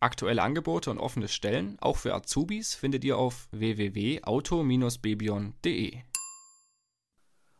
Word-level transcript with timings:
Aktuelle 0.00 0.42
Angebote 0.42 0.92
und 0.92 0.98
offene 0.98 1.26
Stellen, 1.26 1.76
auch 1.80 1.96
für 1.96 2.14
Azubis, 2.14 2.76
findet 2.76 3.02
ihr 3.02 3.18
auf 3.18 3.48
www.auto-bebion.de. 3.50 5.96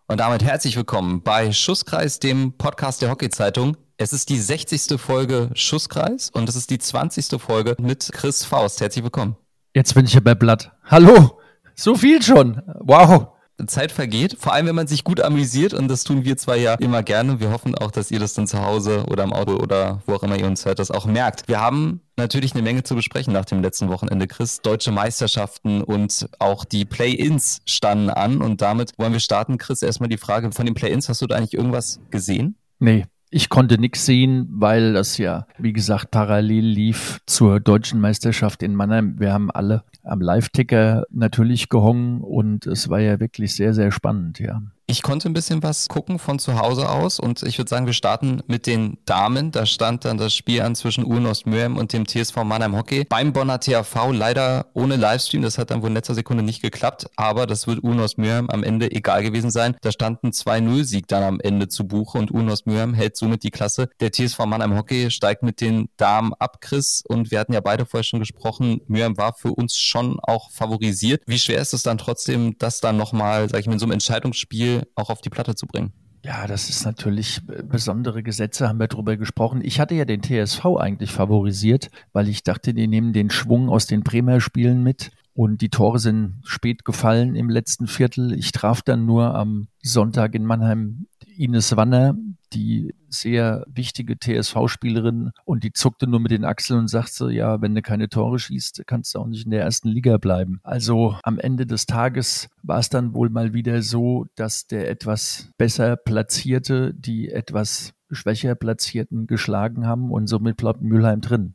Und 0.07 0.21
damit 0.21 0.45
herzlich 0.45 0.77
willkommen 0.77 1.25
bei 1.25 1.51
Schusskreis, 1.51 2.21
dem 2.21 2.57
Podcast 2.57 3.03
der 3.03 3.11
Hockey-Zeitung. 3.11 3.77
Es 3.97 4.12
ist 4.12 4.29
die 4.29 4.39
60. 4.39 5.01
Folge 5.01 5.51
Schusskreis 5.55 6.31
und 6.31 6.48
es 6.48 6.55
ist 6.55 6.71
die 6.71 6.79
20. 6.79 7.41
Folge 7.41 7.75
mit 7.81 8.09
Chris 8.12 8.45
Faust. 8.45 8.81
Herzlich 8.81 9.03
willkommen. 9.03 9.37
Jetzt 9.75 9.95
bin 9.95 10.07
ich 10.07 10.15
ja 10.15 10.20
bei 10.20 10.37
Blatt. 10.37 10.70
Hallo! 10.84 11.41
So 11.75 11.97
viel 11.97 12.23
schon. 12.23 12.62
Wow. 12.79 13.33
Zeit 13.67 13.93
vergeht, 13.93 14.37
vor 14.39 14.53
allem 14.53 14.67
wenn 14.67 14.75
man 14.75 14.87
sich 14.87 15.05
gut 15.05 15.21
amüsiert 15.21 15.75
und 15.75 15.89
das 15.89 16.05
tun 16.05 16.25
wir 16.25 16.37
zwar 16.37 16.57
ja 16.57 16.75
immer 16.75 17.03
gerne. 17.03 17.41
Wir 17.41 17.51
hoffen 17.51 17.75
auch, 17.75 17.91
dass 17.91 18.11
ihr 18.11 18.21
das 18.21 18.34
dann 18.34 18.47
zu 18.47 18.62
Hause 18.62 19.05
oder 19.09 19.25
im 19.25 19.33
Auto 19.33 19.57
oder 19.57 20.01
wo 20.07 20.15
auch 20.15 20.23
immer 20.23 20.39
ihr 20.39 20.47
uns 20.47 20.65
hört, 20.65 20.79
das 20.79 20.91
auch 20.91 21.07
merkt. 21.07 21.48
Wir 21.48 21.61
haben 21.61 22.01
natürlich 22.17 22.55
eine 22.55 22.62
Menge 22.62 22.83
zu 22.84 22.95
besprechen 22.95 23.33
nach 23.33 23.45
dem 23.45 23.62
letzten 23.62 23.89
Wochenende, 23.89 24.27
Chris. 24.27 24.61
Deutsche 24.61 24.93
Meisterschaften 24.93 25.83
und 25.83 26.29
auch 26.39 26.65
die 26.65 26.84
Play-Ins 26.84 27.62
standen 27.67 28.11
an 28.11 28.41
und 28.43 28.62
damit 28.62 28.92
wollen 28.97 29.12
wir 29.12 29.20
starten. 29.20 29.59
Chris, 29.59 29.83
erstmal 29.83 30.09
die 30.09 30.19
Frage 30.19 30.53
von 30.53 30.67
den 30.67 30.75
Play-Ins, 30.75 31.09
hast 31.09 31.23
du 31.23 31.27
da 31.27 31.36
eigentlich 31.36 31.55
irgendwas 31.55 32.01
gesehen? 32.11 32.56
Nee, 32.79 33.06
ich 33.31 33.48
konnte 33.48 33.79
nichts 33.79 34.07
sehen, 34.07 34.47
weil 34.51 34.95
das 34.95 35.19
ja, 35.19 35.47
wie 35.59 35.73
gesagt, 35.73 36.11
parallel 36.11 36.65
lief 36.65 37.21
zur 37.27 37.61
deutschen 37.61 38.01
Meisterschaft 38.01 38.62
in 38.62 38.75
Mannheim. 38.75 39.19
Wir 39.19 39.33
haben 39.33 39.51
alle 39.51 39.85
am 40.03 40.20
Live-Ticker 40.20 41.05
natürlich 41.11 41.69
gehongen 41.69 42.20
und 42.20 42.67
es 42.67 42.89
war 42.89 43.01
ja 43.01 43.20
wirklich 43.20 43.55
sehr, 43.55 43.75
sehr 43.75 43.93
spannend, 43.93 44.39
ja. 44.39 44.62
Ich 44.91 45.03
konnte 45.03 45.28
ein 45.28 45.34
bisschen 45.34 45.62
was 45.62 45.86
gucken 45.86 46.19
von 46.19 46.39
zu 46.39 46.58
Hause 46.58 46.89
aus 46.89 47.20
und 47.20 47.42
ich 47.42 47.58
würde 47.58 47.69
sagen, 47.69 47.84
wir 47.84 47.92
starten 47.92 48.42
mit 48.47 48.67
den 48.67 48.97
Damen. 49.05 49.53
Da 49.53 49.67
stand 49.67 50.06
dann 50.06 50.17
das 50.17 50.34
Spiel 50.34 50.62
an 50.62 50.75
zwischen 50.75 51.05
Urnost 51.05 51.47
Mürhem 51.47 51.77
und 51.77 51.92
dem 51.92 52.08
TSV 52.08 52.36
Mannheim 52.42 52.75
Hockey. 52.75 53.05
Beim 53.05 53.34
Bonner 53.34 53.61
THV 53.61 54.12
leider 54.12 54.64
ohne 54.72 54.97
Livestream. 54.97 55.42
Das 55.42 55.58
hat 55.58 55.70
dann 55.70 55.83
wohl 55.83 55.89
in 55.89 55.95
letzter 55.95 56.14
Sekunde 56.14 56.42
nicht 56.42 56.62
geklappt, 56.62 57.11
aber 57.17 57.47
das 57.47 57.67
wird 57.67 57.84
Urnost 57.84 58.17
Mürhem 58.17 58.48
am 58.48 58.64
Ende 58.64 58.91
egal 58.91 59.22
gewesen 59.22 59.50
sein. 59.50 59.77
Da 59.83 59.92
stand 59.92 60.25
ein 60.25 60.30
2-0-Sieg 60.30 61.06
dann 61.06 61.23
am 61.23 61.39
Ende 61.39 61.69
zu 61.69 61.86
Buche 61.86 62.17
und 62.17 62.30
Urnost 62.30 62.67
Mürhem 62.67 62.95
hält 62.95 63.19
somit 63.19 63.42
die 63.42 63.50
Klasse. 63.50 63.91
Der 64.00 64.11
TSV 64.11 64.39
Mannheim 64.47 64.75
Hockey 64.75 65.11
steigt 65.11 65.42
mit 65.42 65.61
den 65.61 65.91
Damen 65.98 66.33
ab, 66.39 66.62
Chris. 66.62 67.05
Und 67.06 67.30
wir 67.30 67.41
hatten 67.41 67.52
ja 67.52 67.61
beide 67.61 67.84
vorher 67.84 68.05
schon 68.05 68.20
gesprochen, 68.20 68.80
Mürhem 68.86 69.19
war 69.19 69.34
für 69.34 69.52
uns 69.52 69.77
schon 69.77 70.19
auch 70.23 70.50
favorisiert. 70.50 71.25
Wie 71.27 71.39
schwer 71.39 71.61
ist 71.61 71.75
es 71.75 71.83
dann 71.83 71.98
trotzdem, 71.98 72.56
das 72.56 72.80
dann 72.80 72.97
nochmal, 72.97 73.50
sag 73.50 73.61
ich 73.61 73.67
mal, 73.67 73.75
in 73.75 73.78
so 73.78 73.84
einem 73.84 73.92
Entscheidungsspiel 73.92 74.78
auch 74.95 75.11
auf 75.11 75.21
die 75.21 75.31
Platte 75.31 75.55
zu 75.55 75.67
bringen. 75.67 75.93
Ja, 76.25 76.47
das 76.47 76.69
ist 76.69 76.84
natürlich 76.84 77.41
äh, 77.48 77.62
besondere 77.62 78.23
Gesetze, 78.23 78.69
haben 78.69 78.81
wir 78.81 78.89
drüber 78.89 79.17
gesprochen. 79.17 79.61
Ich 79.62 79.81
hatte 79.81 79.95
ja 79.95 80.05
den 80.05 80.23
TSV 80.23 80.65
eigentlich 80.79 81.12
favorisiert, 81.12 81.91
weil 82.12 82.29
ich 82.29 82.43
dachte, 82.43 82.75
die 82.75 82.89
nehmen 82.89 83.12
den 83.12 83.31
Schwung 83.31 83.69
aus 83.69 83.87
den 83.87 84.03
Bremer 84.03 84.41
Spielen 84.41 84.83
mit 84.83 85.11
und 85.35 85.61
die 85.61 85.69
Tore 85.69 86.01
sind 86.01 86.41
spät 86.43 86.85
gefallen 86.85 87.37
im 87.37 87.48
letzten 87.48 87.87
Viertel. 87.87 88.33
Ich 88.33 88.51
traf 88.51 88.83
dann 88.83 89.07
nur 89.07 89.35
am 89.37 89.69
Sonntag 89.83 90.35
in 90.35 90.45
Mannheim 90.45 91.07
Ines 91.39 91.77
Wanner, 91.77 92.17
die 92.53 92.95
sehr 93.08 93.64
wichtige 93.68 94.18
TSV-Spielerin 94.18 95.30
und 95.45 95.64
die 95.64 95.73
zuckte 95.73 96.07
nur 96.07 96.20
mit 96.20 96.30
den 96.30 96.45
Achseln 96.45 96.80
und 96.80 96.89
sagte, 96.89 97.30
ja, 97.30 97.61
wenn 97.63 97.74
du 97.74 97.83
keine 97.83 98.08
Tore 98.08 98.39
schießt, 98.39 98.83
kannst 98.86 99.14
du 99.14 99.20
auch 99.20 99.27
nicht 99.27 99.45
in 99.45 99.51
der 99.51 99.63
ersten 99.63 99.89
Liga 99.89 100.18
bleiben. 100.18 100.61
Also 100.63 101.17
am 101.23 101.39
Ende 101.39 101.67
des 101.67 101.86
Tages 101.86 102.48
war 102.63 102.79
es 102.79 102.89
dann 102.89 103.14
wohl 103.14 103.30
mal 103.30 103.55
wieder 103.55 103.83
so, 103.83 104.27
dass 104.35 104.67
der 104.67 104.90
etwas 104.90 105.51
besser 105.58 105.96
platzierte, 105.96 106.92
die 106.95 107.30
etwas 107.30 107.95
schwächer 108.11 108.55
platzierten 108.55 109.27
geschlagen 109.27 109.86
haben 109.86 110.11
und 110.11 110.27
somit 110.27 110.57
bleibt 110.57 110.83
Mülheim 110.83 111.20
drin. 111.20 111.55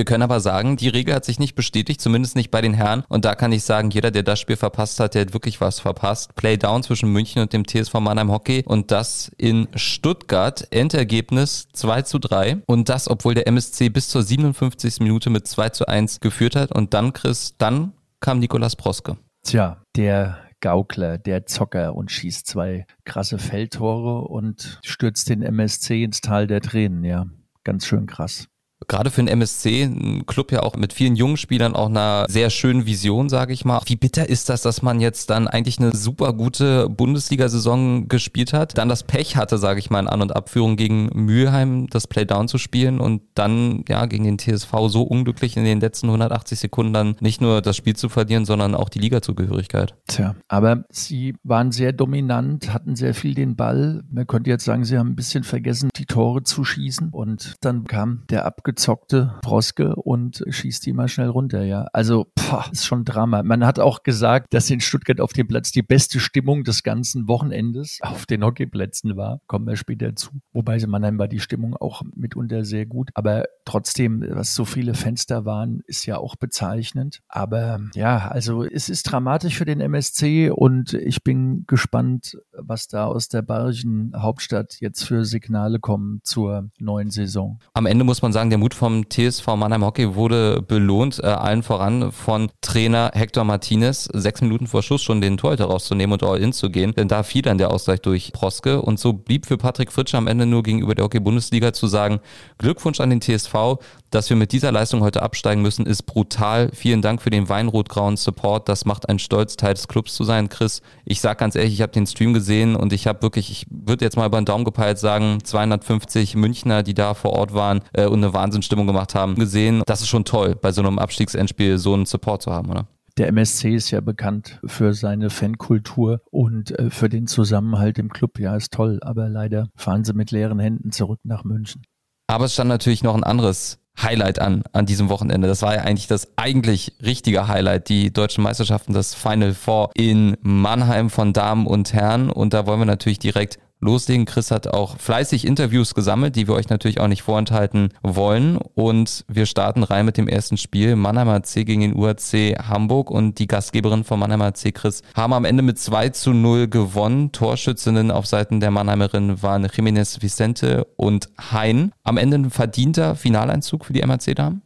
Wir 0.00 0.06
können 0.06 0.22
aber 0.22 0.40
sagen, 0.40 0.78
die 0.78 0.88
Regel 0.88 1.14
hat 1.14 1.26
sich 1.26 1.38
nicht 1.38 1.54
bestätigt, 1.54 2.00
zumindest 2.00 2.34
nicht 2.34 2.50
bei 2.50 2.62
den 2.62 2.72
Herren. 2.72 3.04
Und 3.10 3.26
da 3.26 3.34
kann 3.34 3.52
ich 3.52 3.64
sagen, 3.64 3.90
jeder, 3.90 4.10
der 4.10 4.22
das 4.22 4.40
Spiel 4.40 4.56
verpasst 4.56 4.98
hat, 4.98 5.14
der 5.14 5.20
hat 5.20 5.34
wirklich 5.34 5.60
was 5.60 5.78
verpasst. 5.78 6.34
Playdown 6.36 6.82
zwischen 6.82 7.12
München 7.12 7.42
und 7.42 7.52
dem 7.52 7.66
TSV 7.66 7.92
Mannheim 8.00 8.30
Hockey 8.30 8.64
und 8.64 8.92
das 8.92 9.30
in 9.36 9.68
Stuttgart. 9.74 10.66
Endergebnis 10.70 11.68
2 11.74 12.00
zu 12.00 12.18
3. 12.18 12.62
Und 12.64 12.88
das, 12.88 13.10
obwohl 13.10 13.34
der 13.34 13.46
MSC 13.46 13.90
bis 13.90 14.08
zur 14.08 14.22
57. 14.22 15.00
Minute 15.00 15.28
mit 15.28 15.46
2 15.46 15.68
zu 15.68 15.86
1 15.86 16.20
geführt 16.20 16.56
hat. 16.56 16.72
Und 16.72 16.94
dann, 16.94 17.12
Chris, 17.12 17.56
dann 17.58 17.92
kam 18.20 18.38
Nikolas 18.38 18.76
Proske. 18.76 19.18
Tja, 19.42 19.82
der 19.96 20.38
Gaukler, 20.62 21.18
der 21.18 21.44
Zocker 21.44 21.94
und 21.94 22.10
schießt 22.10 22.46
zwei 22.46 22.86
krasse 23.04 23.36
Feldtore 23.36 24.22
und 24.28 24.80
stürzt 24.82 25.28
den 25.28 25.42
MSC 25.42 26.04
ins 26.04 26.22
Tal 26.22 26.46
der 26.46 26.62
Tränen, 26.62 27.04
ja. 27.04 27.26
Ganz 27.64 27.84
schön 27.84 28.06
krass 28.06 28.48
gerade 28.88 29.10
für 29.10 29.22
den 29.22 29.28
MSC, 29.28 29.84
ein 29.84 30.26
Club 30.26 30.52
ja 30.52 30.62
auch 30.62 30.76
mit 30.76 30.92
vielen 30.92 31.16
jungen 31.16 31.36
Spielern, 31.36 31.74
auch 31.74 31.88
einer 31.88 32.26
sehr 32.28 32.50
schönen 32.50 32.86
Vision, 32.86 33.28
sage 33.28 33.52
ich 33.52 33.64
mal. 33.64 33.80
Wie 33.86 33.96
bitter 33.96 34.28
ist 34.28 34.48
das, 34.48 34.62
dass 34.62 34.82
man 34.82 35.00
jetzt 35.00 35.30
dann 35.30 35.48
eigentlich 35.48 35.78
eine 35.78 35.94
super 35.94 36.32
gute 36.32 36.88
Bundesliga-Saison 36.88 38.08
gespielt 38.08 38.52
hat, 38.52 38.78
dann 38.78 38.88
das 38.88 39.04
Pech 39.04 39.36
hatte, 39.36 39.58
sage 39.58 39.78
ich 39.78 39.90
mal, 39.90 40.00
in 40.00 40.08
An- 40.08 40.22
und 40.22 40.34
Abführung 40.34 40.76
gegen 40.76 41.10
Mülheim 41.14 41.88
das 41.88 42.06
Playdown 42.06 42.48
zu 42.48 42.58
spielen 42.58 43.00
und 43.00 43.22
dann 43.34 43.84
ja 43.88 44.06
gegen 44.06 44.24
den 44.24 44.38
TSV 44.38 44.72
so 44.88 45.02
unglücklich 45.02 45.56
in 45.56 45.64
den 45.64 45.80
letzten 45.80 46.06
180 46.06 46.58
Sekunden 46.58 46.92
dann 46.92 47.16
nicht 47.20 47.40
nur 47.40 47.62
das 47.62 47.76
Spiel 47.76 47.96
zu 47.96 48.08
verlieren, 48.08 48.44
sondern 48.44 48.74
auch 48.74 48.88
die 48.88 48.98
Ligazugehörigkeit. 48.98 49.94
Tja, 50.08 50.34
aber 50.48 50.84
sie 50.90 51.34
waren 51.42 51.72
sehr 51.72 51.92
dominant, 51.92 52.72
hatten 52.72 52.96
sehr 52.96 53.14
viel 53.14 53.34
den 53.34 53.56
Ball. 53.56 54.02
Man 54.10 54.26
könnte 54.26 54.50
jetzt 54.50 54.64
sagen, 54.64 54.84
sie 54.84 54.98
haben 54.98 55.10
ein 55.10 55.16
bisschen 55.16 55.44
vergessen, 55.44 55.90
die 55.96 56.06
Tore 56.06 56.42
zu 56.42 56.64
schießen 56.64 57.10
und 57.10 57.54
dann 57.60 57.84
kam 57.84 58.24
der 58.30 58.46
abgezogene 58.46 58.69
gezockte 58.70 59.34
Proske 59.42 59.96
und 59.96 60.44
schießt 60.48 60.86
die 60.86 60.92
mal 60.92 61.08
schnell 61.08 61.28
runter, 61.28 61.64
ja. 61.64 61.88
Also, 61.92 62.28
pah, 62.36 62.66
ist 62.70 62.86
schon 62.86 63.04
Drama. 63.04 63.42
Man 63.42 63.66
hat 63.66 63.80
auch 63.80 64.04
gesagt, 64.04 64.54
dass 64.54 64.70
in 64.70 64.78
Stuttgart 64.78 65.20
auf 65.20 65.32
dem 65.32 65.48
Platz 65.48 65.72
die 65.72 65.82
beste 65.82 66.20
Stimmung 66.20 66.62
des 66.62 66.84
ganzen 66.84 67.26
Wochenendes 67.26 67.98
auf 68.02 68.26
den 68.26 68.44
Hockeyplätzen 68.44 69.16
war. 69.16 69.40
Kommen 69.48 69.66
wir 69.66 69.74
später 69.74 70.14
zu. 70.14 70.30
Wobei 70.52 70.78
Mannheim 70.86 71.18
war 71.18 71.26
die 71.26 71.40
Stimmung 71.40 71.76
auch 71.76 72.02
mitunter 72.14 72.64
sehr 72.64 72.86
gut. 72.86 73.10
Aber 73.14 73.46
trotzdem, 73.64 74.24
was 74.28 74.54
so 74.54 74.64
viele 74.64 74.94
Fenster 74.94 75.44
waren, 75.44 75.80
ist 75.86 76.06
ja 76.06 76.18
auch 76.18 76.36
bezeichnend. 76.36 77.22
Aber 77.28 77.80
ja, 77.94 78.28
also 78.28 78.62
es 78.62 78.88
ist 78.88 79.02
dramatisch 79.02 79.58
für 79.58 79.64
den 79.64 79.80
MSC 79.80 80.50
und 80.50 80.94
ich 80.94 81.24
bin 81.24 81.64
gespannt, 81.66 82.38
was 82.52 82.86
da 82.86 83.06
aus 83.06 83.28
der 83.28 83.42
bayerischen 83.42 84.12
Hauptstadt 84.16 84.76
jetzt 84.78 85.02
für 85.02 85.24
Signale 85.24 85.80
kommen 85.80 86.20
zur 86.22 86.70
neuen 86.78 87.10
Saison. 87.10 87.58
Am 87.74 87.86
Ende 87.86 88.04
muss 88.04 88.22
man 88.22 88.32
sagen, 88.32 88.50
der 88.50 88.59
Mut 88.60 88.74
vom 88.74 89.08
TSV 89.08 89.56
Mannheim 89.56 89.84
Hockey 89.84 90.14
wurde 90.14 90.60
belohnt, 90.60 91.18
äh, 91.18 91.26
allen 91.26 91.62
voran 91.62 92.12
von 92.12 92.50
Trainer 92.60 93.10
Hector 93.14 93.42
Martinez, 93.42 94.04
sechs 94.12 94.42
Minuten 94.42 94.66
vor 94.66 94.82
Schluss 94.82 95.02
schon 95.02 95.22
den 95.22 95.38
Torhüter 95.38 95.64
rauszunehmen 95.64 96.12
und 96.12 96.22
all 96.22 96.38
in 96.38 96.52
zu 96.52 96.70
gehen, 96.70 96.94
denn 96.94 97.08
da 97.08 97.22
fiel 97.22 97.40
dann 97.40 97.56
der 97.56 97.70
Ausgleich 97.70 98.02
durch 98.02 98.32
Proske. 98.32 98.82
Und 98.82 99.00
so 99.00 99.14
blieb 99.14 99.46
für 99.46 99.56
Patrick 99.56 99.90
Fritsche 99.90 100.18
am 100.18 100.26
Ende 100.26 100.44
nur 100.44 100.62
gegenüber 100.62 100.94
der 100.94 101.06
Hockey-Bundesliga 101.06 101.72
zu 101.72 101.86
sagen, 101.86 102.20
Glückwunsch 102.58 103.00
an 103.00 103.08
den 103.10 103.22
TSV, 103.22 103.78
dass 104.10 104.28
wir 104.28 104.36
mit 104.36 104.52
dieser 104.52 104.72
Leistung 104.72 105.00
heute 105.00 105.22
absteigen 105.22 105.62
müssen, 105.62 105.86
ist 105.86 106.02
brutal. 106.02 106.70
Vielen 106.72 107.02
Dank 107.02 107.22
für 107.22 107.30
den 107.30 107.48
weinrot-grauen 107.48 108.16
Support. 108.16 108.68
Das 108.68 108.84
macht 108.84 109.08
einen 109.08 109.18
Stolz, 109.18 109.56
Teil 109.56 109.74
des 109.74 109.88
Clubs 109.88 110.14
zu 110.14 110.24
sein, 110.24 110.48
Chris. 110.48 110.82
Ich 111.04 111.20
sag 111.20 111.38
ganz 111.38 111.54
ehrlich, 111.54 111.74
ich 111.74 111.82
habe 111.82 111.92
den 111.92 112.06
Stream 112.06 112.34
gesehen 112.34 112.76
und 112.76 112.92
ich 112.92 113.06
habe 113.06 113.22
wirklich, 113.22 113.50
ich 113.50 113.66
würde 113.70 114.04
jetzt 114.04 114.16
mal 114.16 114.26
über 114.26 114.40
den 114.40 114.46
Daumen 114.46 114.64
gepeilt 114.64 114.98
sagen, 114.98 115.38
250 115.42 116.34
Münchner, 116.36 116.82
die 116.82 116.94
da 116.94 117.14
vor 117.14 117.32
Ort 117.32 117.54
waren 117.54 117.80
äh, 117.92 118.06
und 118.06 118.22
eine 118.22 118.34
Wahnsinnsstimmung 118.34 118.86
gemacht 118.86 119.14
haben, 119.14 119.36
gesehen. 119.36 119.82
Das 119.86 120.00
ist 120.00 120.08
schon 120.08 120.24
toll, 120.24 120.56
bei 120.60 120.72
so 120.72 120.82
einem 120.82 120.98
Abstiegsendspiel 120.98 121.78
so 121.78 121.94
einen 121.94 122.06
Support 122.06 122.42
zu 122.42 122.52
haben, 122.52 122.70
oder? 122.70 122.86
Der 123.16 123.28
MSC 123.28 123.74
ist 123.74 123.90
ja 123.90 124.00
bekannt 124.00 124.60
für 124.64 124.94
seine 124.94 125.30
Fankultur 125.30 126.20
und 126.30 126.78
äh, 126.78 126.90
für 126.90 127.08
den 127.08 127.26
Zusammenhalt 127.26 127.98
im 127.98 128.08
Club. 128.08 128.38
Ja, 128.38 128.56
ist 128.56 128.72
toll, 128.72 128.98
aber 129.02 129.28
leider 129.28 129.68
fahren 129.76 130.04
sie 130.04 130.14
mit 130.14 130.30
leeren 130.30 130.58
Händen 130.58 130.92
zurück 130.92 131.20
nach 131.24 131.44
München. 131.44 131.82
Aber 132.28 132.44
es 132.44 132.54
stand 132.54 132.68
natürlich 132.68 133.02
noch 133.02 133.16
ein 133.16 133.24
anderes 133.24 133.79
Highlight 134.00 134.38
an, 134.38 134.62
an 134.72 134.86
diesem 134.86 135.08
Wochenende. 135.08 135.48
Das 135.48 135.62
war 135.62 135.74
ja 135.74 135.82
eigentlich 135.82 136.06
das 136.06 136.28
eigentlich 136.36 136.94
richtige 137.02 137.48
Highlight, 137.48 137.88
die 137.88 138.12
deutschen 138.12 138.42
Meisterschaften, 138.42 138.92
das 138.92 139.14
Final 139.14 139.54
Four 139.54 139.90
in 139.94 140.36
Mannheim 140.42 141.10
von 141.10 141.32
Damen 141.32 141.66
und 141.66 141.92
Herren. 141.92 142.30
Und 142.30 142.54
da 142.54 142.66
wollen 142.66 142.80
wir 142.80 142.86
natürlich 142.86 143.18
direkt 143.18 143.58
loslegen. 143.80 144.26
Chris 144.26 144.50
hat 144.50 144.68
auch 144.68 144.98
fleißig 144.98 145.46
Interviews 145.46 145.94
gesammelt, 145.94 146.36
die 146.36 146.46
wir 146.46 146.54
euch 146.54 146.68
natürlich 146.68 147.00
auch 147.00 147.08
nicht 147.08 147.22
vorenthalten 147.22 147.90
wollen. 148.02 148.56
Und 148.56 149.24
wir 149.28 149.46
starten 149.46 149.82
rein 149.82 150.06
mit 150.06 150.16
dem 150.16 150.28
ersten 150.28 150.56
Spiel. 150.56 150.96
Mannheimer 150.96 151.42
C 151.42 151.64
gegen 151.64 151.80
den 151.80 151.96
UAC 151.96 152.58
Hamburg 152.68 153.10
und 153.10 153.38
die 153.38 153.46
Gastgeberin 153.46 154.04
von 154.04 154.20
Mannheimer 154.20 154.54
C, 154.54 154.72
Chris, 154.72 155.02
haben 155.14 155.32
am 155.32 155.44
Ende 155.44 155.62
mit 155.62 155.78
2 155.78 156.10
zu 156.10 156.32
0 156.32 156.68
gewonnen. 156.68 157.32
Torschützinnen 157.32 158.10
auf 158.10 158.26
Seiten 158.26 158.60
der 158.60 158.70
Mannheimerin 158.70 159.42
waren 159.42 159.66
Jiménez 159.66 160.22
Vicente 160.22 160.86
und 160.96 161.28
Hein. 161.50 161.92
Am 162.02 162.16
Ende 162.16 162.38
ein 162.38 162.50
verdienter 162.50 163.16
Finaleinzug 163.16 163.84
für 163.84 163.92
die 163.92 164.02
MAC-Damen? 164.02 164.62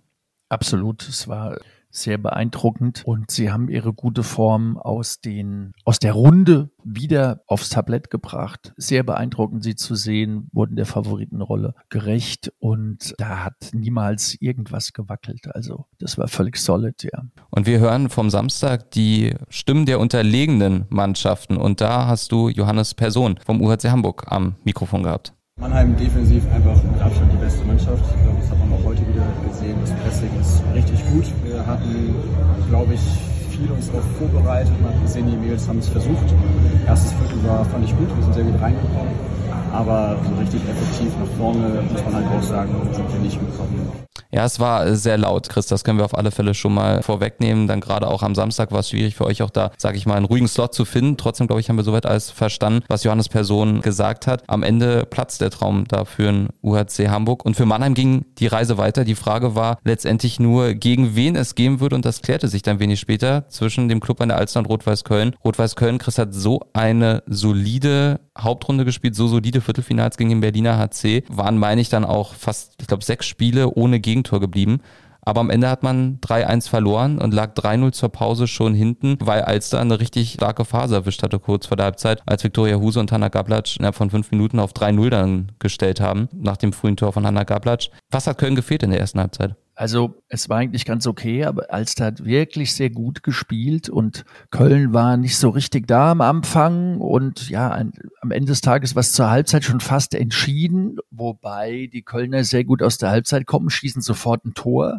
Absolut. 0.49 1.09
Es 1.09 1.27
war 1.29 1.59
sehr 1.95 2.19
beeindruckend 2.19 3.03
und 3.05 3.31
sie 3.31 3.51
haben 3.51 3.69
ihre 3.69 3.93
gute 3.93 4.23
Form 4.23 4.77
aus 4.77 5.21
den 5.21 5.73
aus 5.85 5.99
der 5.99 6.13
Runde 6.13 6.71
wieder 6.83 7.43
aufs 7.47 7.71
Tablett 7.71 8.11
gebracht. 8.11 8.73
Sehr 8.77 9.03
beeindruckend, 9.03 9.63
sie 9.63 9.77
zu 9.77 9.95
sehen, 9.95 10.49
wurden 10.53 10.77
der 10.77 10.87
Favoritenrolle 10.87 11.75
gerecht 11.89 12.53
und 12.59 13.15
da 13.19 13.45
hat 13.45 13.71
niemals 13.73 14.37
irgendwas 14.41 14.93
gewackelt. 14.93 15.55
Also 15.55 15.87
das 15.99 16.19
war 16.19 16.29
völlig 16.29 16.57
solid, 16.57 17.03
ja. 17.05 17.23
Und 17.51 17.67
wir 17.67 17.79
hören 17.79 18.11
vom 18.11 18.29
Samstag 18.31 18.91
die 18.91 19.35
Stimmen 19.49 19.87
der 19.87 20.01
unterlegenen 20.01 20.87
Mannschaften 20.89 21.57
und 21.57 21.81
da 21.81 22.07
hast 22.07 22.33
du 22.33 22.49
Johannes 22.49 22.95
Person 22.95 23.39
vom 23.45 23.61
UHC 23.61 23.91
Hamburg 23.91 24.25
am 24.29 24.57
Mikrofon 24.65 25.05
gehabt. 25.05 25.33
Mannheim 25.61 25.97
defensiv 25.97 26.43
einfach 26.53 26.83
mit 26.83 27.01
Abstand 27.01 27.33
die 27.33 27.37
beste 27.37 27.65
Mannschaft. 27.65 28.05
Ich 28.17 28.23
glaube, 28.23 28.41
das 28.41 28.51
hat 28.51 28.59
man 28.59 28.73
auch 28.73 28.85
heute 28.85 29.07
wieder 29.09 29.25
gesehen. 29.49 29.77
Das 29.83 29.93
Pressing 29.93 30.41
ist 30.41 30.63
richtig 30.75 30.99
gut. 31.13 31.27
Wir 31.65 31.73
hatten, 31.73 32.15
glaube 32.69 32.93
ich, 32.93 33.01
viel 33.49 33.71
uns 33.71 33.87
darauf 33.87 34.05
vorbereitet. 34.19 34.73
Man 34.83 34.93
hat 34.93 35.01
gesehen, 35.01 35.31
die 35.31 35.37
Mädels 35.37 35.67
haben 35.67 35.79
es 35.79 35.89
versucht. 35.89 36.35
Erstes 36.87 37.13
Viertel 37.13 37.49
war, 37.49 37.65
fand 37.65 37.85
ich 37.87 37.97
gut. 37.97 38.15
Wir 38.15 38.23
sind 38.23 38.35
sehr 38.35 38.45
gut 38.45 38.61
reingekommen. 38.61 39.15
Aber 39.73 40.17
so 40.29 40.35
richtig 40.39 40.61
effektiv 40.69 41.09
nach 41.19 41.39
vorne, 41.39 41.83
muss 41.91 42.05
man 42.05 42.15
halt 42.17 42.27
auch 42.27 42.43
sagen, 42.43 42.71
sind 42.93 43.11
wir 43.11 43.21
nicht 43.21 43.41
gekommen. 43.41 44.05
Ja, 44.33 44.45
es 44.45 44.61
war 44.61 44.95
sehr 44.97 45.19
laut, 45.19 45.49
Chris, 45.49 45.67
das 45.67 45.85
können 45.85 45.99
wir 45.99 46.05
auf 46.05 46.17
alle 46.17 46.31
Fälle 46.31 46.55
schon 46.55 46.75
mal 46.75 47.03
vorwegnehmen. 47.03 47.67
Dann 47.67 47.81
gerade 47.81 48.09
auch 48.09 48.23
am 48.23 48.35
Samstag 48.35 48.73
war 48.73 48.81
es 48.81 48.91
schwierig 48.91 49.15
für 49.15 49.25
euch 49.25 49.43
auch 49.43 49.51
da, 49.51 49.71
sage 49.79 49.97
ich 49.97 50.07
mal, 50.07 50.17
einen 50.17 50.27
ruhigen 50.27 50.49
Slot 50.49 50.75
zu 50.75 50.85
finden. 50.85 51.17
Trotzdem, 51.17 51.47
glaube 51.47 51.61
ich, 51.61 51.69
haben 51.69 51.77
wir 51.77 51.85
soweit 51.85 52.07
alles 52.07 52.31
verstanden, 52.31 52.85
was 52.89 53.05
Johannes 53.05 53.29
Person 53.29 53.81
gesagt 53.81 54.27
hat. 54.27 54.43
Am 54.49 54.63
Ende 54.63 55.07
platzt 55.07 55.41
der 55.41 55.51
Traum 55.51 55.85
da 55.87 56.05
für 56.05 56.29
ein 56.29 56.49
UHC 56.63 57.09
Hamburg. 57.09 57.45
Und 57.45 57.57
für 57.57 57.67
Mannheim 57.67 57.95
ging 57.95 58.25
die 58.39 58.47
Reise 58.47 58.79
weiter. 58.79 59.05
Die 59.05 59.15
Frage 59.15 59.55
war 59.55 59.79
letztendlich 59.85 60.41
nur, 60.41 60.75
gegen 60.75 61.15
wen 61.15 61.37
es 61.37 61.55
gehen 61.55 61.81
würde. 61.81 61.97
Und 61.97 62.05
das 62.05 62.23
klärte 62.23 62.49
sich 62.49 62.63
dann 62.63 62.81
wenig 62.81 63.01
später 63.01 63.49
zwischen 63.49 63.89
dem 63.89 64.01
Club 64.01 64.21
an 64.21 64.29
der 64.29 64.39
Alster 64.39 64.61
und 64.61 64.67
Rot-Weiß 64.67 65.05
Köln. 65.05 65.37
Rot-Weiß 65.45 65.77
Köln, 65.77 65.99
Chris 65.99 66.19
hat 66.19 66.35
so 66.35 66.61
eine 66.73 67.23
solide 67.27 68.21
Hauptrunde 68.37 68.85
gespielt, 68.85 69.15
so 69.15 69.29
solide 69.29 69.61
Viertelfinals 69.61 70.17
gegen 70.17 70.31
den 70.31 70.41
Berliner 70.41 70.79
HC. 70.79 71.25
Waren, 71.29 71.59
meine 71.59 71.81
ich, 71.81 71.89
dann 71.89 72.05
auch 72.05 72.35
fast, 72.35 72.75
ich 72.81 72.89
glaube, 72.89 73.05
sechs 73.05 73.27
Spiele 73.27 73.71
ohne 73.71 74.01
Gegend 74.01 74.24
Gegentor 74.25 74.41
geblieben. 74.41 74.81
Aber 75.27 75.41
am 75.41 75.49
Ende 75.49 75.71
hat 75.71 75.83
man 75.83 76.19
3-1 76.21 76.69
verloren 76.69 77.19
und 77.19 77.33
lag 77.33 77.55
3-0 77.55 77.93
zur 77.93 78.11
Pause 78.11 78.47
schon 78.47 78.75
hinten, 78.75 79.17
weil 79.21 79.41
Alster 79.41 79.81
eine 79.81 79.99
richtig 79.99 80.33
starke 80.35 80.67
Phase 80.67 80.97
erwischt 80.97 81.23
hatte 81.23 81.39
kurz 81.39 81.65
vor 81.65 81.79
der 81.79 81.87
Halbzeit, 81.87 82.23
als 82.27 82.45
Viktoria 82.45 82.77
Huse 82.77 83.01
und 83.01 83.11
Hanna 83.11 83.29
Gablatsch 83.29 83.79
innerhalb 83.79 83.95
von 83.95 84.11
fünf 84.11 84.31
Minuten 84.33 84.59
auf 84.59 84.75
3-0 84.75 85.09
dann 85.09 85.53
gestellt 85.61 85.99
haben, 86.01 86.29
nach 86.33 86.59
dem 86.59 86.75
frühen 86.75 86.99
Tor 86.99 87.15
von 87.15 87.27
Hanna 87.27 87.45
Gablatsch. 87.45 87.89
Was 88.11 88.27
hat 88.27 88.37
Köln 88.37 88.55
gefehlt 88.55 88.83
in 88.83 88.91
der 88.91 89.01
ersten 89.01 89.19
Halbzeit? 89.19 89.57
Also 89.77 90.23
es 90.29 90.49
war 90.49 90.59
eigentlich 90.59 90.85
ganz 90.85 91.07
okay, 91.07 91.45
aber 91.45 91.73
Alster 91.73 92.07
hat 92.07 92.25
wirklich 92.25 92.73
sehr 92.75 92.91
gut 92.91 93.25
gespielt 93.25 93.89
und 93.89 94.25
Köln 94.51 94.93
war 94.93 95.17
nicht 95.17 95.37
so 95.37 95.49
richtig 95.49 95.89
da 95.89 96.13
am 96.13 96.21
Anfang 96.21 97.01
und 97.01 97.49
ja, 97.51 97.71
ein, 97.73 97.93
am 98.21 98.31
Ende 98.31 98.53
des 98.53 98.61
Tages 98.61 98.95
war 98.95 99.01
es 99.01 99.13
zur 99.13 99.31
Halbzeit 99.31 99.65
schon 99.65 99.81
fast 99.81 100.15
entschieden, 100.15 100.99
wobei 101.11 101.89
die 101.93 102.03
Kölner 102.03 102.45
sehr 102.45 102.63
gut 102.65 102.83
aus 102.83 102.99
der 102.99 103.11
Halbzeit 103.11 103.47
kommen, 103.47 103.69
schießen 103.69 104.01
sofort 104.01 104.45
ein 104.45 104.55
Tor. 104.55 104.99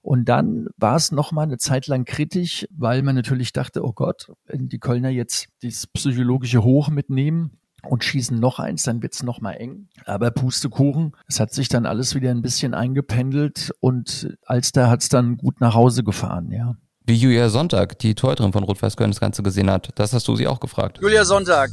Und 0.00 0.26
dann 0.26 0.68
war 0.76 0.96
es 0.96 1.12
noch 1.12 1.32
mal 1.32 1.42
eine 1.42 1.58
Zeit 1.58 1.86
lang 1.86 2.04
kritisch, 2.04 2.66
weil 2.70 3.02
man 3.02 3.14
natürlich 3.14 3.52
dachte, 3.52 3.82
oh 3.82 3.92
Gott, 3.92 4.32
wenn 4.46 4.68
die 4.68 4.78
Kölner 4.78 5.08
jetzt 5.08 5.48
das 5.62 5.86
psychologische 5.86 6.62
Hoch 6.62 6.88
mitnehmen, 6.88 7.58
und 7.88 8.04
schießen 8.04 8.38
noch 8.38 8.58
eins, 8.58 8.82
dann 8.82 9.02
wird's 9.02 9.22
noch 9.22 9.40
mal 9.40 9.52
eng. 9.52 9.88
Aber 10.04 10.30
Pustekuchen, 10.30 11.16
es 11.28 11.40
hat 11.40 11.52
sich 11.52 11.68
dann 11.68 11.86
alles 11.86 12.14
wieder 12.14 12.30
ein 12.30 12.42
bisschen 12.42 12.74
eingependelt 12.74 13.72
und 13.80 14.36
Alster 14.46 14.90
hat's 14.90 15.08
dann 15.08 15.36
gut 15.36 15.60
nach 15.60 15.74
Hause 15.74 16.04
gefahren, 16.04 16.50
ja. 16.50 16.76
Wie 17.06 17.16
Julia 17.16 17.50
Sonntag, 17.50 17.98
die 17.98 18.14
Torhüterin 18.14 18.54
von 18.54 18.64
Rot-Weiß 18.64 18.96
Köln, 18.96 19.10
das 19.10 19.20
Ganze 19.20 19.42
gesehen 19.42 19.70
hat. 19.70 19.90
Das 19.96 20.14
hast 20.14 20.26
du 20.26 20.36
sie 20.36 20.46
auch 20.46 20.58
gefragt. 20.58 21.00
Julia 21.02 21.26
Sonntag, 21.26 21.70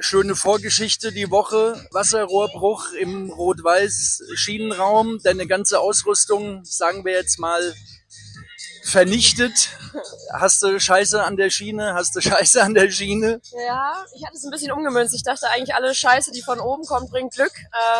schöne 0.00 0.34
Vorgeschichte 0.34 1.10
die 1.10 1.30
Woche. 1.30 1.74
Wasserrohrbruch 1.90 2.92
im 3.00 3.30
Rot-Weiß-Schienenraum. 3.30 5.20
Deine 5.24 5.46
ganze 5.46 5.80
Ausrüstung, 5.80 6.60
sagen 6.64 7.06
wir 7.06 7.12
jetzt 7.12 7.38
mal, 7.38 7.62
vernichtet. 8.84 9.70
Hast 10.32 10.62
du 10.62 10.78
Scheiße 10.78 11.22
an 11.22 11.36
der 11.36 11.50
Schiene? 11.50 11.94
Hast 11.94 12.14
du 12.16 12.20
Scheiße 12.20 12.62
an 12.62 12.74
der 12.74 12.90
Schiene? 12.90 13.40
Ja, 13.66 14.04
ich 14.14 14.24
hatte 14.24 14.36
es 14.36 14.44
ein 14.44 14.50
bisschen 14.50 14.72
umgemünzt. 14.72 15.14
Ich 15.14 15.22
dachte 15.22 15.48
eigentlich, 15.50 15.74
alle 15.74 15.94
Scheiße, 15.94 16.32
die 16.32 16.42
von 16.42 16.60
oben 16.60 16.84
kommt, 16.84 17.10
bringt 17.10 17.32
Glück. 17.34 17.52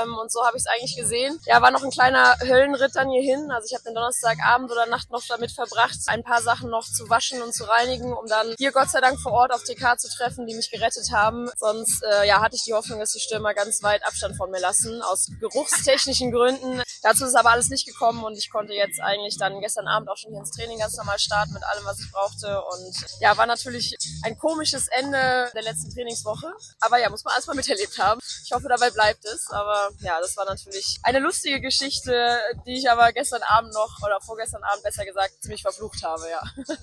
Ähm, 0.03 0.17
und 0.21 0.31
so 0.31 0.45
habe 0.45 0.57
ich 0.57 0.65
es 0.65 0.67
eigentlich 0.67 0.97
gesehen. 0.97 1.41
Ja, 1.47 1.63
war 1.63 1.71
noch 1.71 1.83
ein 1.83 1.91
kleiner 1.91 2.37
Höllenritt 2.41 2.95
dann 2.95 3.11
hierhin. 3.11 3.51
Also 3.51 3.67
ich 3.67 3.75
habe 3.75 3.85
den 3.85 3.95
Donnerstagabend 3.95 4.71
oder 4.71 4.87
Nacht 4.87 5.11
noch 5.11 5.23
damit 5.29 5.53
verbracht, 5.53 5.99
ein 6.07 6.23
paar 6.23 6.43
Sachen 6.43 6.71
noch 6.71 6.85
zu 6.85 7.09
waschen 7.09 7.43
und 7.43 7.55
zu 7.55 7.65
reinigen, 7.65 8.13
um 8.13 8.27
dann 8.27 8.55
hier 8.59 8.73
Gott 8.73 8.91
sei 8.91 9.01
Dank 9.01 9.21
vor 9.21 9.33
Ort 9.33 9.53
auf 9.53 9.63
TK 9.63 9.99
zu 9.99 10.09
treffen, 10.09 10.47
die 10.47 10.55
mich 10.55 10.71
gerettet 10.71 11.11
haben. 11.13 11.49
Sonst 11.57 12.03
äh, 12.03 12.27
ja, 12.27 12.41
hatte 12.43 12.57
ich 12.57 12.65
die 12.65 12.75
Hoffnung, 12.75 12.99
dass 12.99 13.13
die 13.13 13.21
Stürmer 13.21 13.55
ganz 13.55 13.83
weit 13.83 14.05
Abstand 14.05 14.37
von 14.37 14.51
mir 14.51 14.61
lassen, 14.61 15.01
aus 15.03 15.29
geruchstechnischen 15.41 16.33
Gründen. 16.33 16.83
Dazu 17.03 17.25
ist 17.25 17.35
aber 17.35 17.51
alles 17.51 17.69
nicht 17.69 17.87
gekommen 17.87 18.25
und 18.25 18.37
ich 18.37 18.51
konnte 18.51 18.73
jetzt 18.73 19.01
eigentlich 19.01 19.39
dann 19.39 19.61
gestern 19.61 19.87
Abend 19.87 20.09
auch 20.09 20.17
schon 20.17 20.33
hier 20.33 20.41
ins 20.41 20.51
Training 20.51 20.74
Training 20.75 20.79
ganz 20.79 20.97
normal 20.97 21.19
starten 21.19 21.53
mit 21.53 21.63
allem, 21.65 21.85
was 21.85 22.01
ich 22.01 22.11
brauchte. 22.11 22.63
Und 22.63 22.95
ja, 23.21 23.37
war 23.37 23.47
natürlich 23.47 23.97
ein 24.25 24.39
komisches 24.39 24.89
Ende 24.89 25.51
der 25.55 25.63
letzten 25.63 25.93
Trainingswoche. 25.93 26.53
Aber 26.81 26.99
ja, 26.99 27.11
muss 27.11 27.25
man 27.25 27.35
alles 27.35 27.47
mal 27.47 27.57
miterlebt 27.57 27.99
haben. 27.99 28.21
Ich 28.45 28.53
hoffe, 28.53 28.69
dabei 28.69 28.91
bleibt 28.91 29.25
es. 29.25 29.51
Aber 29.51 29.91
ja, 30.01 30.21
das 30.21 30.37
war 30.37 30.45
natürlich 30.45 30.99
eine 31.03 31.19
lustige 31.19 31.61
Geschichte, 31.61 32.39
die 32.67 32.79
ich 32.79 32.91
aber 32.91 33.13
gestern 33.13 33.43
Abend 33.43 33.73
noch, 33.75 34.03
oder 34.05 34.21
vorgestern 34.21 34.63
Abend 34.63 34.83
besser 34.83 35.05
gesagt, 35.05 35.35
ziemlich 35.41 35.63
verflucht 35.63 36.03
habe, 36.03 36.25
ja. 36.31 36.43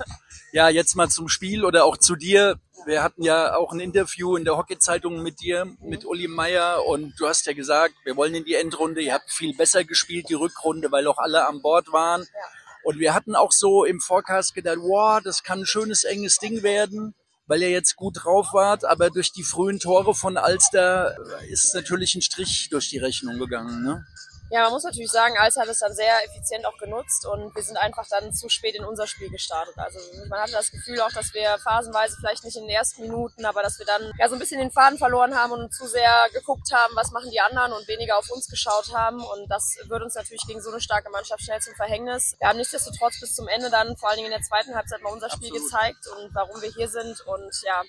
Ja, 0.53 0.67
jetzt 0.67 0.95
mal 0.95 1.09
zum 1.09 1.29
Spiel 1.29 1.63
oder 1.63 1.85
auch 1.85 1.95
zu 1.95 2.15
dir. 2.15 2.59
Wir 2.85 3.03
hatten 3.03 3.23
ja 3.23 3.55
auch 3.55 3.71
ein 3.71 3.79
Interview 3.79 4.35
in 4.35 4.43
der 4.43 4.57
Hockey-Zeitung 4.57 5.21
mit 5.21 5.39
dir, 5.39 5.65
mit 5.79 6.03
Uli 6.03 6.27
Meier 6.27 6.85
und 6.85 7.13
du 7.19 7.27
hast 7.27 7.45
ja 7.45 7.53
gesagt, 7.53 7.93
wir 8.03 8.17
wollen 8.17 8.35
in 8.35 8.43
die 8.43 8.55
Endrunde. 8.55 9.01
Ihr 9.01 9.13
habt 9.13 9.31
viel 9.31 9.55
besser 9.55 9.85
gespielt, 9.85 10.27
die 10.29 10.33
Rückrunde, 10.33 10.91
weil 10.91 11.07
auch 11.07 11.19
alle 11.19 11.47
an 11.47 11.61
Bord 11.61 11.93
waren. 11.93 12.21
Ja. 12.21 12.60
Und 12.83 12.99
wir 12.99 13.13
hatten 13.13 13.35
auch 13.35 13.51
so 13.51 13.85
im 13.85 13.99
Forecast 13.99 14.53
gedacht, 14.53 14.77
wow, 14.79 15.21
das 15.23 15.43
kann 15.43 15.59
ein 15.59 15.65
schönes, 15.65 16.03
enges 16.03 16.37
Ding 16.37 16.63
werden, 16.63 17.13
weil 17.47 17.61
ihr 17.61 17.69
jetzt 17.69 17.95
gut 17.95 18.23
drauf 18.23 18.47
wart. 18.53 18.85
Aber 18.85 19.09
durch 19.09 19.31
die 19.31 19.43
frühen 19.43 19.79
Tore 19.79 20.15
von 20.15 20.37
Alster 20.37 21.15
ist 21.49 21.73
natürlich 21.75 22.15
ein 22.15 22.21
Strich 22.21 22.69
durch 22.69 22.89
die 22.89 22.97
Rechnung 22.97 23.37
gegangen. 23.37 23.83
Ne? 23.83 24.05
Ja, 24.51 24.63
man 24.63 24.73
muss 24.73 24.83
natürlich 24.83 25.09
sagen, 25.09 25.37
Als 25.37 25.55
hat 25.55 25.69
es 25.69 25.79
dann 25.79 25.93
sehr 25.93 26.25
effizient 26.25 26.65
auch 26.65 26.77
genutzt 26.77 27.25
und 27.25 27.55
wir 27.55 27.63
sind 27.63 27.77
einfach 27.77 28.05
dann 28.09 28.33
zu 28.33 28.49
spät 28.49 28.75
in 28.75 28.83
unser 28.83 29.07
Spiel 29.07 29.29
gestartet. 29.29 29.77
Also 29.77 29.97
man 30.27 30.41
hatte 30.41 30.51
das 30.51 30.71
Gefühl 30.71 30.99
auch, 30.99 31.11
dass 31.11 31.33
wir 31.33 31.57
phasenweise 31.63 32.17
vielleicht 32.19 32.43
nicht 32.43 32.57
in 32.57 32.63
den 32.63 32.75
ersten 32.75 33.01
Minuten, 33.01 33.45
aber 33.45 33.63
dass 33.63 33.79
wir 33.79 33.85
dann 33.85 34.11
ja 34.19 34.27
so 34.27 34.35
ein 34.35 34.39
bisschen 34.39 34.59
den 34.59 34.69
Faden 34.69 34.97
verloren 34.97 35.35
haben 35.35 35.53
und 35.53 35.73
zu 35.73 35.87
sehr 35.87 36.27
geguckt 36.33 36.69
haben, 36.73 36.93
was 36.97 37.11
machen 37.11 37.31
die 37.31 37.39
anderen 37.39 37.71
und 37.71 37.87
weniger 37.87 38.17
auf 38.17 38.29
uns 38.29 38.47
geschaut 38.47 38.93
haben. 38.93 39.23
Und 39.23 39.49
das 39.49 39.77
wird 39.87 40.03
uns 40.03 40.15
natürlich 40.15 40.45
gegen 40.45 40.61
so 40.61 40.69
eine 40.69 40.81
starke 40.81 41.09
Mannschaft 41.11 41.43
schnell 41.43 41.61
zum 41.61 41.73
Verhängnis. 41.75 42.35
Wir 42.39 42.49
haben 42.49 42.57
nichtsdestotrotz 42.57 43.21
bis 43.21 43.33
zum 43.33 43.47
Ende 43.47 43.69
dann, 43.69 43.95
vor 43.95 44.09
allen 44.09 44.17
Dingen 44.17 44.33
in 44.33 44.37
der 44.37 44.45
zweiten 44.45 44.75
Halbzeit, 44.75 45.01
mal 45.01 45.13
unser 45.13 45.29
Spiel 45.29 45.47
Absolut. 45.47 45.71
gezeigt 45.71 46.07
und 46.07 46.35
warum 46.35 46.61
wir 46.61 46.71
hier 46.73 46.89
sind 46.89 47.21
und 47.21 47.55
ja, 47.63 47.81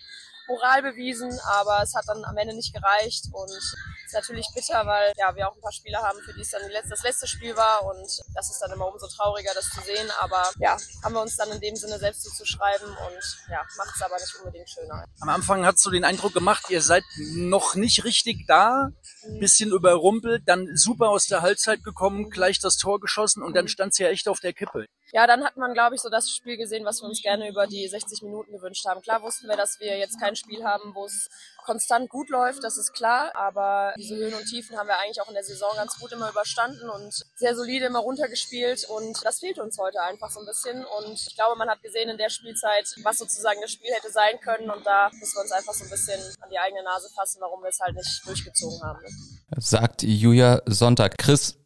Moral 0.49 0.83
bewiesen, 0.83 1.31
aber 1.47 1.83
es 1.83 1.95
hat 1.95 2.05
dann 2.07 2.25
am 2.25 2.37
Ende 2.37 2.55
nicht 2.55 2.75
gereicht 2.75 3.27
und 3.33 3.51
ist 3.51 3.77
natürlich 4.13 4.47
bitter, 4.55 4.87
weil 4.87 5.13
ja, 5.17 5.35
wir 5.35 5.49
auch 5.49 5.55
ein 5.55 5.61
paar 5.61 5.73
Spieler 5.73 6.03
haben, 6.03 6.19
für 6.21 6.33
die 6.35 6.43
es 6.43 6.51
dann 6.51 6.69
letzte, 6.71 6.91
das 6.91 7.03
letzte 7.03 7.27
Spiel 7.27 7.57
war 7.57 7.85
und 7.85 8.07
das 8.35 8.51
ist 8.51 8.61
dann 8.61 8.73
immer 8.73 8.93
umso 8.93 9.07
trauriger, 9.07 9.53
das 9.55 9.69
zu 9.71 9.81
sehen. 9.81 10.09
Aber 10.21 10.51
ja, 10.59 10.77
haben 11.03 11.15
wir 11.15 11.23
uns 11.23 11.37
dann 11.37 11.51
in 11.51 11.61
dem 11.61 11.77
Sinne 11.77 11.99
selbst 11.99 12.23
zuzuschreiben 12.23 12.89
und 12.89 13.39
ja, 13.51 13.63
macht 13.79 13.95
es 13.95 14.03
aber 14.03 14.17
nicht 14.17 14.35
unbedingt 14.39 14.69
schöner. 14.69 15.05
Am 15.21 15.29
Anfang 15.29 15.65
hast 15.65 15.85
du 15.85 15.91
den 15.91 16.05
Eindruck 16.05 16.35
gemacht, 16.35 16.67
ihr 16.69 16.83
seid 16.83 17.05
noch 17.35 17.75
nicht 17.75 18.05
richtig 18.05 18.47
da, 18.47 18.91
mhm. 19.27 19.41
bisschen 19.41 19.71
überrumpelt, 19.71 20.43
dann 20.47 20.77
super 20.77 21.09
aus 21.09 21.27
der 21.27 21.43
Halbzeit 21.43 21.83
gekommen, 21.83 22.31
gleich 22.31 22.59
das 22.59 22.77
Tor 22.77 23.01
geschossen 23.01 23.43
und 23.43 23.55
dann 23.55 23.65
mhm. 23.65 23.69
stand 23.69 23.93
es 23.93 23.99
ja 23.99 24.09
echt 24.09 24.29
auf 24.29 24.41
der 24.41 24.53
Kippe. 24.53 24.87
Ja, 25.13 25.27
dann 25.27 25.45
hat 25.45 25.59
man, 25.59 25.75
glaube 25.75 25.95
ich, 25.95 26.01
so 26.01 26.09
das 26.09 26.31
Spiel 26.31 26.57
gesehen, 26.57 26.87
was 26.87 27.03
wir 27.03 27.09
uns 27.09 27.21
gerne 27.23 27.49
über 27.49 27.67
die 27.67 27.87
60 27.87 28.23
Minuten 28.23 28.53
gewünscht 28.53 28.87
haben. 28.87 29.03
Klar 29.03 29.23
wussten 29.23 29.47
wir, 29.47 29.57
dass 29.57 29.79
wir 29.79 29.99
jetzt 29.99 30.19
kein 30.19 30.37
Spiel 30.37 30.65
haben, 30.65 30.95
wo 30.95 31.05
es 31.05 31.29
konstant 31.65 32.09
gut 32.09 32.29
läuft, 32.31 32.65
das 32.65 32.77
ist 32.77 32.93
klar, 32.93 33.31
aber 33.35 33.95
diese 33.97 34.17
Höhen 34.17 34.35
und 34.35 34.45
Tiefen 34.47 34.77
haben 34.77 34.89
wir 34.89 34.99
eigentlich 34.99 35.21
auch 35.21 35.29
in 35.29 35.35
der 35.35 35.45
Saison 35.45 35.71
ganz 35.77 35.99
gut 35.99 36.11
immer 36.13 36.31
überstanden 36.31 36.89
und 36.91 37.15
sehr 37.37 37.55
solide 37.55 37.87
immer 37.87 38.01
runtergespielt 38.01 38.85
und 38.89 39.25
das 39.25 39.39
fehlt 39.39 39.59
uns 39.59 39.79
heute 39.79 40.03
einfach 40.03 40.31
so 40.31 40.41
ein 40.41 40.47
bisschen 40.47 40.85
und 40.85 41.13
ich 41.13 41.37
glaube, 41.37 41.57
man 41.57 41.69
hat 41.69 41.83
gesehen 41.83 42.09
in 42.09 42.19
der 42.19 42.31
Spielzeit, 42.31 42.93
was 43.05 43.19
sozusagen 43.19 43.61
das 43.61 43.71
Spiel 43.71 43.93
hätte 43.93 44.11
sein 44.11 44.41
können 44.41 44.71
und 44.71 44.85
da 44.85 45.11
müssen 45.13 45.37
wir 45.37 45.43
uns 45.43 45.53
einfach 45.53 45.75
so 45.75 45.85
ein 45.85 45.91
bisschen 45.91 46.21
an 46.41 46.51
die 46.51 46.59
eigene 46.59 46.83
Nase 46.83 47.09
fassen, 47.15 47.41
warum 47.41 47.63
wir 47.63 47.69
es 47.69 47.81
halt 47.81 47.95
nicht 47.95 48.27
durchgezogen 48.27 48.83
haben. 48.83 49.01
Ne? 49.03 49.11
Sagt 49.59 50.03
Julia 50.03 50.63
Sonntag. 50.67 51.19
Chris, 51.19 51.62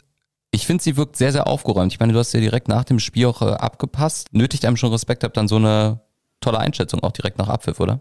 ich 0.56 0.66
finde, 0.66 0.82
sie 0.82 0.96
wirkt 0.96 1.16
sehr, 1.16 1.32
sehr 1.32 1.46
aufgeräumt. 1.46 1.92
Ich 1.92 2.00
meine, 2.00 2.14
du 2.14 2.18
hast 2.18 2.32
ja 2.32 2.40
direkt 2.40 2.66
nach 2.66 2.84
dem 2.84 2.98
Spiel 2.98 3.26
auch 3.26 3.42
äh, 3.42 3.52
abgepasst. 3.52 4.32
Nötigt 4.32 4.64
einem 4.64 4.76
schon 4.76 4.90
Respekt, 4.90 5.22
habt 5.22 5.36
dann 5.36 5.48
so 5.48 5.56
eine 5.56 6.00
tolle 6.40 6.58
Einschätzung 6.58 7.02
auch 7.02 7.12
direkt 7.12 7.38
nach 7.38 7.48
Abpfiff, 7.48 7.78
oder? 7.78 8.00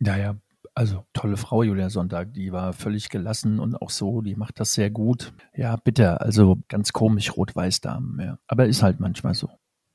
Ja, 0.00 0.16
ja, 0.16 0.36
also 0.74 1.04
tolle 1.14 1.36
Frau 1.36 1.62
Julia 1.62 1.88
Sonntag, 1.88 2.34
die 2.34 2.52
war 2.52 2.72
völlig 2.74 3.08
gelassen 3.08 3.58
und 3.58 3.80
auch 3.80 3.90
so, 3.90 4.20
die 4.20 4.36
macht 4.36 4.60
das 4.60 4.74
sehr 4.74 4.90
gut. 4.90 5.32
Ja, 5.54 5.76
bitte, 5.76 6.20
also 6.20 6.58
ganz 6.68 6.92
komisch 6.92 7.36
Rot-Weiß-Damen, 7.36 8.20
ja. 8.20 8.38
Aber 8.46 8.66
ist 8.66 8.82
halt 8.82 9.00
manchmal 9.00 9.34
so. 9.34 9.48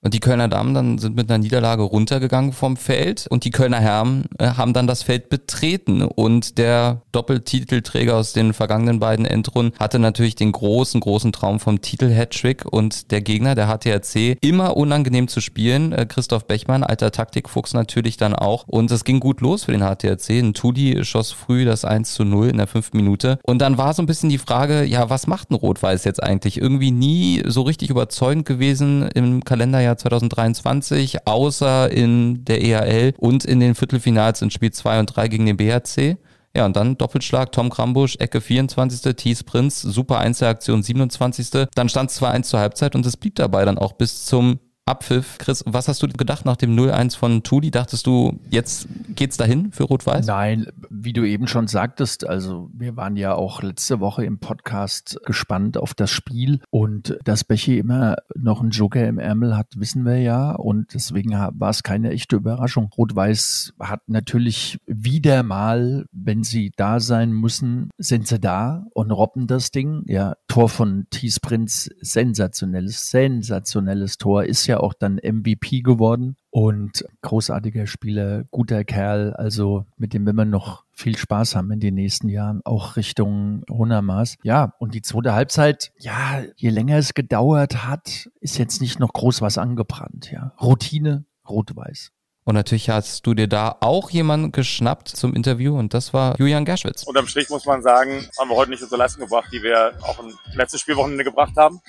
Und 0.08 0.14
die 0.14 0.22
Kölner 0.22 0.48
Damen 0.48 0.74
dann 0.74 1.00
sind 1.00 1.18
mit 1.18 1.30
einer 1.30 1.38
Niederlage 1.38 1.84
runtergegangen 1.84 2.54
vom 2.54 2.78
Feld 2.78 3.28
und 3.30 3.44
die 3.44 3.52
Kölner 3.52 3.82
Herren 3.82 4.24
äh, 4.40 4.52
haben 4.52 4.72
dann 4.72 4.88
das 4.88 5.04
Feld 5.04 5.28
betreten 5.28 6.02
und 6.02 6.58
der 6.58 7.02
Doppeltitelträger 7.12 8.16
aus 8.16 8.32
den 8.32 8.54
vergangenen 8.54 9.02
beiden 9.02 9.26
Endrunden 9.26 9.78
hatte 9.78 10.00
natürlich 10.00 10.36
den 10.36 10.54
großen, 10.54 11.02
großen 11.02 11.34
Traum 11.34 11.60
vom 11.60 11.82
Titel-Hattrick 11.82 12.64
und 12.64 13.12
der 13.12 13.20
Gegner, 13.20 13.54
der 13.54 13.68
HTRC, 13.68 14.38
immer 14.40 14.78
unangenehm 14.78 15.28
zu 15.28 15.42
spielen. 15.42 15.92
Äh, 15.92 16.06
Christoph 16.06 16.48
Bechmann, 16.48 16.86
alter 16.86 17.12
Taktikfuchs 17.12 17.74
natürlich 17.74 18.16
dann 18.16 18.34
auch 18.34 18.64
und 18.66 18.90
es 18.92 19.04
ging 19.04 19.20
gut 19.20 19.42
los 19.42 19.66
für 19.66 19.74
den 19.74 19.82
HTRC. 19.82 20.30
Ein 20.30 20.54
Tudi 20.54 21.04
schoss 21.04 21.34
früh 21.34 21.66
das 21.66 21.84
1 21.84 22.14
zu 22.14 22.24
0 22.24 22.48
in 22.48 22.56
der 22.60 22.68
fünften 22.68 22.96
Minute 22.96 23.40
und 23.44 23.60
dann 23.60 23.78
war 23.78 23.94
so 23.94 24.04
ein 24.04 24.06
bisschen 24.06 24.30
die 24.30 24.38
Frage, 24.38 24.86
ja, 24.86 25.10
was 25.10 25.28
macht 25.28 25.52
ein 25.52 25.56
Rot-Weiß 25.56 26.06
jetzt 26.06 26.24
eigentlich? 26.24 26.62
Irgendwie 26.62 26.92
nie 26.92 27.44
so 27.46 27.64
richtig 27.64 27.90
überzeugend 27.90 28.46
gewesen 28.46 29.10
im 29.14 29.44
Kalenderjahr 29.44 29.97
Jahr 29.98 30.12
2023, 30.12 31.28
außer 31.28 31.92
in 31.92 32.46
der 32.46 32.64
EHL 32.64 33.14
und 33.18 33.46
in 33.46 33.60
den 33.60 33.76
Viertelfinals 33.76 34.42
in 34.42 34.52
Spiel 34.52 34.72
2 34.72 35.00
und 35.00 35.06
3 35.08 35.28
gegen 35.28 35.46
den 35.46 35.58
BHC. 35.58 36.18
Ja, 36.56 36.66
und 36.66 36.76
dann 36.76 36.98
Doppelschlag, 36.98 37.52
Tom 37.52 37.70
Krambusch, 37.70 38.16
Ecke 38.18 38.42
24., 38.42 39.16
Thies 39.16 39.44
Prinz, 39.44 39.82
super 39.82 40.20
Einzelaktion 40.20 40.82
27. 40.82 41.68
Dann 41.76 41.90
stand 41.90 42.10
es 42.10 42.22
2-1 42.22 42.44
zur 42.44 42.60
Halbzeit 42.60 42.96
und 42.96 43.06
es 43.06 43.18
blieb 43.18 43.36
dabei 43.36 43.66
dann 43.66 43.78
auch 43.78 43.94
bis 43.94 44.26
zum 44.26 44.60
Abpfiff. 44.88 45.38
Chris, 45.38 45.64
was 45.68 45.88
hast 45.88 46.02
du 46.02 46.08
gedacht 46.08 46.46
nach 46.46 46.56
dem 46.56 46.76
0-1 46.76 47.18
von 47.18 47.44
Tudi? 47.44 47.72
Dachtest 47.72 48.08
du, 48.08 48.40
jetzt 48.50 48.88
geht's 49.16 49.38
dahin 49.38 49.72
für 49.72 49.84
Rot-Weiß? 49.84 50.26
Nein, 50.26 50.68
wie 50.90 51.14
du 51.14 51.24
eben 51.26 51.48
schon 51.48 51.68
sagtest, 51.68 52.26
also 52.26 52.70
wir 52.74 52.96
waren 52.96 53.18
ja 53.18 53.36
auch 53.36 53.62
letzte 53.62 54.00
Woche 54.00 54.24
im 54.24 54.40
Podcast 54.40 55.20
gespannt 55.26 55.78
auf 55.78 55.94
das 55.94 56.10
Spiel 56.10 56.62
und 56.70 57.18
dass 57.26 57.44
Bechi 57.44 57.78
immer 57.78 58.16
noch 58.36 58.62
einen 58.62 58.72
Joker 58.72 59.06
im 59.08 59.20
Ärmel 59.20 59.58
hat, 59.58 59.74
wissen 59.76 60.06
wir 60.06 60.20
ja 60.20 60.52
und 60.52 60.94
deswegen 60.94 61.32
war 61.32 61.70
es 61.70 61.84
keine 61.84 62.12
echte 62.12 62.38
Überraschung. 62.38 62.90
Rot-Weiß 62.98 63.74
hat 63.80 64.08
natürlich 64.08 64.80
wieder 64.86 65.44
mal, 65.44 66.06
wenn 66.12 66.44
sie 66.44 66.72
da 66.76 67.00
sein 67.00 67.32
müssen, 67.32 67.90
sind 67.98 68.28
sie 68.28 68.40
da 68.40 68.86
und 68.94 69.12
robben 69.12 69.48
das 69.48 69.72
Ding. 69.72 70.04
Ja, 70.06 70.36
Tor 70.48 70.70
von 70.70 71.08
Thies 71.10 71.40
Prinz, 71.40 71.90
sensationelles, 72.00 73.10
sensationelles 73.12 74.18
Tor, 74.18 74.46
ist 74.46 74.68
ja 74.68 74.77
auch 74.82 74.94
dann 74.94 75.16
MVP 75.16 75.82
geworden 75.82 76.38
und 76.50 77.06
großartiger 77.22 77.88
Spieler, 77.88 78.46
guter 78.52 78.84
Kerl, 78.84 79.34
also 79.34 79.86
mit 79.98 80.14
dem 80.14 80.26
will 80.26 80.34
man 80.34 80.50
noch 80.50 80.86
viel 80.92 81.18
Spaß 81.18 81.56
haben 81.56 81.72
in 81.72 81.80
den 81.80 81.96
nächsten 81.96 82.30
Jahren, 82.30 82.62
auch 82.66 82.96
Richtung 82.96 83.64
Hundermaß. 83.70 84.38
Ja, 84.44 84.74
und 84.80 84.94
die 84.94 85.02
zweite 85.02 85.34
Halbzeit, 85.34 85.92
ja, 86.00 86.42
je 86.56 86.70
länger 86.70 86.98
es 86.98 87.14
gedauert 87.14 87.86
hat, 87.86 88.30
ist 88.40 88.58
jetzt 88.58 88.82
nicht 88.82 89.00
noch 89.00 89.14
groß 89.14 89.42
was 89.42 89.58
angebrannt, 89.58 90.32
ja. 90.32 90.54
Routine, 90.60 91.26
rot-weiß. 91.48 92.12
Und 92.48 92.56
natürlich 92.56 92.90
hast 92.90 93.28
du 93.28 93.34
dir 93.34 93.50
da 93.50 93.76
auch 93.82 94.10
jemanden 94.10 94.54
geschnappt 94.54 95.10
zum 95.10 95.36
Interview 95.36 95.78
und 95.78 95.94
das 95.94 96.14
war 96.14 96.40
Julian 96.40 96.64
Gerschwitz. 96.64 97.04
Unterm 97.04 97.28
Strich 97.28 97.50
muss 97.50 97.66
man 97.66 97.82
sagen, 97.82 98.26
haben 98.40 98.50
wir 98.50 98.56
heute 98.56 98.72
nicht 98.72 98.82
unsere 98.82 99.00
Leistung 99.00 99.24
gebracht, 99.24 99.50
die 99.52 99.62
wir 99.62 99.92
auch 100.02 100.18
im 100.20 100.34
letzten 100.54 100.78
Spielwochenende 100.78 101.26
gebracht 101.26 101.58
haben. 101.58 101.82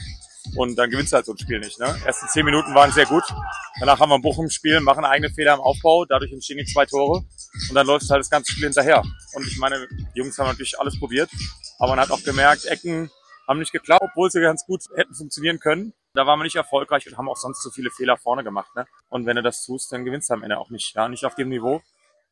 Und 0.59 0.77
dann 0.77 0.91
gewinnst 0.91 1.13
du 1.13 1.17
halt 1.17 1.25
so 1.25 1.33
ein 1.33 1.39
Spiel 1.39 1.61
nicht. 1.61 1.79
Ne? 1.79 1.97
Die 2.01 2.05
ersten 2.05 2.27
zehn 2.27 2.45
Minuten 2.45 2.75
waren 2.75 2.91
sehr 2.91 3.07
gut. 3.07 3.23
Danach 3.79 4.01
haben 4.01 4.11
wir 4.11 4.17
ein 4.17 4.23
Bochum-Spiel, 4.23 4.81
machen 4.81 5.05
eigene 5.05 5.31
Fehler 5.31 5.55
im 5.55 5.61
Aufbau, 5.61 6.05
dadurch 6.05 6.33
entstehen 6.33 6.59
die 6.59 6.65
zwei 6.65 6.85
Tore. 6.85 7.23
Und 7.69 7.75
dann 7.75 7.87
läuft 7.87 8.11
halt 8.11 8.19
das 8.19 8.29
ganze 8.29 8.51
Spiel 8.51 8.65
hinterher. 8.65 9.05
Und 9.35 9.47
ich 9.47 9.57
meine, 9.59 9.87
die 9.89 10.19
Jungs 10.19 10.37
haben 10.37 10.49
natürlich 10.49 10.77
alles 10.81 10.99
probiert. 10.99 11.31
Aber 11.79 11.91
man 11.91 12.01
hat 12.01 12.11
auch 12.11 12.25
gemerkt, 12.25 12.65
Ecken 12.65 13.09
haben 13.47 13.61
nicht 13.61 13.71
geklappt, 13.71 14.03
obwohl 14.03 14.33
sie 14.33 14.41
ganz 14.41 14.67
gut 14.67 14.83
hätten 14.97 15.15
funktionieren 15.15 15.61
können. 15.61 15.95
Da 16.13 16.27
waren 16.27 16.41
wir 16.41 16.43
nicht 16.43 16.57
erfolgreich 16.57 17.07
und 17.07 17.17
haben 17.17 17.29
auch 17.29 17.37
sonst 17.37 17.63
so 17.63 17.71
viele 17.71 17.93
Fehler 17.93 18.17
vorne 18.17 18.43
gemacht. 18.43 18.75
Ne? 18.75 18.85
Und 19.09 19.27
wenn 19.27 19.37
du 19.37 19.45
das 19.45 19.65
tust, 19.65 19.93
dann 19.93 20.05
gewinnst 20.05 20.29
du 20.29 20.35
am 20.35 20.43
Ende 20.43 20.59
auch 20.59 20.71
nicht. 20.71 20.93
Ja, 20.97 21.09
nicht 21.09 21.25
auf 21.25 21.37
dem 21.37 21.51
Niveau. 21.51 21.83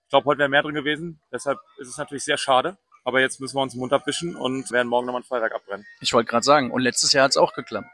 Ich 0.02 0.10
glaube, 0.10 0.24
heute 0.24 0.40
wäre 0.40 0.48
mehr 0.48 0.62
drin 0.62 0.74
gewesen. 0.74 1.20
Deshalb 1.30 1.60
ist 1.78 1.86
es 1.86 1.96
natürlich 1.96 2.24
sehr 2.24 2.38
schade. 2.38 2.76
Aber 3.04 3.20
jetzt 3.20 3.40
müssen 3.40 3.54
wir 3.54 3.62
uns 3.62 3.76
Mund 3.76 3.92
abwischen 3.92 4.34
und 4.34 4.72
werden 4.72 4.88
morgen 4.88 5.06
nochmal 5.06 5.22
ein 5.22 5.26
Feuerwerk 5.26 5.54
abbrennen. 5.54 5.86
Ich 6.00 6.12
wollte 6.12 6.28
gerade 6.28 6.44
sagen, 6.44 6.72
und 6.72 6.80
letztes 6.80 7.12
Jahr 7.12 7.22
hat 7.22 7.30
es 7.30 7.36
auch 7.36 7.54
geklappt 7.54 7.86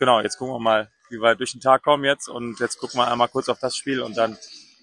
genau, 0.00 0.20
jetzt 0.20 0.36
gucken 0.36 0.54
wir 0.54 0.58
mal, 0.58 0.90
wie 1.10 1.20
wir 1.20 1.36
durch 1.36 1.52
den 1.52 1.60
Tag 1.60 1.84
kommen 1.84 2.04
jetzt 2.04 2.28
und 2.28 2.58
jetzt 2.58 2.78
gucken 2.78 2.98
wir 2.98 3.10
einmal 3.10 3.28
kurz 3.28 3.48
auf 3.48 3.60
das 3.60 3.76
Spiel 3.76 4.00
und 4.00 4.16
dann 4.16 4.32
werden 4.32 4.38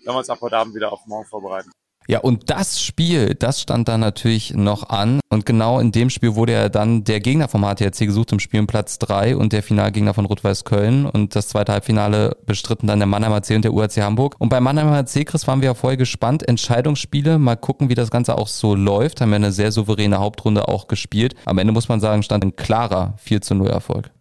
wir 0.06 0.18
uns 0.18 0.30
ab 0.30 0.40
heute 0.40 0.58
Abend 0.58 0.76
wieder 0.76 0.94
auf 0.94 1.06
morgen 1.06 1.26
vorbereiten. 1.26 1.72
Ja, 2.10 2.20
und 2.20 2.50
das 2.50 2.82
Spiel, 2.82 3.36
das 3.36 3.60
stand 3.60 3.90
dann 3.90 4.00
natürlich 4.00 4.54
noch 4.54 4.88
an. 4.88 5.20
Und 5.30 5.46
genau 5.46 5.78
in 5.82 5.92
dem 5.92 6.10
Spiel 6.10 6.36
wurde 6.36 6.54
ja 6.54 6.70
dann 6.70 7.04
der 7.04 7.20
Gegner 7.20 7.50
vom 7.50 7.64
HTRC 7.64 7.98
gesucht 8.00 8.32
im 8.32 8.40
Spiel 8.40 8.62
um 8.62 8.68
Platz 8.68 8.98
drei 8.98 9.36
und 9.36 9.52
der 9.52 9.62
Finalgegner 9.62 10.14
von 10.14 10.24
Rot-Weiß 10.24 10.64
Köln. 10.64 11.06
Und 11.06 11.36
das 11.36 11.50
zweite 11.50 11.74
Halbfinale 11.74 12.38
bestritten 12.46 12.88
dann 12.88 13.00
der 13.00 13.08
Mannheimer 13.08 13.44
C 13.44 13.58
und 13.58 13.66
der 13.66 13.74
UAC 13.74 13.98
Hamburg. 13.98 14.36
Und 14.40 14.48
bei 14.48 14.62
Mannheimer 14.62 15.06
C, 15.06 15.26
Chris, 15.26 15.48
waren 15.48 15.60
wir 15.60 15.66
ja 15.68 15.74
vorher 15.74 15.98
gespannt. 15.98 16.48
Entscheidungsspiele, 16.48 17.40
mal 17.40 17.58
gucken, 17.58 17.90
wie 17.90 17.96
das 17.96 18.10
Ganze 18.10 18.38
auch 18.38 18.48
so 18.48 18.74
läuft. 18.74 19.20
Haben 19.20 19.32
wir 19.32 19.36
eine 19.36 19.52
sehr 19.52 19.74
souveräne 19.74 20.20
Hauptrunde 20.20 20.70
auch 20.70 20.88
gespielt. 20.88 21.36
Am 21.44 21.58
Ende 21.58 21.74
muss 21.74 21.90
man 21.90 22.00
sagen, 22.00 22.24
stand 22.24 22.46
ein 22.46 22.56
klarer 22.56 23.16
4 23.18 23.42
zu 23.42 23.54
0 23.54 23.68
Erfolg. 23.68 24.12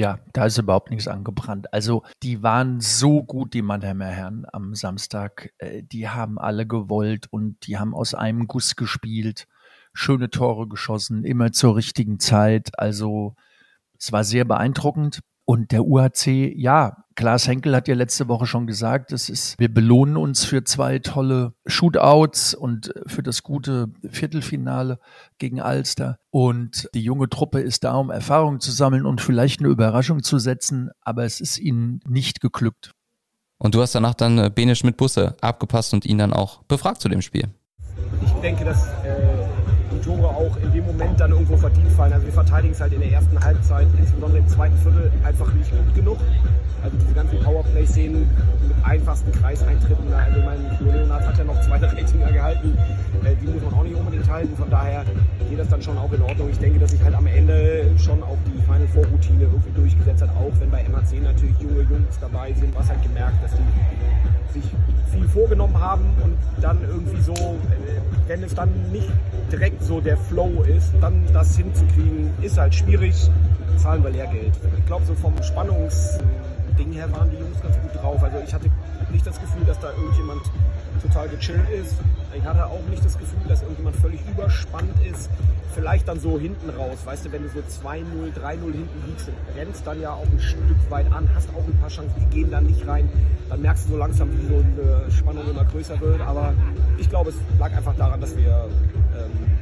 Ja, 0.00 0.18
da 0.32 0.46
ist 0.46 0.56
überhaupt 0.56 0.90
nichts 0.90 1.08
angebrannt. 1.08 1.74
Also 1.74 2.04
die 2.22 2.42
waren 2.42 2.80
so 2.80 3.22
gut, 3.22 3.52
die 3.52 3.60
Mannheimer 3.60 4.06
Herren 4.06 4.46
am 4.50 4.74
Samstag. 4.74 5.52
Äh, 5.58 5.82
die 5.82 6.08
haben 6.08 6.38
alle 6.38 6.66
gewollt 6.66 7.26
und 7.30 7.66
die 7.66 7.76
haben 7.76 7.94
aus 7.94 8.14
einem 8.14 8.46
Guss 8.46 8.76
gespielt, 8.76 9.46
schöne 9.92 10.30
Tore 10.30 10.68
geschossen, 10.68 11.22
immer 11.22 11.52
zur 11.52 11.76
richtigen 11.76 12.18
Zeit. 12.18 12.78
Also 12.78 13.34
es 13.98 14.10
war 14.10 14.24
sehr 14.24 14.46
beeindruckend. 14.46 15.20
Und 15.44 15.70
der 15.70 15.84
UHC, 15.84 16.50
ja, 16.56 16.99
Klaas 17.16 17.46
Henkel 17.46 17.74
hat 17.74 17.88
ja 17.88 17.94
letzte 17.94 18.28
Woche 18.28 18.46
schon 18.46 18.66
gesagt, 18.66 19.12
es 19.12 19.28
ist, 19.28 19.58
wir 19.58 19.72
belohnen 19.72 20.16
uns 20.16 20.44
für 20.44 20.64
zwei 20.64 20.98
tolle 21.00 21.52
Shootouts 21.66 22.54
und 22.54 22.92
für 23.06 23.22
das 23.22 23.42
gute 23.42 23.88
Viertelfinale 24.08 24.98
gegen 25.38 25.60
Alster. 25.60 26.18
Und 26.30 26.88
die 26.94 27.02
junge 27.02 27.28
Truppe 27.28 27.60
ist 27.60 27.84
da, 27.84 27.94
um 27.94 28.10
Erfahrung 28.10 28.60
zu 28.60 28.70
sammeln 28.70 29.06
und 29.06 29.20
vielleicht 29.20 29.60
eine 29.60 29.68
Überraschung 29.68 30.22
zu 30.22 30.38
setzen, 30.38 30.90
aber 31.02 31.24
es 31.24 31.40
ist 31.40 31.58
ihnen 31.58 32.00
nicht 32.08 32.40
geglückt. 32.40 32.92
Und 33.58 33.74
du 33.74 33.82
hast 33.82 33.94
danach 33.94 34.14
dann 34.14 34.38
äh, 34.38 34.50
Bene 34.52 34.74
Schmidt-Busse 34.74 35.36
abgepasst 35.40 35.92
und 35.92 36.06
ihn 36.06 36.16
dann 36.16 36.32
auch 36.32 36.62
befragt 36.62 37.02
zu 37.02 37.08
dem 37.08 37.20
Spiel. 37.20 37.48
Ich 38.24 38.32
denke, 38.40 38.64
dass 38.64 38.86
äh, 39.04 39.59
die 40.00 40.06
Tore 40.06 40.28
auch 40.28 40.56
in 40.62 40.72
dem 40.72 40.86
Moment 40.86 41.20
dann 41.20 41.30
irgendwo 41.30 41.56
verdient 41.56 41.90
fallen. 41.92 42.12
Also 42.12 42.26
wir 42.26 42.32
verteidigen 42.32 42.72
es 42.72 42.80
halt 42.80 42.92
in 42.92 43.00
der 43.00 43.12
ersten 43.12 43.38
Halbzeit, 43.38 43.86
insbesondere 43.98 44.38
im 44.38 44.48
zweiten 44.48 44.76
Viertel, 44.78 45.10
einfach 45.24 45.52
nicht 45.52 45.70
gut 45.70 45.94
genug. 45.94 46.18
Also 46.82 46.96
diese 46.96 47.12
ganzen 47.12 47.38
Powerplay-Szenen 47.40 48.20
mit 48.20 48.84
einfachsten 48.84 49.32
Kreiseintritten, 49.32 50.12
also 50.12 50.40
mein 50.40 50.94
Leonard 50.94 51.26
hat 51.26 51.36
ja 51.36 51.44
noch 51.44 51.60
zwei 51.60 51.76
Ratinger 51.80 52.32
gehalten, 52.32 52.76
äh, 53.24 53.34
die 53.36 53.48
muss 53.48 53.62
man 53.62 53.74
auch 53.74 53.82
nicht 53.82 53.96
unbedingt 53.96 54.30
halten. 54.30 54.56
Von 54.56 54.70
daher 54.70 55.04
geht 55.48 55.58
das 55.58 55.68
dann 55.68 55.82
schon 55.82 55.98
auch 55.98 56.12
in 56.12 56.22
Ordnung. 56.22 56.48
Ich 56.50 56.58
denke, 56.58 56.78
dass 56.78 56.90
sich 56.90 57.02
halt 57.02 57.14
am 57.14 57.26
Ende 57.26 57.90
schon 57.98 58.22
auch 58.22 58.38
die 58.46 58.62
Final 58.62 58.86
Four 58.94 59.04
Routine 59.06 59.44
irgendwie 59.44 59.72
durchgesetzt 59.72 60.22
hat, 60.22 60.30
auch 60.30 60.52
wenn 60.58 60.70
bei 60.70 60.82
MAC 60.88 61.22
natürlich 61.22 61.58
junge 61.60 61.82
Jungs 61.82 62.18
dabei 62.20 62.52
sind. 62.54 62.74
Was 62.74 62.88
halt 62.88 63.02
gemerkt, 63.02 63.42
dass 63.44 63.52
die 63.52 64.60
sich 64.60 64.70
viel 65.12 65.28
vorgenommen 65.28 65.78
haben 65.78 66.04
und 66.22 66.36
dann 66.62 66.78
irgendwie 66.82 67.20
so, 67.20 67.34
äh, 67.34 68.00
wenn 68.28 68.42
es 68.42 68.54
dann 68.54 68.70
nicht 68.90 69.10
direkt 69.50 69.82
so 69.90 70.00
der 70.00 70.16
Flow 70.16 70.62
ist, 70.62 70.92
dann 71.00 71.26
das 71.32 71.56
hinzukriegen, 71.56 72.30
ist 72.42 72.56
halt 72.56 72.72
schwierig. 72.72 73.28
Zahlen 73.76 74.04
wir 74.04 74.10
Lehrgeld. 74.10 74.52
Ich 74.78 74.86
glaube, 74.86 75.04
so 75.04 75.16
vom 75.16 75.34
Spannungsding 75.42 76.92
her 76.92 77.10
waren 77.10 77.28
die 77.28 77.38
Jungs 77.38 77.60
ganz 77.60 77.76
gut 77.76 78.00
drauf. 78.00 78.22
Also 78.22 78.38
ich 78.46 78.54
hatte 78.54 78.70
nicht 79.10 79.26
das 79.26 79.40
Gefühl, 79.40 79.64
dass 79.66 79.80
da 79.80 79.90
irgendjemand 79.90 80.42
total 81.02 81.28
gechillt 81.28 81.68
ist. 81.70 81.96
Ich 82.32 82.44
hatte 82.44 82.66
auch 82.66 82.86
nicht 82.88 83.04
das 83.04 83.18
Gefühl, 83.18 83.40
dass 83.48 83.62
irgendjemand 83.62 83.96
völlig 83.96 84.20
überspannt 84.30 84.94
ist. 85.10 85.28
Vielleicht 85.74 86.06
dann 86.06 86.20
so 86.20 86.38
hinten 86.38 86.70
raus, 86.70 86.98
weißt 87.04 87.26
du, 87.26 87.32
wenn 87.32 87.42
du 87.42 87.48
so 87.48 87.58
2-0, 87.58 88.04
3-0 88.38 88.62
hinten 88.62 89.08
liegst, 89.08 89.28
rennst 89.56 89.84
dann 89.88 90.00
ja 90.00 90.12
auch 90.12 90.26
ein 90.30 90.38
Stück 90.38 90.78
weit 90.88 91.10
an, 91.12 91.28
hast 91.34 91.48
auch 91.50 91.66
ein 91.66 91.76
paar 91.80 91.88
Chancen, 91.88 92.14
die 92.20 92.36
gehen 92.36 92.50
dann 92.52 92.66
nicht 92.66 92.86
rein. 92.86 93.08
Dann 93.48 93.60
merkst 93.60 93.86
du 93.86 93.92
so 93.94 93.96
langsam, 93.96 94.30
wie 94.38 94.46
so 94.46 94.58
eine 94.58 95.10
Spannung 95.10 95.50
immer 95.50 95.64
größer 95.64 96.00
wird. 96.00 96.20
Aber 96.20 96.54
ich 96.96 97.10
glaube, 97.10 97.30
es 97.30 97.36
lag 97.58 97.72
einfach 97.72 97.96
daran, 97.96 98.20
dass 98.20 98.36
wir 98.36 98.68
ähm, 99.18 99.58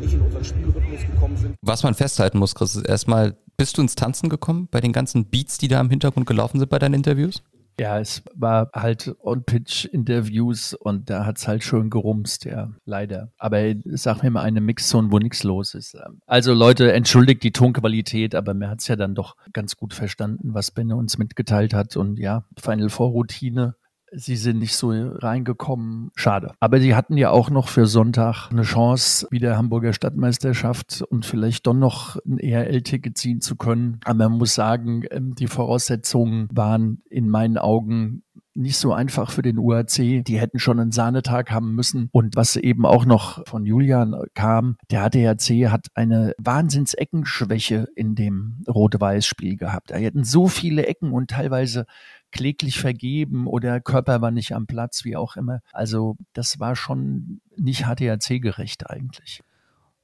nicht 0.00 0.14
in 0.14 0.20
unseren 0.20 0.44
Spielrhythmus 0.44 1.00
gekommen 1.00 1.36
sind. 1.36 1.54
Was 1.62 1.82
man 1.82 1.94
festhalten 1.94 2.38
muss, 2.38 2.54
Chris, 2.54 2.76
ist 2.76 2.86
erstmal, 2.86 3.36
bist 3.56 3.78
du 3.78 3.82
ins 3.82 3.94
Tanzen 3.94 4.28
gekommen 4.28 4.68
bei 4.70 4.80
den 4.80 4.92
ganzen 4.92 5.26
Beats, 5.26 5.58
die 5.58 5.68
da 5.68 5.80
im 5.80 5.90
Hintergrund 5.90 6.26
gelaufen 6.26 6.58
sind 6.58 6.68
bei 6.68 6.78
deinen 6.78 6.94
Interviews? 6.94 7.42
Ja, 7.78 8.00
es 8.00 8.22
war 8.34 8.70
halt 8.72 9.14
On-Pitch-Interviews 9.20 10.72
und 10.72 11.10
da 11.10 11.26
hat's 11.26 11.46
halt 11.46 11.62
schon 11.62 11.90
gerumst, 11.90 12.46
ja, 12.46 12.72
leider. 12.86 13.32
Aber 13.36 13.60
sag 13.84 14.22
mir 14.22 14.30
mal 14.30 14.40
eine 14.40 14.62
Mixzone, 14.62 15.12
wo 15.12 15.18
nichts 15.18 15.42
los 15.42 15.74
ist. 15.74 15.94
Also 16.26 16.54
Leute, 16.54 16.92
entschuldigt 16.92 17.42
die 17.42 17.52
Tonqualität, 17.52 18.34
aber 18.34 18.54
mir 18.54 18.70
hat's 18.70 18.88
ja 18.88 18.96
dann 18.96 19.14
doch 19.14 19.36
ganz 19.52 19.76
gut 19.76 19.92
verstanden, 19.92 20.54
was 20.54 20.70
Benne 20.70 20.96
uns 20.96 21.18
mitgeteilt 21.18 21.74
hat. 21.74 21.98
Und 21.98 22.18
ja, 22.18 22.46
Final 22.58 22.88
Four 22.88 23.10
Routine 23.10 23.74
Sie 24.12 24.36
sind 24.36 24.58
nicht 24.58 24.74
so 24.74 24.90
reingekommen. 24.90 26.10
Schade. 26.14 26.54
Aber 26.60 26.80
sie 26.80 26.94
hatten 26.94 27.16
ja 27.16 27.30
auch 27.30 27.50
noch 27.50 27.68
für 27.68 27.86
Sonntag 27.86 28.50
eine 28.50 28.62
Chance, 28.62 29.26
wie 29.30 29.38
der 29.38 29.56
Hamburger 29.56 29.92
Stadtmeisterschaft 29.92 31.02
und 31.02 31.26
vielleicht 31.26 31.66
doch 31.66 31.74
noch 31.74 32.16
ein 32.24 32.38
ERL-Ticket 32.38 33.16
ziehen 33.18 33.40
zu 33.40 33.56
können. 33.56 34.00
Aber 34.04 34.28
man 34.28 34.38
muss 34.38 34.54
sagen, 34.54 35.04
ähm, 35.10 35.34
die 35.34 35.48
Voraussetzungen 35.48 36.48
waren 36.52 37.02
in 37.10 37.28
meinen 37.28 37.58
Augen 37.58 38.22
nicht 38.56 38.78
so 38.78 38.92
einfach 38.92 39.30
für 39.30 39.42
den 39.42 39.58
UAC. 39.58 40.24
Die 40.24 40.40
hätten 40.40 40.58
schon 40.58 40.80
einen 40.80 40.92
Sahnetag 40.92 41.50
haben 41.50 41.74
müssen. 41.74 42.08
Und 42.12 42.36
was 42.36 42.56
eben 42.56 42.86
auch 42.86 43.04
noch 43.04 43.46
von 43.46 43.66
Julian 43.66 44.16
kam, 44.34 44.76
der 44.90 45.08
HDRC 45.08 45.70
hat 45.70 45.88
eine 45.94 46.34
Wahnsinns-Eckenschwäche 46.38 47.88
in 47.94 48.14
dem 48.14 48.64
Rot-Weiß-Spiel 48.66 49.56
gehabt. 49.56 49.90
Da 49.90 49.96
hätten 49.96 50.24
so 50.24 50.48
viele 50.48 50.86
Ecken 50.86 51.12
und 51.12 51.30
teilweise 51.30 51.86
kläglich 52.32 52.78
vergeben 52.78 53.46
oder 53.46 53.80
Körper 53.80 54.20
war 54.20 54.30
nicht 54.30 54.52
am 54.52 54.66
Platz, 54.66 55.04
wie 55.04 55.16
auch 55.16 55.36
immer. 55.36 55.60
Also 55.72 56.16
das 56.32 56.58
war 56.60 56.76
schon 56.76 57.40
nicht 57.56 57.86
HTHC-gerecht 57.86 58.90
eigentlich. 58.90 59.42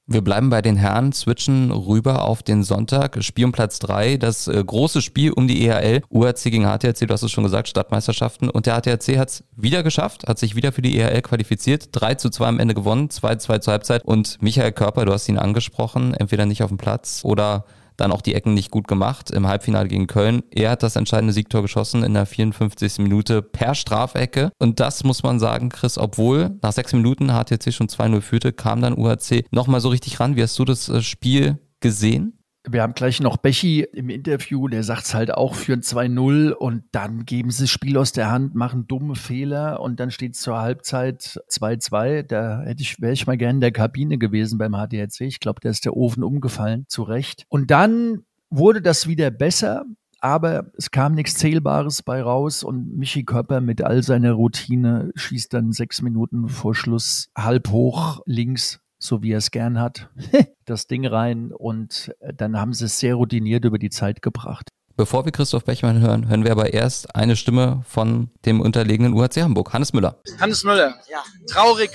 Wir 0.06 0.20
bleiben 0.20 0.50
bei 0.50 0.60
den 0.62 0.76
Herren, 0.76 1.12
switchen 1.12 1.70
rüber 1.70 2.24
auf 2.24 2.42
den 2.42 2.64
Sonntag. 2.64 3.22
Spiel 3.22 3.44
um 3.44 3.52
Platz 3.52 3.78
drei, 3.78 4.16
das 4.16 4.48
äh, 4.48 4.62
große 4.62 5.00
Spiel 5.00 5.30
um 5.30 5.46
die 5.46 5.64
ERL. 5.64 6.02
UHC 6.10 6.50
gegen 6.50 6.64
HTRC, 6.64 7.06
du 7.06 7.14
hast 7.14 7.22
es 7.22 7.30
schon 7.30 7.44
gesagt, 7.44 7.68
Stadtmeisterschaften. 7.68 8.50
Und 8.50 8.66
der 8.66 8.80
HTRC 8.80 9.16
hat 9.16 9.28
es 9.28 9.44
wieder 9.56 9.84
geschafft, 9.84 10.26
hat 10.26 10.40
sich 10.40 10.56
wieder 10.56 10.72
für 10.72 10.82
die 10.82 10.98
ERL 10.98 11.22
qualifiziert. 11.22 11.90
3 11.92 12.16
zu 12.16 12.30
2 12.30 12.46
am 12.46 12.58
Ende 12.58 12.74
gewonnen, 12.74 13.10
2 13.10 13.36
zu 13.36 13.46
2 13.46 13.58
zur 13.60 13.72
Halbzeit. 13.72 14.04
Und 14.04 14.42
Michael 14.42 14.72
Körper, 14.72 15.04
du 15.04 15.12
hast 15.12 15.28
ihn 15.28 15.38
angesprochen, 15.38 16.14
entweder 16.14 16.46
nicht 16.46 16.64
auf 16.64 16.70
dem 16.70 16.78
Platz 16.78 17.20
oder 17.22 17.64
dann 17.96 18.12
auch 18.12 18.22
die 18.22 18.34
Ecken 18.34 18.54
nicht 18.54 18.70
gut 18.70 18.88
gemacht 18.88 19.30
im 19.30 19.46
Halbfinale 19.46 19.88
gegen 19.88 20.06
Köln. 20.06 20.42
Er 20.50 20.70
hat 20.70 20.82
das 20.82 20.96
entscheidende 20.96 21.32
Siegtor 21.32 21.62
geschossen 21.62 22.02
in 22.02 22.14
der 22.14 22.26
54. 22.26 22.98
Minute 22.98 23.42
per 23.42 23.74
Strafecke. 23.74 24.50
Und 24.58 24.80
das 24.80 25.04
muss 25.04 25.22
man 25.22 25.38
sagen, 25.38 25.68
Chris, 25.68 25.98
obwohl 25.98 26.58
nach 26.62 26.72
sechs 26.72 26.92
Minuten 26.92 27.28
HTC 27.28 27.72
schon 27.72 27.88
2-0 27.88 28.20
führte, 28.20 28.52
kam 28.52 28.80
dann 28.80 28.96
UHC 28.96 29.44
nochmal 29.50 29.80
so 29.80 29.88
richtig 29.88 30.20
ran. 30.20 30.36
Wie 30.36 30.42
hast 30.42 30.58
du 30.58 30.64
das 30.64 30.88
äh, 30.88 31.02
Spiel 31.02 31.58
gesehen? 31.80 32.38
Wir 32.68 32.82
haben 32.82 32.94
gleich 32.94 33.20
noch 33.20 33.38
Bechi 33.38 33.80
im 33.80 34.08
Interview, 34.08 34.68
der 34.68 34.84
sagt 34.84 35.04
es 35.04 35.14
halt 35.14 35.34
auch 35.34 35.56
für 35.56 35.72
ein 35.72 35.82
2-0 35.82 36.52
und 36.52 36.84
dann 36.92 37.24
geben 37.24 37.50
sie 37.50 37.64
das 37.64 37.70
Spiel 37.70 37.98
aus 37.98 38.12
der 38.12 38.30
Hand, 38.30 38.54
machen 38.54 38.86
dumme 38.86 39.16
Fehler 39.16 39.80
und 39.80 39.98
dann 39.98 40.12
steht 40.12 40.34
es 40.34 40.42
zur 40.42 40.60
Halbzeit 40.60 41.40
2-2. 41.50 42.22
Da 42.22 42.62
hätte 42.62 42.82
ich, 42.82 43.00
wäre 43.00 43.14
ich 43.14 43.26
mal 43.26 43.36
gerne 43.36 43.56
in 43.56 43.60
der 43.60 43.72
Kabine 43.72 44.16
gewesen 44.16 44.58
beim 44.58 44.74
HDRC. 44.74 45.22
Ich 45.22 45.40
glaube, 45.40 45.60
da 45.60 45.70
ist 45.70 45.84
der 45.84 45.96
Ofen 45.96 46.22
umgefallen, 46.22 46.84
zu 46.86 47.02
Recht. 47.02 47.46
Und 47.48 47.72
dann 47.72 48.22
wurde 48.48 48.80
das 48.80 49.08
wieder 49.08 49.32
besser, 49.32 49.84
aber 50.20 50.70
es 50.78 50.92
kam 50.92 51.14
nichts 51.14 51.34
Zählbares 51.34 52.02
bei 52.02 52.22
raus 52.22 52.62
und 52.62 52.96
Michi 52.96 53.24
Körper 53.24 53.60
mit 53.60 53.82
all 53.82 54.04
seiner 54.04 54.32
Routine 54.32 55.10
schießt 55.16 55.52
dann 55.52 55.72
sechs 55.72 56.00
Minuten 56.00 56.48
vor 56.48 56.76
Schluss 56.76 57.28
halb 57.36 57.70
hoch 57.70 58.20
links 58.24 58.81
so 59.02 59.22
wie 59.22 59.32
er 59.32 59.38
es 59.38 59.50
gern 59.50 59.80
hat, 59.80 60.08
das 60.64 60.86
Ding 60.86 61.06
rein 61.06 61.52
und 61.52 62.14
äh, 62.20 62.32
dann 62.32 62.58
haben 62.58 62.72
sie 62.72 62.84
es 62.84 62.98
sehr 62.98 63.16
routiniert 63.16 63.64
über 63.64 63.78
die 63.78 63.90
Zeit 63.90 64.22
gebracht. 64.22 64.68
Bevor 64.96 65.24
wir 65.24 65.32
Christoph 65.32 65.64
Bechmann 65.64 66.00
hören, 66.00 66.28
hören 66.28 66.44
wir 66.44 66.52
aber 66.52 66.72
erst 66.72 67.16
eine 67.16 67.34
Stimme 67.34 67.82
von 67.88 68.30
dem 68.44 68.60
unterlegenen 68.60 69.14
UHC 69.14 69.42
Hamburg, 69.42 69.72
Hannes 69.72 69.92
Müller. 69.92 70.20
Hannes 70.38 70.64
Müller, 70.64 70.94
ja. 71.10 71.24
traurig, 71.48 71.90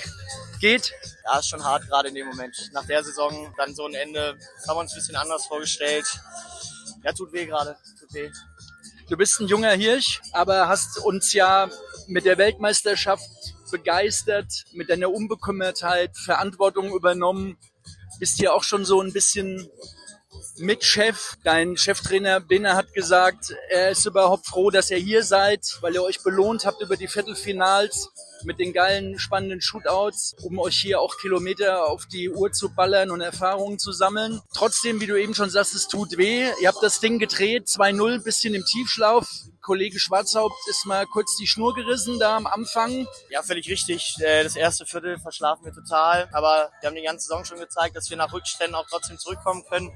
geht. 0.60 0.92
Ja, 1.24 1.38
ist 1.38 1.48
schon 1.48 1.64
hart 1.64 1.86
gerade 1.86 2.08
in 2.08 2.14
dem 2.14 2.26
Moment. 2.26 2.70
Nach 2.72 2.84
der 2.84 3.02
Saison 3.04 3.54
dann 3.56 3.74
so 3.74 3.86
ein 3.86 3.94
Ende, 3.94 4.36
das 4.56 4.68
haben 4.68 4.76
wir 4.76 4.80
uns 4.80 4.92
ein 4.92 4.96
bisschen 4.96 5.16
anders 5.16 5.46
vorgestellt. 5.46 6.20
Ja, 7.04 7.12
tut 7.12 7.32
weh 7.32 7.46
gerade, 7.46 7.76
tut 7.98 8.12
weh. 8.12 8.30
Du 9.08 9.16
bist 9.16 9.40
ein 9.40 9.46
junger 9.46 9.70
Hirsch, 9.70 10.20
aber 10.32 10.68
hast 10.68 10.98
uns 10.98 11.32
ja 11.32 11.70
mit 12.08 12.24
der 12.24 12.36
Weltmeisterschaft 12.36 13.24
begeistert, 13.70 14.64
mit 14.72 14.90
deiner 14.90 15.10
Unbekümmertheit 15.10 16.16
Verantwortung 16.16 16.92
übernommen. 16.92 17.58
Bist 18.18 18.38
hier 18.38 18.54
auch 18.54 18.64
schon 18.64 18.84
so 18.84 19.00
ein 19.00 19.12
bisschen 19.12 19.70
Mitchef. 20.58 21.36
Dein 21.44 21.76
Cheftrainer 21.76 22.40
Binner 22.40 22.74
hat 22.74 22.92
gesagt, 22.92 23.54
er 23.70 23.90
ist 23.90 24.06
überhaupt 24.06 24.46
froh, 24.46 24.70
dass 24.70 24.90
ihr 24.90 24.98
hier 24.98 25.22
seid, 25.22 25.78
weil 25.80 25.94
ihr 25.94 26.02
euch 26.02 26.22
belohnt 26.22 26.64
habt 26.64 26.80
über 26.82 26.96
die 26.96 27.08
Viertelfinals 27.08 28.10
mit 28.44 28.58
den 28.58 28.72
geilen, 28.72 29.18
spannenden 29.18 29.60
Shootouts, 29.60 30.36
um 30.42 30.58
euch 30.58 30.76
hier 30.76 31.00
auch 31.00 31.16
Kilometer 31.18 31.86
auf 31.86 32.06
die 32.06 32.30
Uhr 32.30 32.52
zu 32.52 32.68
ballern 32.70 33.10
und 33.10 33.20
Erfahrungen 33.20 33.78
zu 33.78 33.92
sammeln. 33.92 34.40
Trotzdem, 34.54 35.00
wie 35.00 35.06
du 35.06 35.20
eben 35.20 35.34
schon 35.34 35.50
sagst, 35.50 35.74
es 35.74 35.88
tut 35.88 36.16
weh. 36.18 36.48
Ihr 36.60 36.68
habt 36.68 36.82
das 36.82 37.00
Ding 37.00 37.18
gedreht, 37.18 37.66
2-0, 37.66 38.22
bisschen 38.22 38.54
im 38.54 38.64
Tiefschlauf. 38.64 39.28
Kollege 39.68 40.00
Schwarzhaupt 40.00 40.56
ist 40.70 40.86
mal 40.86 41.06
kurz 41.06 41.36
die 41.36 41.46
Schnur 41.46 41.74
gerissen 41.74 42.18
da 42.18 42.38
am 42.38 42.46
Anfang. 42.46 43.06
Ja, 43.28 43.42
völlig 43.42 43.68
richtig. 43.68 44.16
Äh, 44.18 44.42
das 44.42 44.56
erste 44.56 44.86
Viertel 44.86 45.18
verschlafen 45.18 45.66
wir 45.66 45.74
total. 45.74 46.26
Aber 46.32 46.70
wir 46.80 46.88
haben 46.88 46.96
die 46.96 47.02
ganze 47.02 47.26
Saison 47.26 47.44
schon 47.44 47.58
gezeigt, 47.58 47.94
dass 47.94 48.08
wir 48.08 48.16
nach 48.16 48.32
Rückständen 48.32 48.74
auch 48.74 48.86
trotzdem 48.88 49.18
zurückkommen 49.18 49.62
können. 49.68 49.92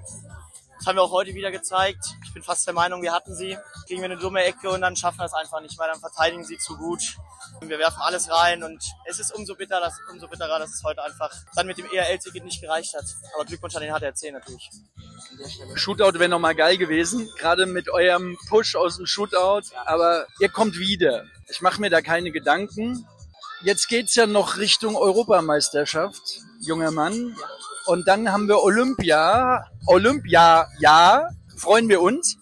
Das 0.83 0.89
haben 0.89 0.97
wir 0.97 1.03
auch 1.05 1.13
heute 1.13 1.33
wieder 1.33 1.53
gezeigt. 1.53 2.05
Ich 2.25 2.35
bin 2.35 2.43
fast 2.43 2.67
der 2.67 2.75
Meinung, 2.75 3.03
wir 3.03 3.13
hatten 3.13 3.37
sie. 3.37 3.57
Kriegen 3.87 4.01
wir 4.01 4.07
eine 4.07 4.17
dumme 4.17 4.43
Ecke 4.43 4.69
und 4.69 4.81
dann 4.81 4.97
schaffen 4.97 5.21
wir 5.21 5.27
es 5.27 5.33
einfach 5.33 5.61
nicht, 5.61 5.79
weil 5.79 5.89
dann 5.89 6.01
verteidigen 6.01 6.45
sie 6.45 6.59
zu 6.59 6.77
gut. 6.77 7.19
Wir 7.61 7.79
werfen 7.79 8.01
alles 8.01 8.29
rein 8.29 8.65
und 8.65 8.83
es 9.05 9.21
ist 9.21 9.33
umso, 9.33 9.55
bitter, 9.55 9.79
dass, 9.79 9.95
umso 10.11 10.27
bitterer, 10.27 10.59
dass 10.59 10.75
es 10.75 10.83
heute 10.83 11.05
einfach 11.05 11.31
dann 11.55 11.69
mit 11.69 11.79
dem 11.79 11.87
ERL-Ticket 11.87 12.43
nicht 12.43 12.61
gereicht 12.61 12.95
hat. 12.95 13.05
Aber 13.37 13.45
Glückwunsch 13.45 13.77
an 13.77 13.83
den 13.83 13.95
HDRC 13.95 14.33
natürlich. 14.33 14.71
Shootout 15.77 16.19
wäre 16.19 16.29
nochmal 16.29 16.57
geil 16.57 16.77
gewesen, 16.77 17.31
gerade 17.39 17.67
mit 17.67 17.89
eurem 17.89 18.37
Push 18.49 18.75
aus 18.75 18.97
dem 18.97 19.07
Shootout. 19.07 19.73
Aber 19.85 20.27
ihr 20.41 20.49
kommt 20.49 20.77
wieder. 20.81 21.27
Ich 21.49 21.61
mache 21.61 21.81
mir 21.81 21.91
da 21.91 22.03
keine 22.03 22.33
Gedanken. 22.33 23.07
Jetzt 23.65 23.89
geht's 23.89 24.17
ja 24.17 24.27
noch 24.27 24.57
Richtung 24.57 24.97
Europameisterschaft, 24.97 26.41
junger 26.61 26.91
Mann. 26.91 27.37
Und 27.87 28.09
dann 28.09 28.33
haben 28.33 28.49
wir 28.49 28.61
Olympia. 28.61 29.71
Olympia, 29.87 30.67
ja, 30.81 31.29
freuen 31.57 31.89
wir 31.89 32.01
uns. 32.03 32.37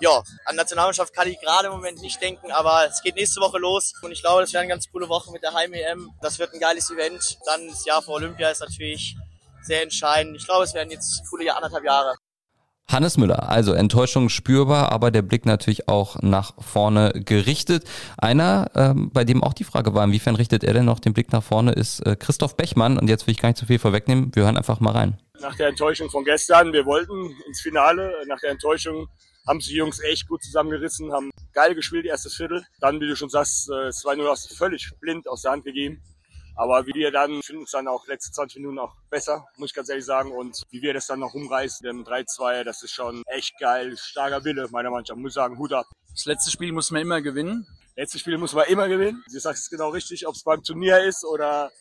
Ja, 0.00 0.22
an 0.46 0.56
Nationalmannschaft 0.56 1.14
kann 1.14 1.28
ich 1.28 1.38
gerade 1.40 1.68
im 1.68 1.74
Moment 1.74 2.00
nicht 2.00 2.20
denken, 2.20 2.50
aber 2.50 2.86
es 2.86 3.02
geht 3.02 3.14
nächste 3.14 3.40
Woche 3.42 3.58
los 3.58 3.92
und 4.02 4.12
ich 4.12 4.22
glaube, 4.22 4.40
das 4.40 4.52
wäre 4.52 4.62
eine 4.62 4.70
ganz 4.70 4.90
coole 4.90 5.08
Woche 5.08 5.30
mit 5.32 5.42
der 5.42 5.52
Heim-EM. 5.52 6.10
Das 6.22 6.38
wird 6.38 6.54
ein 6.54 6.60
geiles 6.60 6.90
Event. 6.90 7.38
Dann 7.44 7.68
das 7.68 7.84
Jahr 7.84 8.02
vor 8.02 8.14
Olympia 8.14 8.50
ist 8.50 8.60
natürlich 8.60 9.16
sehr 9.62 9.82
entscheidend. 9.82 10.36
Ich 10.36 10.46
glaube, 10.46 10.64
es 10.64 10.74
werden 10.74 10.90
jetzt 10.90 11.22
coole 11.28 11.54
anderthalb 11.54 11.84
Jahre. 11.84 12.16
Hannes 12.90 13.16
Müller, 13.16 13.48
also 13.48 13.72
Enttäuschung 13.72 14.28
spürbar, 14.28 14.92
aber 14.92 15.10
der 15.10 15.22
Blick 15.22 15.46
natürlich 15.46 15.88
auch 15.88 16.20
nach 16.22 16.52
vorne 16.58 17.12
gerichtet. 17.14 17.84
Einer, 18.18 18.70
ähm, 18.74 19.10
bei 19.12 19.24
dem 19.24 19.42
auch 19.42 19.54
die 19.54 19.64
Frage 19.64 19.94
war, 19.94 20.04
inwiefern 20.04 20.36
richtet 20.36 20.64
er 20.64 20.74
denn 20.74 20.84
noch 20.84 21.00
den 21.00 21.14
Blick 21.14 21.32
nach 21.32 21.42
vorne, 21.42 21.72
ist 21.72 22.00
äh, 22.00 22.14
Christoph 22.14 22.56
Bechmann. 22.56 22.98
Und 22.98 23.08
jetzt 23.08 23.26
will 23.26 23.32
ich 23.32 23.40
gar 23.40 23.48
nicht 23.48 23.58
zu 23.58 23.66
viel 23.66 23.78
vorwegnehmen, 23.78 24.30
wir 24.34 24.44
hören 24.44 24.56
einfach 24.56 24.80
mal 24.80 24.92
rein. 24.92 25.18
Nach 25.40 25.56
der 25.56 25.68
Enttäuschung 25.68 26.10
von 26.10 26.24
gestern, 26.24 26.72
wir 26.72 26.84
wollten 26.84 27.34
ins 27.46 27.60
Finale. 27.60 28.12
Nach 28.28 28.38
der 28.40 28.50
Enttäuschung 28.50 29.08
haben 29.46 29.60
sich 29.60 29.72
die 29.72 29.78
Jungs 29.78 30.00
echt 30.00 30.28
gut 30.28 30.42
zusammengerissen, 30.42 31.12
haben 31.12 31.30
geil 31.52 31.74
gespielt, 31.74 32.06
erstes 32.06 32.34
Viertel. 32.34 32.64
Dann, 32.80 33.00
wie 33.00 33.08
du 33.08 33.16
schon 33.16 33.28
sagst, 33.28 33.68
2-0 33.68 34.24
äh, 34.24 34.28
hast 34.28 34.50
du 34.50 34.54
völlig 34.54 34.90
blind 35.00 35.28
aus 35.28 35.42
der 35.42 35.52
Hand 35.52 35.64
gegeben. 35.64 36.02
Aber 36.56 36.86
wie 36.86 36.94
wir 36.94 37.10
dann, 37.10 37.42
finden 37.42 37.64
es 37.64 37.72
dann 37.72 37.88
auch 37.88 38.06
letzte 38.06 38.32
20 38.32 38.60
Minuten 38.60 38.78
auch 38.78 38.94
besser, 39.10 39.48
muss 39.56 39.70
ich 39.70 39.74
ganz 39.74 39.88
ehrlich 39.88 40.04
sagen. 40.04 40.32
Und 40.32 40.62
wie 40.70 40.82
wir 40.82 40.94
das 40.94 41.06
dann 41.06 41.20
noch 41.20 41.34
umreißen, 41.34 41.84
dem 41.84 42.04
3-2, 42.04 42.62
das 42.62 42.82
ist 42.82 42.92
schon 42.92 43.22
echt 43.26 43.58
geil. 43.58 43.96
Starker 43.96 44.44
Wille 44.44 44.68
meiner 44.70 44.90
Mannschaft, 44.90 45.18
muss 45.18 45.32
ich 45.32 45.34
sagen, 45.34 45.58
Hut 45.58 45.72
ab. 45.72 45.86
Das 46.10 46.26
letzte 46.26 46.50
Spiel 46.50 46.72
muss 46.72 46.90
man 46.90 47.02
immer 47.02 47.20
gewinnen. 47.20 47.66
Letztes 47.96 48.20
Spiel 48.20 48.38
muss 48.38 48.52
man 48.54 48.66
immer 48.66 48.88
gewinnen. 48.88 49.24
Du 49.30 49.38
sagst 49.38 49.64
es 49.64 49.70
genau 49.70 49.90
richtig, 49.90 50.26
ob 50.26 50.34
es 50.34 50.44
beim 50.44 50.62
Turnier 50.62 51.02
ist 51.02 51.24
oder 51.24 51.72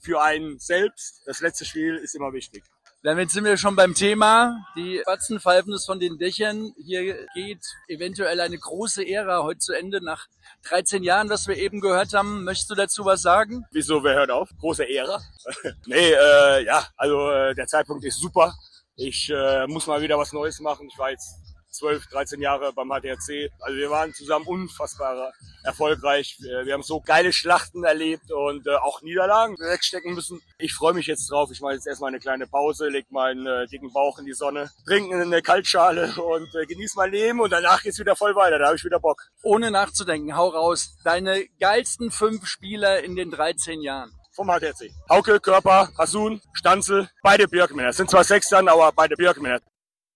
für 0.00 0.22
einen 0.22 0.58
selbst. 0.58 1.22
Das 1.26 1.40
letzte 1.40 1.64
Spiel 1.64 1.96
ist 1.96 2.14
immer 2.14 2.32
wichtig. 2.32 2.64
Damit 3.02 3.30
sind 3.30 3.44
wir 3.44 3.56
schon 3.56 3.76
beim 3.76 3.94
Thema. 3.94 4.66
Die 4.76 5.00
Batzen 5.06 5.40
pfeifen 5.40 5.74
von 5.78 5.98
den 5.98 6.18
Dächern. 6.18 6.74
Hier 6.76 7.26
geht 7.32 7.64
eventuell 7.88 8.38
eine 8.40 8.58
große 8.58 9.08
Ära 9.08 9.42
heute 9.42 9.58
zu 9.58 9.72
Ende 9.72 10.04
nach 10.04 10.26
13 10.64 11.02
Jahren, 11.02 11.30
was 11.30 11.48
wir 11.48 11.56
eben 11.56 11.80
gehört 11.80 12.12
haben. 12.12 12.44
Möchtest 12.44 12.68
du 12.68 12.74
dazu 12.74 13.06
was 13.06 13.22
sagen? 13.22 13.64
Wieso, 13.72 14.04
wer 14.04 14.16
hört 14.16 14.30
auf? 14.30 14.50
Große 14.58 14.86
Ära? 14.86 15.18
nee, 15.86 16.10
äh, 16.10 16.62
ja, 16.66 16.86
also 16.98 17.30
äh, 17.30 17.54
der 17.54 17.66
Zeitpunkt 17.68 18.04
ist 18.04 18.20
super. 18.20 18.54
Ich 18.96 19.30
äh, 19.30 19.66
muss 19.66 19.86
mal 19.86 20.02
wieder 20.02 20.18
was 20.18 20.34
Neues 20.34 20.60
machen. 20.60 20.86
Ich 20.92 20.98
war 20.98 21.10
jetzt 21.10 21.49
12, 21.70 22.06
13 22.08 22.40
Jahre 22.40 22.72
beim 22.72 22.88
HDRC. 22.88 23.50
Also 23.60 23.76
wir 23.76 23.90
waren 23.90 24.12
zusammen 24.14 24.46
unfassbar 24.46 25.32
erfolgreich. 25.62 26.36
Wir, 26.40 26.66
wir 26.66 26.74
haben 26.74 26.82
so 26.82 27.00
geile 27.00 27.32
Schlachten 27.32 27.84
erlebt 27.84 28.30
und 28.32 28.66
äh, 28.66 28.74
auch 28.76 29.02
Niederlagen 29.02 29.56
wegstecken 29.58 30.14
müssen. 30.14 30.40
Ich 30.58 30.74
freue 30.74 30.94
mich 30.94 31.06
jetzt 31.06 31.30
drauf. 31.30 31.50
Ich 31.52 31.60
mache 31.60 31.74
jetzt 31.74 31.86
erstmal 31.86 32.08
eine 32.08 32.20
kleine 32.20 32.46
Pause, 32.46 32.88
leg 32.88 33.10
meinen 33.10 33.46
äh, 33.46 33.66
dicken 33.66 33.92
Bauch 33.92 34.18
in 34.18 34.26
die 34.26 34.32
Sonne, 34.32 34.70
trinke 34.86 35.14
eine 35.14 35.42
Kaltschale 35.42 36.12
und 36.14 36.54
äh, 36.54 36.66
genieße 36.66 36.96
mein 36.96 37.10
Leben 37.10 37.40
und 37.40 37.50
danach 37.50 37.82
geht's 37.82 37.98
wieder 37.98 38.16
voll 38.16 38.34
weiter. 38.34 38.58
Da 38.58 38.66
habe 38.66 38.76
ich 38.76 38.84
wieder 38.84 39.00
Bock. 39.00 39.22
Ohne 39.42 39.70
nachzudenken, 39.70 40.36
hau 40.36 40.48
raus. 40.48 40.96
Deine 41.04 41.46
geilsten 41.58 42.10
fünf 42.10 42.46
Spieler 42.46 43.02
in 43.02 43.16
den 43.16 43.30
13 43.30 43.80
Jahren 43.82 44.12
vom 44.32 44.48
HTC. 44.48 44.90
Hauke, 45.08 45.40
Körper, 45.40 45.90
Hasun, 45.98 46.40
Stanzel, 46.52 47.10
beide 47.22 47.48
Birkmänner. 47.48 47.92
Sind 47.92 48.10
zwar 48.10 48.24
sechs 48.24 48.48
dann, 48.48 48.68
aber 48.68 48.90
beide 48.92 49.16
Birkmänner. 49.16 49.60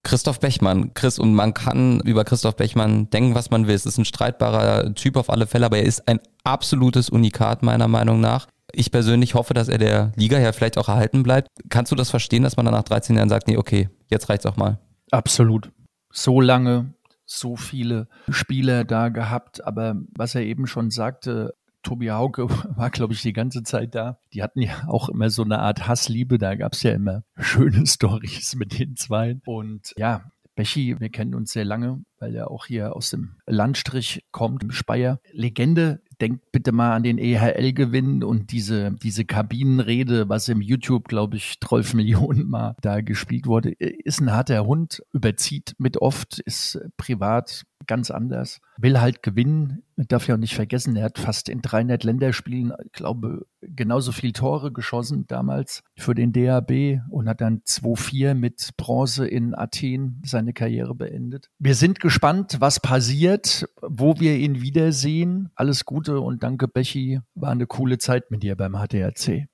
Christoph 0.05 0.39
Bechmann, 0.39 0.95
Chris, 0.95 1.19
und 1.19 1.35
man 1.35 1.55
kann 1.55 2.01
über 2.01 2.25
Christoph 2.25 2.57
Bechmann 2.57 3.11
denken, 3.11 3.35
was 3.35 3.51
man 3.51 3.67
will. 3.67 3.75
Es 3.75 3.87
ist 3.87 3.99
ein 3.99 4.05
streitbarer 4.05 4.95
Typ 4.95 5.17
auf 5.17 5.31
alle 5.31 5.47
Fälle, 5.47 5.67
aber 5.67 5.79
er 5.79 5.85
ist 5.85 6.07
ein 6.07 6.21
absolutes 6.45 7.09
Unikat 7.09 7.63
meiner 7.63 7.89
Meinung 7.89 8.21
nach. 8.21 8.47
Ich 8.73 8.91
persönlich 8.91 9.35
hoffe, 9.35 9.55
dass 9.55 9.69
er 9.69 9.79
der 9.79 10.13
Liga 10.17 10.39
ja 10.39 10.53
vielleicht 10.53 10.79
auch 10.79 10.89
erhalten 10.89 11.23
bleibt. 11.23 11.49
Kannst 11.71 11.91
du 11.91 11.97
das 11.97 12.11
verstehen, 12.11 12.43
dass 12.43 12.57
man 12.57 12.67
dann 12.67 12.75
nach 12.75 12.83
13 12.83 13.17
Jahren 13.17 13.29
sagt, 13.29 13.49
nee, 13.49 13.57
okay, 13.57 13.89
jetzt 14.09 14.29
reicht's 14.29 14.47
auch 14.47 14.57
mal? 14.57 14.79
Absolut. 15.11 15.71
So 16.13 16.41
lange, 16.41 16.95
so 17.25 17.57
viele 17.57 18.09
Spieler 18.29 18.85
da 18.85 19.09
gehabt, 19.09 19.65
aber 19.65 19.95
was 20.17 20.35
er 20.35 20.43
eben 20.43 20.67
schon 20.67 20.91
sagte, 20.91 21.55
Tobi 21.85 22.11
Hauke 22.11 22.49
war, 22.77 22.91
glaube 22.91 23.13
ich, 23.13 23.23
die 23.23 23.33
ganze 23.33 23.63
Zeit 23.63 23.95
da. 23.95 24.19
Die 24.33 24.43
hatten 24.43 24.61
ja 24.61 24.89
auch 24.89 25.09
immer 25.09 25.31
so 25.31 25.43
eine 25.43 25.61
Art 25.61 25.87
Hassliebe. 25.87 26.39
Da 26.39 26.57
gab 26.57 26.73
es 26.73 26.83
ja 26.83 26.93
immer 26.93 27.23
schöne 27.39 27.87
Stories 27.87 28.57
mit 28.57 28.77
den 28.79 28.97
zwei. 28.97 29.39
Und 29.45 29.95
ja, 29.97 30.33
Bechi, 30.57 30.99
wir 31.01 31.09
kennen 31.09 31.35
uns 31.35 31.53
sehr 31.53 31.65
lange, 31.65 32.05
weil 32.19 32.35
er 32.35 32.51
auch 32.51 32.67
hier 32.67 32.95
aus 32.95 33.11
dem 33.11 33.37
Landstrich 33.47 34.25
kommt, 34.31 34.63
im 34.63 34.71
Speyer. 34.71 35.21
Legende, 35.33 36.01
denkt 36.21 36.53
bitte 36.53 36.71
mal 36.71 36.95
an 36.95 37.03
den 37.03 37.19
EHL-Gewinn 37.19 38.23
und 38.23 38.53
diese, 38.53 38.93
diese 39.03 39.25
Kabinenrede, 39.25 40.29
was 40.29 40.49
im 40.49 40.61
YouTube, 40.61 41.09
glaube 41.09 41.37
ich, 41.37 41.59
12 41.61 41.95
Millionen 41.95 42.49
Mal 42.49 42.77
da 42.83 43.01
gespielt 43.01 43.47
wurde. 43.47 43.71
Ist 43.73 44.21
ein 44.21 44.33
harter 44.33 44.65
Hund, 44.65 45.03
überzieht 45.13 45.75
mit 45.79 45.97
oft, 45.97 46.39
ist 46.41 46.79
privat 46.97 47.65
ganz 47.87 48.11
anders. 48.11 48.61
Will 48.77 49.01
halt 49.01 49.23
gewinnen. 49.23 49.83
Darf 49.97 50.27
ja 50.27 50.35
auch 50.35 50.39
nicht 50.39 50.55
vergessen, 50.55 50.97
er 50.97 51.05
hat 51.05 51.19
fast 51.19 51.49
in 51.49 51.63
300 51.63 52.03
Länderspielen, 52.03 52.73
glaube 52.93 53.47
genauso 53.61 54.13
viel 54.13 54.33
Tore 54.33 54.73
geschossen 54.73 55.27
damals 55.29 55.83
für 55.97 56.15
den 56.15 56.33
DAB 56.33 57.01
und 57.11 57.29
hat 57.29 57.41
dann 57.41 57.61
2-4 57.61 58.35
mit 58.35 58.71
Bronze 58.77 59.27
in 59.27 59.55
Athen 59.55 60.21
seine 60.25 60.53
Karriere 60.53 60.95
beendet. 60.95 61.51
Wir 61.59 61.75
sind 61.75 62.01
gespannt, 62.01 62.57
was 62.59 62.81
passiert, 62.81 63.69
wo 63.83 64.19
wir 64.19 64.37
ihn 64.37 64.61
wiedersehen. 64.61 65.51
Alles 65.55 65.85
Gute 65.85 66.21
und 66.21 66.43
danke, 66.43 66.69
Bechi. 66.69 67.21
War 67.35 67.51
eine 67.51 67.67
coole 67.67 67.99
Zeit 67.99 68.31
mit 68.31 68.43
dir 68.43 68.57
beim 68.57 68.75
HDRC. 68.75 69.47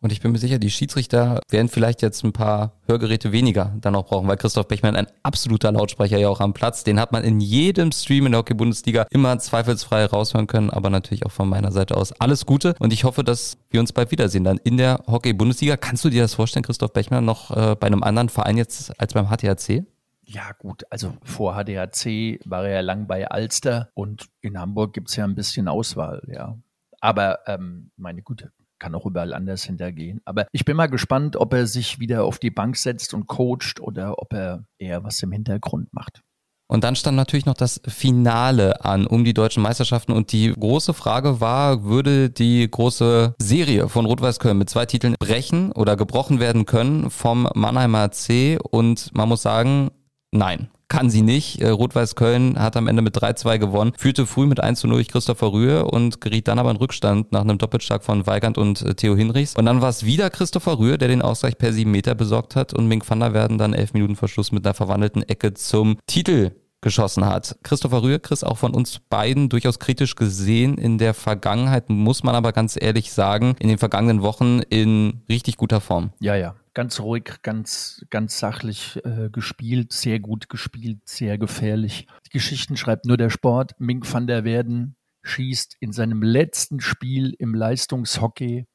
Und 0.00 0.12
ich 0.12 0.20
bin 0.20 0.30
mir 0.30 0.38
sicher, 0.38 0.58
die 0.58 0.70
Schiedsrichter 0.70 1.40
werden 1.50 1.68
vielleicht 1.68 2.02
jetzt 2.02 2.22
ein 2.22 2.32
paar 2.32 2.74
Hörgeräte 2.86 3.32
weniger 3.32 3.74
dann 3.80 3.96
auch 3.96 4.06
brauchen, 4.06 4.28
weil 4.28 4.36
Christoph 4.36 4.68
Bechmann 4.68 4.94
ein 4.94 5.08
absoluter 5.24 5.72
Lautsprecher 5.72 6.18
ja 6.18 6.28
auch 6.28 6.40
am 6.40 6.54
Platz. 6.54 6.84
Den 6.84 7.00
hat 7.00 7.10
man 7.10 7.24
in 7.24 7.40
jedem 7.40 7.90
Stream 7.90 8.26
in 8.26 8.32
der 8.32 8.38
Hockey-Bundesliga 8.38 9.06
immer 9.10 9.36
zweifelsfrei 9.40 10.04
raushören 10.04 10.46
können, 10.46 10.70
aber 10.70 10.88
natürlich 10.88 11.26
auch 11.26 11.32
von 11.32 11.48
meiner 11.48 11.72
Seite 11.72 11.96
aus 11.96 12.12
alles 12.12 12.46
Gute. 12.46 12.76
Und 12.78 12.92
ich 12.92 13.02
hoffe, 13.02 13.24
dass 13.24 13.58
wir 13.70 13.80
uns 13.80 13.92
bald 13.92 14.12
wiedersehen 14.12 14.44
dann 14.44 14.58
in 14.58 14.76
der 14.76 15.02
Hockey-Bundesliga. 15.08 15.76
Kannst 15.76 16.04
du 16.04 16.10
dir 16.10 16.22
das 16.22 16.34
vorstellen, 16.34 16.64
Christoph 16.64 16.92
Bechmann, 16.92 17.24
noch 17.24 17.50
äh, 17.50 17.74
bei 17.74 17.88
einem 17.88 18.04
anderen 18.04 18.28
Verein 18.28 18.56
jetzt 18.56 18.98
als 19.00 19.14
beim 19.14 19.26
HTHC? 19.26 19.84
Ja, 20.22 20.52
gut, 20.58 20.84
also 20.90 21.14
vor 21.24 21.54
HDHC 21.54 22.38
war 22.44 22.66
er 22.66 22.74
ja 22.74 22.80
lang 22.82 23.06
bei 23.08 23.26
Alster 23.28 23.88
und 23.94 24.28
in 24.42 24.58
Hamburg 24.58 24.92
gibt's 24.92 25.16
ja 25.16 25.24
ein 25.24 25.34
bisschen 25.34 25.66
Auswahl, 25.66 26.22
ja. 26.30 26.56
Aber 27.00 27.40
ähm, 27.46 27.90
meine 27.96 28.22
Güte, 28.22 28.52
kann 28.78 28.94
auch 28.94 29.06
überall 29.06 29.34
anders 29.34 29.64
hintergehen. 29.64 30.20
Aber 30.24 30.46
ich 30.52 30.64
bin 30.64 30.76
mal 30.76 30.86
gespannt, 30.86 31.36
ob 31.36 31.52
er 31.54 31.66
sich 31.66 31.98
wieder 31.98 32.24
auf 32.24 32.38
die 32.38 32.50
Bank 32.50 32.76
setzt 32.76 33.14
und 33.14 33.26
coacht 33.26 33.80
oder 33.80 34.18
ob 34.18 34.32
er 34.32 34.64
eher 34.78 35.04
was 35.04 35.22
im 35.22 35.32
Hintergrund 35.32 35.92
macht. 35.92 36.22
Und 36.70 36.84
dann 36.84 36.96
stand 36.96 37.16
natürlich 37.16 37.46
noch 37.46 37.54
das 37.54 37.80
Finale 37.86 38.84
an 38.84 39.06
um 39.06 39.24
die 39.24 39.32
deutschen 39.32 39.62
Meisterschaften 39.62 40.12
und 40.12 40.32
die 40.32 40.52
große 40.52 40.92
Frage 40.92 41.40
war, 41.40 41.84
würde 41.84 42.28
die 42.28 42.70
große 42.70 43.34
Serie 43.38 43.88
von 43.88 44.04
Rot-Weiß 44.04 44.38
Köln 44.38 44.58
mit 44.58 44.68
zwei 44.68 44.84
Titeln 44.84 45.14
brechen 45.18 45.72
oder 45.72 45.96
gebrochen 45.96 46.40
werden 46.40 46.66
können 46.66 47.08
vom 47.08 47.48
Mannheimer 47.54 48.10
C 48.10 48.58
und 48.70 49.10
man 49.14 49.30
muss 49.30 49.40
sagen, 49.40 49.90
nein 50.30 50.68
kann 50.88 51.10
sie 51.10 51.22
nicht. 51.22 51.60
Äh, 51.60 51.68
Rot-Weiß 51.68 52.14
Köln 52.14 52.58
hat 52.58 52.76
am 52.76 52.88
Ende 52.88 53.02
mit 53.02 53.16
3-2 53.16 53.58
gewonnen, 53.58 53.92
führte 53.96 54.26
früh 54.26 54.46
mit 54.46 54.60
1 54.60 54.84
0 54.84 54.92
durch 54.94 55.08
Christopher 55.08 55.52
Rühe 55.52 55.84
und 55.84 56.20
geriet 56.20 56.48
dann 56.48 56.58
aber 56.58 56.70
in 56.70 56.76
Rückstand 56.76 57.30
nach 57.32 57.42
einem 57.42 57.58
Doppelschlag 57.58 58.02
von 58.02 58.26
Weigand 58.26 58.58
und 58.58 58.82
äh, 58.82 58.94
Theo 58.94 59.16
Hinrichs. 59.16 59.54
Und 59.54 59.66
dann 59.66 59.80
war 59.80 59.90
es 59.90 60.04
wieder 60.04 60.30
Christopher 60.30 60.78
Rühe, 60.78 60.98
der 60.98 61.08
den 61.08 61.22
Ausgleich 61.22 61.58
per 61.58 61.72
7 61.72 61.90
Meter 61.90 62.14
besorgt 62.14 62.56
hat 62.56 62.74
und 62.74 62.88
Mink 62.88 63.08
van 63.08 63.20
der 63.20 63.34
Werden 63.34 63.58
dann 63.58 63.74
11 63.74 63.92
Minuten 63.92 64.16
Verschluss 64.16 64.52
mit 64.52 64.66
einer 64.66 64.74
verwandelten 64.74 65.22
Ecke 65.22 65.54
zum 65.54 65.98
Titel 66.06 66.52
geschossen 66.80 67.24
hat. 67.24 67.58
Christopher 67.62 68.02
Rühe, 68.02 68.20
Chris, 68.20 68.44
auch 68.44 68.58
von 68.58 68.74
uns 68.74 69.00
beiden 69.00 69.48
durchaus 69.48 69.78
kritisch 69.78 70.14
gesehen 70.14 70.78
in 70.78 70.98
der 70.98 71.14
Vergangenheit, 71.14 71.90
muss 71.90 72.22
man 72.22 72.34
aber 72.34 72.52
ganz 72.52 72.78
ehrlich 72.80 73.12
sagen, 73.12 73.56
in 73.58 73.68
den 73.68 73.78
vergangenen 73.78 74.22
Wochen 74.22 74.60
in 74.60 75.22
richtig 75.28 75.56
guter 75.56 75.80
Form. 75.80 76.12
Ja, 76.20 76.36
ja, 76.36 76.54
ganz 76.74 77.00
ruhig, 77.00 77.42
ganz, 77.42 78.04
ganz 78.10 78.38
sachlich 78.38 79.00
äh, 79.04 79.30
gespielt, 79.30 79.92
sehr 79.92 80.20
gut 80.20 80.48
gespielt, 80.48 81.00
sehr 81.04 81.38
gefährlich. 81.38 82.06
Die 82.26 82.30
Geschichten 82.30 82.76
schreibt 82.76 83.06
nur 83.06 83.16
der 83.16 83.30
Sport. 83.30 83.72
Mink 83.78 84.10
van 84.12 84.26
der 84.26 84.44
Werden 84.44 84.96
schießt 85.22 85.76
in 85.80 85.92
seinem 85.92 86.22
letzten 86.22 86.80
Spiel 86.80 87.34
im 87.38 87.54
Leistungshockey 87.54 88.66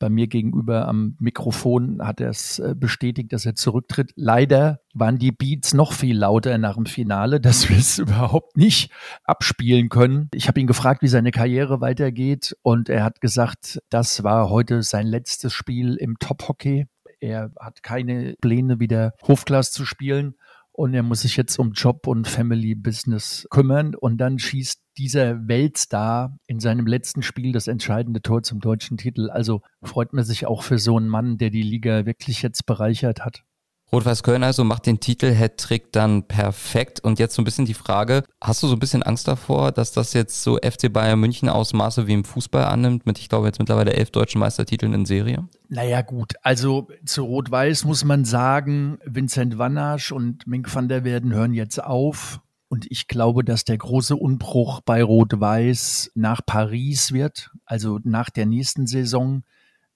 bei 0.00 0.08
mir 0.08 0.26
gegenüber 0.26 0.88
am 0.88 1.14
Mikrofon 1.20 2.04
hat 2.04 2.20
er 2.20 2.30
es 2.30 2.58
äh, 2.58 2.74
bestätigt, 2.76 3.32
dass 3.32 3.46
er 3.46 3.54
zurücktritt. 3.54 4.12
Leider 4.16 4.80
waren 4.94 5.18
die 5.18 5.30
Beats 5.30 5.74
noch 5.74 5.92
viel 5.92 6.18
lauter 6.18 6.58
nach 6.58 6.74
dem 6.74 6.86
Finale, 6.86 7.40
dass 7.40 7.68
wir 7.68 7.76
es 7.76 7.98
überhaupt 8.00 8.56
nicht 8.56 8.90
abspielen 9.22 9.88
können. 9.90 10.28
Ich 10.34 10.48
habe 10.48 10.58
ihn 10.58 10.66
gefragt, 10.66 11.02
wie 11.02 11.08
seine 11.08 11.30
Karriere 11.30 11.80
weitergeht 11.80 12.56
und 12.62 12.88
er 12.88 13.04
hat 13.04 13.20
gesagt, 13.20 13.78
das 13.90 14.24
war 14.24 14.50
heute 14.50 14.82
sein 14.82 15.06
letztes 15.06 15.52
Spiel 15.52 15.94
im 15.94 16.18
Top-Hockey. 16.18 16.88
Er 17.20 17.52
hat 17.60 17.82
keine 17.82 18.34
Pläne, 18.40 18.80
wieder 18.80 19.12
Hofklass 19.28 19.70
zu 19.70 19.84
spielen 19.84 20.34
und 20.80 20.94
er 20.94 21.02
muss 21.02 21.20
sich 21.20 21.36
jetzt 21.36 21.58
um 21.58 21.72
Job 21.72 22.06
und 22.06 22.26
Family 22.26 22.74
Business 22.74 23.46
kümmern 23.50 23.94
und 23.94 24.16
dann 24.16 24.38
schießt 24.38 24.80
dieser 24.96 25.46
Weltstar 25.46 26.38
in 26.46 26.58
seinem 26.58 26.86
letzten 26.86 27.22
Spiel 27.22 27.52
das 27.52 27.68
entscheidende 27.68 28.22
Tor 28.22 28.42
zum 28.42 28.60
deutschen 28.60 28.96
Titel. 28.96 29.28
Also 29.28 29.60
freut 29.82 30.14
man 30.14 30.24
sich 30.24 30.46
auch 30.46 30.62
für 30.62 30.78
so 30.78 30.96
einen 30.96 31.08
Mann, 31.08 31.36
der 31.36 31.50
die 31.50 31.62
Liga 31.62 32.06
wirklich 32.06 32.40
jetzt 32.40 32.64
bereichert 32.64 33.26
hat. 33.26 33.44
Rot-Weiß 33.92 34.22
Köln 34.22 34.44
also 34.44 34.62
macht 34.62 34.86
den 34.86 35.00
Titel 35.00 35.34
Hattrick 35.34 35.92
dann 35.92 36.22
perfekt. 36.22 37.00
Und 37.00 37.18
jetzt 37.18 37.34
so 37.34 37.42
ein 37.42 37.44
bisschen 37.44 37.64
die 37.64 37.74
Frage, 37.74 38.22
hast 38.40 38.62
du 38.62 38.68
so 38.68 38.74
ein 38.74 38.78
bisschen 38.78 39.02
Angst 39.02 39.26
davor, 39.26 39.72
dass 39.72 39.90
das 39.92 40.12
jetzt 40.12 40.42
so 40.42 40.58
FC 40.58 40.92
Bayern 40.92 41.18
München 41.18 41.48
Ausmaße 41.48 42.06
wie 42.06 42.12
im 42.12 42.24
Fußball 42.24 42.64
annimmt, 42.64 43.04
mit 43.06 43.18
ich 43.18 43.28
glaube 43.28 43.46
jetzt 43.46 43.58
mittlerweile 43.58 43.94
elf 43.94 44.10
deutschen 44.10 44.38
Meistertiteln 44.38 44.94
in 44.94 45.06
Serie? 45.06 45.48
Naja 45.68 46.02
gut, 46.02 46.34
also 46.42 46.88
zu 47.04 47.24
Rot-Weiß 47.24 47.84
muss 47.84 48.04
man 48.04 48.24
sagen, 48.24 48.98
Vincent 49.04 49.58
Wannasch 49.58 50.12
und 50.12 50.46
Mink 50.46 50.72
van 50.72 50.88
der 50.88 51.04
Werden 51.04 51.32
hören 51.32 51.52
jetzt 51.52 51.82
auf. 51.82 52.40
Und 52.68 52.86
ich 52.88 53.08
glaube, 53.08 53.42
dass 53.42 53.64
der 53.64 53.78
große 53.78 54.14
Unbruch 54.14 54.80
bei 54.82 55.02
Rot-Weiß 55.02 56.12
nach 56.14 56.40
Paris 56.46 57.12
wird, 57.12 57.50
also 57.64 57.98
nach 58.04 58.30
der 58.30 58.46
nächsten 58.46 58.86
Saison, 58.86 59.42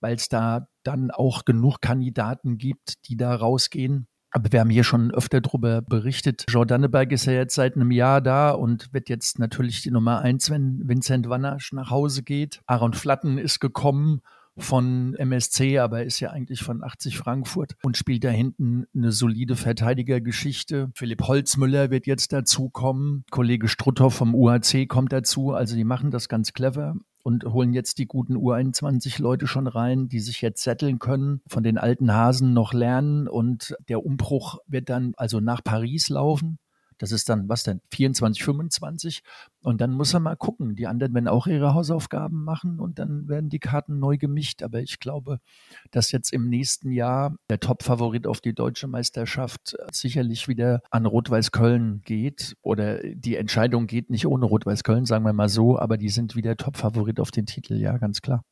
weil 0.04 0.16
es 0.16 0.28
da 0.28 0.68
dann 0.82 1.10
auch 1.10 1.46
genug 1.46 1.80
Kandidaten 1.80 2.58
gibt, 2.58 3.08
die 3.08 3.16
da 3.16 3.34
rausgehen. 3.34 4.06
Aber 4.32 4.52
wir 4.52 4.60
haben 4.60 4.68
hier 4.68 4.84
schon 4.84 5.10
öfter 5.10 5.40
darüber 5.40 5.80
berichtet. 5.80 6.44
Jordaneberg 6.50 7.10
ist 7.10 7.24
ja 7.24 7.32
jetzt 7.32 7.54
seit 7.54 7.74
einem 7.74 7.90
Jahr 7.90 8.20
da 8.20 8.50
und 8.50 8.92
wird 8.92 9.08
jetzt 9.08 9.38
natürlich 9.38 9.80
die 9.80 9.90
Nummer 9.90 10.20
eins, 10.20 10.50
wenn 10.50 10.82
Vincent 10.86 11.30
Wannasch 11.30 11.72
nach 11.72 11.88
Hause 11.88 12.22
geht. 12.22 12.60
Aaron 12.66 12.92
Flatten 12.92 13.38
ist 13.38 13.60
gekommen 13.60 14.20
von 14.58 15.14
MSC, 15.14 15.78
aber 15.78 16.04
ist 16.04 16.20
ja 16.20 16.32
eigentlich 16.32 16.60
von 16.62 16.84
80 16.84 17.16
Frankfurt 17.16 17.74
und 17.82 17.96
spielt 17.96 18.24
da 18.24 18.28
hinten 18.28 18.84
eine 18.94 19.10
solide 19.10 19.56
Verteidigergeschichte. 19.56 20.90
Philipp 20.94 21.22
Holzmüller 21.22 21.90
wird 21.90 22.06
jetzt 22.06 22.34
dazukommen. 22.34 23.24
Kollege 23.30 23.68
Strutthoff 23.68 24.16
vom 24.16 24.34
UAC 24.34 24.86
kommt 24.86 25.14
dazu. 25.14 25.52
Also 25.52 25.76
die 25.76 25.84
machen 25.84 26.10
das 26.10 26.28
ganz 26.28 26.52
clever. 26.52 26.94
Und 27.24 27.44
holen 27.44 27.72
jetzt 27.72 27.98
die 27.98 28.06
guten 28.06 28.36
U21-Leute 28.36 29.46
schon 29.46 29.66
rein, 29.66 30.08
die 30.08 30.20
sich 30.20 30.42
jetzt 30.42 30.62
setteln 30.62 30.98
können, 30.98 31.40
von 31.48 31.62
den 31.62 31.78
alten 31.78 32.12
Hasen 32.12 32.52
noch 32.52 32.72
lernen 32.74 33.26
und 33.26 33.74
der 33.88 34.04
Umbruch 34.04 34.58
wird 34.66 34.90
dann 34.90 35.14
also 35.16 35.40
nach 35.40 35.64
Paris 35.64 36.10
laufen. 36.10 36.58
Das 36.98 37.12
ist 37.12 37.28
dann, 37.28 37.48
was 37.48 37.62
denn, 37.62 37.80
24, 37.92 38.44
25. 38.44 39.22
Und 39.62 39.80
dann 39.80 39.92
muss 39.92 40.14
er 40.14 40.20
mal 40.20 40.36
gucken. 40.36 40.76
Die 40.76 40.86
anderen 40.86 41.14
werden 41.14 41.28
auch 41.28 41.46
ihre 41.46 41.74
Hausaufgaben 41.74 42.44
machen 42.44 42.80
und 42.80 42.98
dann 42.98 43.28
werden 43.28 43.50
die 43.50 43.58
Karten 43.58 43.98
neu 43.98 44.16
gemischt. 44.16 44.62
Aber 44.62 44.80
ich 44.80 45.00
glaube, 45.00 45.38
dass 45.90 46.12
jetzt 46.12 46.32
im 46.32 46.48
nächsten 46.48 46.90
Jahr 46.90 47.34
der 47.48 47.60
Top-Favorit 47.60 48.26
auf 48.26 48.40
die 48.40 48.54
deutsche 48.54 48.86
Meisterschaft 48.86 49.76
sicherlich 49.92 50.48
wieder 50.48 50.82
an 50.90 51.06
Rot-Weiß 51.06 51.50
Köln 51.52 52.02
geht. 52.04 52.56
Oder 52.62 52.98
die 53.02 53.36
Entscheidung 53.36 53.86
geht 53.86 54.10
nicht 54.10 54.26
ohne 54.26 54.46
Rot-Weiß 54.46 54.84
Köln, 54.84 55.06
sagen 55.06 55.24
wir 55.24 55.32
mal 55.32 55.48
so. 55.48 55.78
Aber 55.78 55.96
die 55.96 56.10
sind 56.10 56.36
wieder 56.36 56.56
Top-Favorit 56.56 57.20
auf 57.20 57.30
den 57.30 57.46
Titel, 57.46 57.74
ja, 57.74 57.96
ganz 57.98 58.20
klar. 58.20 58.42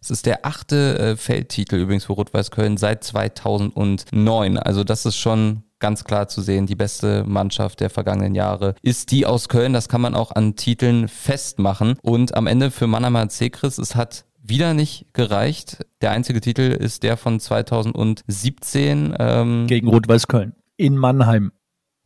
Es 0.00 0.10
ist 0.10 0.26
der 0.26 0.46
achte 0.46 0.98
äh, 0.98 1.16
Feldtitel 1.16 1.76
übrigens 1.76 2.04
für 2.04 2.12
Rot-Weiß 2.12 2.50
Köln 2.50 2.76
seit 2.76 3.04
2009. 3.04 4.56
Also 4.56 4.84
das 4.84 5.06
ist 5.06 5.16
schon 5.16 5.64
ganz 5.78 6.04
klar 6.04 6.28
zu 6.28 6.42
sehen. 6.42 6.66
Die 6.66 6.74
beste 6.74 7.24
Mannschaft 7.24 7.80
der 7.80 7.90
vergangenen 7.90 8.34
Jahre 8.34 8.74
ist 8.82 9.10
die 9.10 9.26
aus 9.26 9.48
Köln. 9.48 9.72
Das 9.72 9.88
kann 9.88 10.00
man 10.00 10.14
auch 10.14 10.32
an 10.32 10.56
Titeln 10.56 11.08
festmachen. 11.08 11.96
Und 12.02 12.34
am 12.34 12.46
Ende 12.46 12.70
für 12.70 12.86
Mannheimer 12.86 13.28
Zekris, 13.28 13.78
es 13.78 13.94
hat 13.94 14.24
wieder 14.42 14.74
nicht 14.74 15.06
gereicht. 15.12 15.84
Der 16.00 16.10
einzige 16.10 16.40
Titel 16.40 16.62
ist 16.62 17.02
der 17.02 17.16
von 17.16 17.38
2017. 17.38 19.14
Ähm, 19.18 19.66
Gegen 19.66 19.88
Rot-Weiß 19.88 20.26
Köln. 20.26 20.54
In 20.76 20.96
Mannheim 20.96 21.52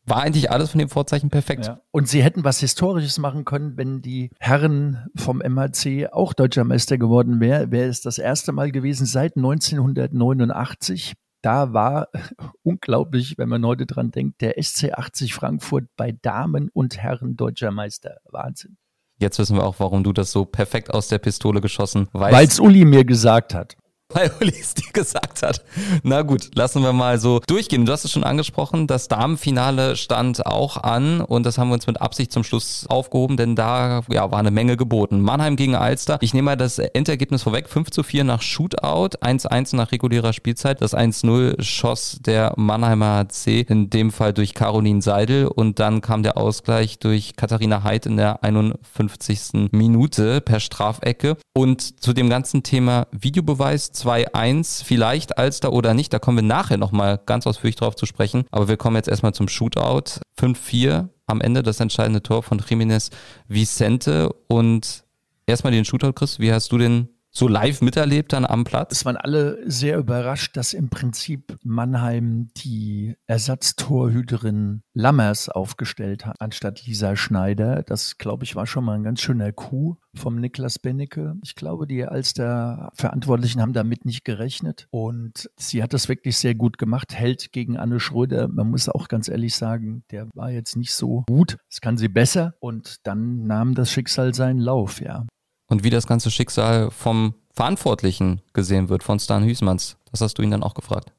war 0.04 0.22
eigentlich 0.22 0.50
alles 0.50 0.70
von 0.70 0.78
den 0.78 0.88
Vorzeichen 0.88 1.30
perfekt. 1.30 1.66
Ja. 1.66 1.80
Und 1.92 2.08
sie 2.08 2.22
hätten 2.22 2.44
was 2.44 2.60
Historisches 2.60 3.18
machen 3.18 3.44
können, 3.44 3.76
wenn 3.76 4.02
die 4.02 4.30
Herren 4.40 5.06
vom 5.14 5.38
MHC 5.38 6.08
auch 6.10 6.32
deutscher 6.32 6.64
Meister 6.64 6.98
geworden 6.98 7.40
wären. 7.40 7.70
Wäre 7.70 7.88
es 7.88 8.00
das 8.00 8.18
erste 8.18 8.52
Mal 8.52 8.72
gewesen 8.72 9.06
seit 9.06 9.36
1989. 9.36 11.14
Da 11.42 11.72
war 11.72 12.08
unglaublich, 12.62 13.36
wenn 13.36 13.48
man 13.48 13.66
heute 13.66 13.86
dran 13.86 14.10
denkt, 14.10 14.40
der 14.40 14.62
SC 14.62 14.92
80 14.92 15.34
Frankfurt 15.34 15.84
bei 15.96 16.12
Damen 16.12 16.70
und 16.72 16.98
Herren 16.98 17.36
deutscher 17.36 17.70
Meister. 17.70 18.18
Wahnsinn. 18.30 18.76
Jetzt 19.18 19.38
wissen 19.38 19.56
wir 19.56 19.64
auch, 19.64 19.78
warum 19.78 20.02
du 20.02 20.12
das 20.12 20.32
so 20.32 20.44
perfekt 20.44 20.92
aus 20.92 21.08
der 21.08 21.18
Pistole 21.18 21.60
geschossen 21.60 22.08
weißt. 22.12 22.34
Weil 22.34 22.46
es 22.46 22.58
Uli 22.58 22.84
mir 22.84 23.04
gesagt 23.04 23.54
hat 23.54 23.76
weil 24.14 24.30
Uli 24.40 24.54
es 24.58 24.74
dir 24.74 24.90
gesagt 24.92 25.42
hat. 25.42 25.64
Na 26.02 26.22
gut, 26.22 26.50
lassen 26.54 26.82
wir 26.82 26.92
mal 26.92 27.18
so 27.18 27.40
durchgehen. 27.46 27.86
Du 27.86 27.92
hast 27.92 28.04
es 28.04 28.12
schon 28.12 28.24
angesprochen, 28.24 28.86
das 28.86 29.08
Damenfinale 29.08 29.96
stand 29.96 30.46
auch 30.46 30.76
an 30.76 31.20
und 31.20 31.44
das 31.44 31.58
haben 31.58 31.68
wir 31.68 31.74
uns 31.74 31.86
mit 31.86 32.00
Absicht 32.00 32.32
zum 32.32 32.44
Schluss 32.44 32.86
aufgehoben, 32.88 33.36
denn 33.36 33.56
da 33.56 34.02
ja, 34.10 34.30
war 34.30 34.38
eine 34.38 34.50
Menge 34.50 34.76
geboten. 34.76 35.20
Mannheim 35.20 35.56
gegen 35.56 35.74
Alster. 35.74 36.18
Ich 36.20 36.34
nehme 36.34 36.46
mal 36.46 36.56
das 36.56 36.78
Endergebnis 36.78 37.42
vorweg. 37.42 37.68
5 37.68 37.90
zu 37.90 38.02
4 38.02 38.24
nach 38.24 38.42
Shootout, 38.42 39.18
1-1 39.20 39.76
nach 39.76 39.92
regulärer 39.92 40.32
Spielzeit. 40.32 40.80
Das 40.80 40.94
1-0 40.94 41.62
schoss 41.62 42.18
der 42.20 42.52
Mannheimer 42.56 43.28
C 43.28 43.60
in 43.68 43.90
dem 43.90 44.10
Fall 44.10 44.32
durch 44.32 44.54
Caroline 44.54 45.02
Seidel 45.02 45.46
und 45.46 45.78
dann 45.78 46.00
kam 46.00 46.22
der 46.22 46.36
Ausgleich 46.36 46.98
durch 46.98 47.36
Katharina 47.36 47.82
Heid 47.84 48.06
in 48.06 48.16
der 48.16 48.42
51. 48.44 49.70
Minute 49.72 50.40
per 50.40 50.60
Strafecke. 50.60 51.36
Und 51.54 52.02
zu 52.02 52.12
dem 52.12 52.28
ganzen 52.30 52.62
Thema 52.62 53.06
Videobeweis 53.12 53.92
2-1, 54.02 54.84
vielleicht 54.84 55.38
Alster 55.38 55.72
oder 55.72 55.94
nicht, 55.94 56.12
da 56.12 56.18
kommen 56.18 56.38
wir 56.38 56.42
nachher 56.42 56.78
nochmal 56.78 57.20
ganz 57.24 57.46
ausführlich 57.46 57.76
drauf 57.76 57.96
zu 57.96 58.06
sprechen. 58.06 58.44
Aber 58.50 58.68
wir 58.68 58.76
kommen 58.76 58.96
jetzt 58.96 59.08
erstmal 59.08 59.34
zum 59.34 59.48
Shootout. 59.48 60.20
5-4 60.40 61.08
am 61.26 61.40
Ende 61.40 61.62
das 61.62 61.80
entscheidende 61.80 62.22
Tor 62.22 62.42
von 62.42 62.60
Jiménez 62.60 63.10
Vicente. 63.48 64.30
Und 64.48 65.04
erstmal 65.46 65.72
den 65.72 65.84
Shootout, 65.84 66.12
Chris, 66.14 66.38
wie 66.38 66.52
hast 66.52 66.72
du 66.72 66.78
den 66.78 67.08
so 67.32 67.48
live 67.48 67.80
miterlebt 67.80 68.32
dann 68.32 68.44
am 68.44 68.64
Platz? 68.64 68.92
Es 68.92 69.04
waren 69.04 69.16
alle 69.16 69.58
sehr 69.68 69.98
überrascht, 69.98 70.56
dass 70.56 70.74
im 70.74 70.90
Prinzip 70.90 71.56
Mannheim 71.62 72.48
die 72.58 73.16
Ersatztorhüterin 73.26 74.82
Lammers 74.92 75.48
aufgestellt 75.48 76.26
hat, 76.26 76.36
anstatt 76.40 76.84
Lisa 76.86 77.16
Schneider. 77.16 77.82
Das, 77.82 78.18
glaube 78.18 78.44
ich, 78.44 78.54
war 78.54 78.66
schon 78.66 78.84
mal 78.84 78.94
ein 78.94 79.02
ganz 79.02 79.20
schöner 79.20 79.52
Coup 79.52 79.96
vom 80.14 80.36
Niklas 80.36 80.78
Bennecke. 80.78 81.36
Ich 81.42 81.54
glaube, 81.54 81.86
die 81.86 82.04
Alster 82.04 82.90
Verantwortlichen 82.94 83.62
haben 83.62 83.72
damit 83.72 84.04
nicht 84.04 84.24
gerechnet. 84.24 84.86
Und 84.90 85.50
sie 85.56 85.82
hat 85.82 85.94
das 85.94 86.08
wirklich 86.10 86.36
sehr 86.36 86.54
gut 86.54 86.76
gemacht. 86.76 87.14
Hält 87.14 87.52
gegen 87.52 87.78
Anne 87.78 87.98
Schröder. 87.98 88.48
Man 88.48 88.70
muss 88.70 88.90
auch 88.90 89.08
ganz 89.08 89.28
ehrlich 89.28 89.54
sagen, 89.56 90.04
der 90.10 90.28
war 90.34 90.50
jetzt 90.50 90.76
nicht 90.76 90.92
so 90.92 91.24
gut. 91.26 91.56
Das 91.70 91.80
kann 91.80 91.96
sie 91.96 92.08
besser. 92.08 92.54
Und 92.60 93.06
dann 93.06 93.46
nahm 93.46 93.74
das 93.74 93.90
Schicksal 93.90 94.34
seinen 94.34 94.60
Lauf, 94.60 95.00
ja 95.00 95.24
und 95.72 95.82
wie 95.84 95.90
das 95.90 96.06
ganze 96.06 96.30
Schicksal 96.30 96.90
vom 96.90 97.34
Verantwortlichen 97.54 98.42
gesehen 98.52 98.90
wird, 98.90 99.02
von 99.02 99.18
Stan 99.18 99.42
Hüßmanns. 99.42 99.96
Das 100.10 100.20
hast 100.20 100.34
du 100.34 100.42
ihn 100.42 100.50
dann 100.50 100.62
auch 100.62 100.74
gefragt. 100.74 101.12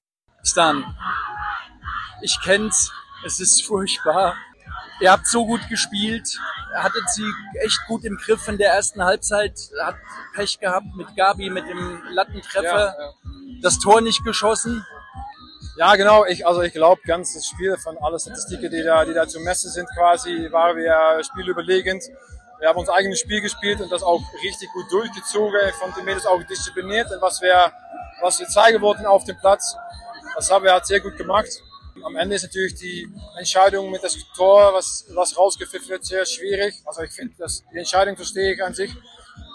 Stan, 0.44 0.84
ich 2.22 2.38
kenn's, 2.44 2.92
es 3.26 3.40
ist 3.40 3.64
furchtbar. 3.64 4.36
Ihr 5.02 5.12
habt 5.12 5.28
so 5.28 5.46
gut 5.46 5.68
gespielt, 5.70 6.38
hattet 6.76 7.10
sie 7.10 7.30
echt 7.66 7.80
gut 7.88 8.06
im 8.06 8.16
Griff 8.18 8.48
in 8.48 8.58
der 8.58 8.74
ersten 8.74 9.04
Halbzeit, 9.04 9.60
hat 9.82 9.96
Pech 10.36 10.60
gehabt 10.60 10.96
mit 10.96 11.16
Gabi, 11.16 11.50
mit 11.50 11.68
dem 11.68 12.04
Lattentreffer, 12.12 12.96
ja, 12.98 13.06
ja. 13.06 13.14
das 13.62 13.80
Tor 13.80 14.02
nicht 14.02 14.24
geschossen. 14.24 14.86
Ja, 15.78 15.96
genau. 15.96 16.26
Ich, 16.26 16.46
also 16.46 16.62
ich 16.62 16.74
glaube, 16.74 17.02
ganz 17.06 17.34
das 17.34 17.48
Spiel 17.48 17.76
von 17.78 17.98
allen 17.98 18.20
Statistiken, 18.20 18.70
die 18.70 18.84
da, 18.84 19.04
die 19.04 19.16
da 19.16 19.28
zu 19.28 19.40
messen 19.40 19.72
sind, 19.72 19.90
quasi, 19.98 20.48
waren 20.52 20.78
wir 20.78 21.24
spielüberlegend. 21.24 22.04
Wir 22.60 22.70
haben 22.70 22.80
unser 22.80 22.94
eigenes 22.94 23.20
Spiel 23.20 23.42
gespielt 23.42 23.82
und 23.82 23.92
das 23.92 24.04
auch 24.04 24.22
richtig 24.42 24.72
gut 24.72 24.92
durchgezogen, 24.92 25.60
von 25.80 25.94
den 25.94 26.06
Mädels 26.06 26.26
auch 26.26 26.42
diszipliniert 26.44 27.12
und 27.12 27.22
was 27.22 27.42
wir, 27.42 27.72
was 28.22 28.40
wir 28.40 28.48
zeigen 28.48 28.82
wollten 28.82 29.06
auf 29.06 29.24
dem 29.26 29.38
Platz. 29.38 29.76
Das 30.36 30.50
haben 30.50 30.64
wir 30.64 30.72
halt 30.72 30.86
sehr 30.86 31.00
gut 31.00 31.18
gemacht. 31.18 31.50
Am 32.04 32.16
Ende 32.16 32.36
ist 32.36 32.44
natürlich 32.44 32.76
die 32.76 33.08
Entscheidung 33.38 33.92
mit 33.92 34.04
das 34.04 34.18
Tor, 34.36 34.74
was, 34.74 35.06
was 35.10 35.38
rausgepfiffen 35.38 35.90
wird, 35.90 36.06
sehr 36.06 36.26
schwierig. 36.26 36.82
Also 36.86 37.02
ich 37.02 37.12
finde, 37.12 37.36
die 37.72 37.78
Entscheidung 37.78 38.16
verstehe 38.16 38.54
ich 38.54 38.64
an 38.64 38.74
sich. 38.74 38.92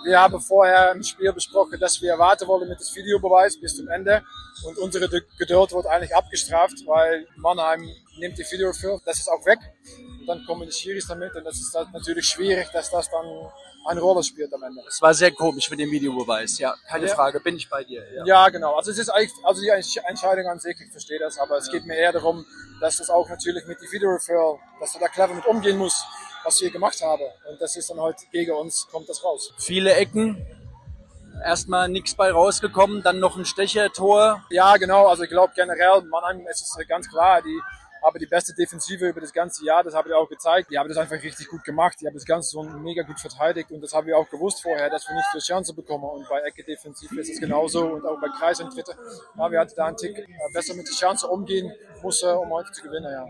Wir 0.05 0.21
haben 0.21 0.41
vorher 0.41 0.93
im 0.93 1.03
Spiel 1.03 1.33
besprochen, 1.33 1.79
dass 1.81 2.01
wir 2.01 2.19
warten 2.19 2.47
wollen 2.47 2.69
mit 2.69 2.81
dem 2.81 2.95
Videobeweis 2.95 3.61
bis 3.61 3.77
zum 3.77 3.89
Ende. 3.89 4.23
Und 4.65 4.79
unsere 4.79 5.09
Geduld 5.39 5.73
wird 5.73 5.87
eigentlich 5.87 6.15
abgestraft, 6.15 6.75
weil 6.87 7.27
Mannheim 7.37 7.89
nimmt 8.19 8.39
die 8.39 8.45
Video 8.51 8.73
für. 8.73 9.01
Das 9.05 9.19
ist 9.19 9.29
auch 9.29 9.45
weg 9.47 9.59
dann 10.29 10.45
kommen 10.45 10.67
die 10.67 10.73
Schiris 10.73 11.07
damit 11.09 11.35
und 11.35 11.45
das 11.45 11.59
ist 11.59 11.75
halt 11.75 11.93
natürlich 11.93 12.27
schwierig, 12.27 12.69
dass 12.73 12.91
das 12.91 13.11
dann 13.11 13.27
eine 13.87 14.01
Rolle 14.01 14.23
spielt 14.23 14.53
am 14.53 14.63
Ende. 14.63 14.83
Es 14.87 15.01
war 15.01 15.15
sehr 15.15 15.33
komisch 15.33 15.71
mit 15.71 15.81
dem 15.81 15.91
Videobeweis, 15.91 16.59
ja, 16.59 16.75
keine 16.87 17.07
ja. 17.07 17.15
Frage, 17.15 17.41
bin 17.41 17.57
ich 17.57 17.69
bei 17.69 17.83
dir. 17.85 18.05
Ja. 18.15 18.25
ja. 18.27 18.49
genau. 18.51 18.77
Also 18.77 18.91
es 18.91 18.99
ist 18.99 19.09
eigentlich, 19.09 19.33
also 19.43 19.63
die 19.63 19.71
Entscheidung 20.07 20.47
an 20.47 20.61
sich, 20.61 20.79
ich 20.79 20.93
verstehe 20.93 21.19
das, 21.19 21.39
aber 21.39 21.57
es 21.57 21.67
ja. 21.67 21.73
geht 21.73 21.87
mir 21.87 21.97
eher 21.97 22.13
darum, 22.13 22.45
dass 22.81 22.99
das 22.99 23.09
auch 23.09 23.29
natürlich 23.29 23.65
mit 23.67 23.81
dem 23.81 23.91
Videoreferral, 23.91 24.59
dass 24.79 24.93
du 24.93 24.99
da 24.99 25.09
clever 25.09 25.35
mit 25.35 25.47
umgehen 25.47 25.79
musst, 25.79 26.05
was 26.45 26.61
wir 26.61 26.71
gemacht 26.71 27.01
haben. 27.03 27.23
Und 27.51 27.61
das 27.61 27.77
ist 27.77 27.91
dann 27.91 28.01
heute 28.01 28.19
halt 28.23 28.33
gegen 28.33 28.53
uns, 28.53 28.87
kommt 28.91 29.09
das 29.09 29.23
raus. 29.25 29.53
Viele 29.59 29.95
Ecken, 29.95 30.47
erstmal 31.45 31.89
nichts 31.89 32.15
bei 32.15 32.31
rausgekommen, 32.31 33.03
dann 33.03 33.21
noch 33.21 33.37
ein 33.37 33.45
Stechertor. 33.45 34.45
Ja, 34.51 34.77
genau. 34.77 35.07
Also 35.07 35.25
ich 35.25 35.31
glaube 35.31 35.53
generell, 35.55 36.03
Mannheim, 36.03 36.47
es 36.51 36.61
ist 36.61 36.79
ganz 36.89 37.09
klar, 37.09 37.43
die 37.43 37.61
aber 38.03 38.19
die 38.19 38.27
beste 38.27 38.55
Defensive 38.55 39.09
über 39.09 39.21
das 39.21 39.33
ganze 39.33 39.65
Jahr, 39.65 39.83
das 39.83 39.95
habe 39.95 40.09
ich 40.09 40.15
auch 40.15 40.29
gezeigt. 40.29 40.71
Die 40.71 40.79
haben 40.79 40.89
das 40.89 40.99
einfach 40.99 41.23
richtig 41.23 41.49
gut 41.49 41.65
gemacht. 41.65 41.99
Die 42.01 42.07
haben 42.07 42.15
das 42.15 42.25
Ganze 42.25 42.51
so 42.51 42.63
mega 42.63 43.03
gut 43.03 43.21
verteidigt 43.21 43.71
und 43.71 43.81
das 43.81 43.93
haben 43.93 44.07
wir 44.07 44.17
auch 44.17 44.29
gewusst 44.29 44.63
vorher, 44.63 44.91
dass 44.91 45.09
wir 45.09 45.15
nicht 45.15 45.29
die 45.35 45.39
Chance 45.39 45.75
bekommen. 45.75 46.05
Und 46.05 46.29
bei 46.29 46.41
Ecke 46.41 46.65
Defensive 46.65 47.19
ist 47.21 47.31
es 47.31 47.41
genauso 47.41 47.87
und 47.87 48.07
auch 48.07 48.21
bei 48.21 48.29
Kreis 48.29 48.61
und 48.61 48.75
Dritte. 48.75 48.95
Ja, 49.37 49.51
wir 49.51 49.61
hatten 49.61 49.75
da 49.77 49.87
einen 49.87 49.97
Tick 49.97 50.27
besser 50.53 50.75
mit 50.75 50.87
der 50.87 50.95
Chance 50.95 51.27
umgehen 51.27 51.73
muss, 52.03 52.23
um 52.23 52.51
heute 52.51 52.73
zu 52.73 52.83
gewinnen, 52.83 53.11
ja. 53.11 53.27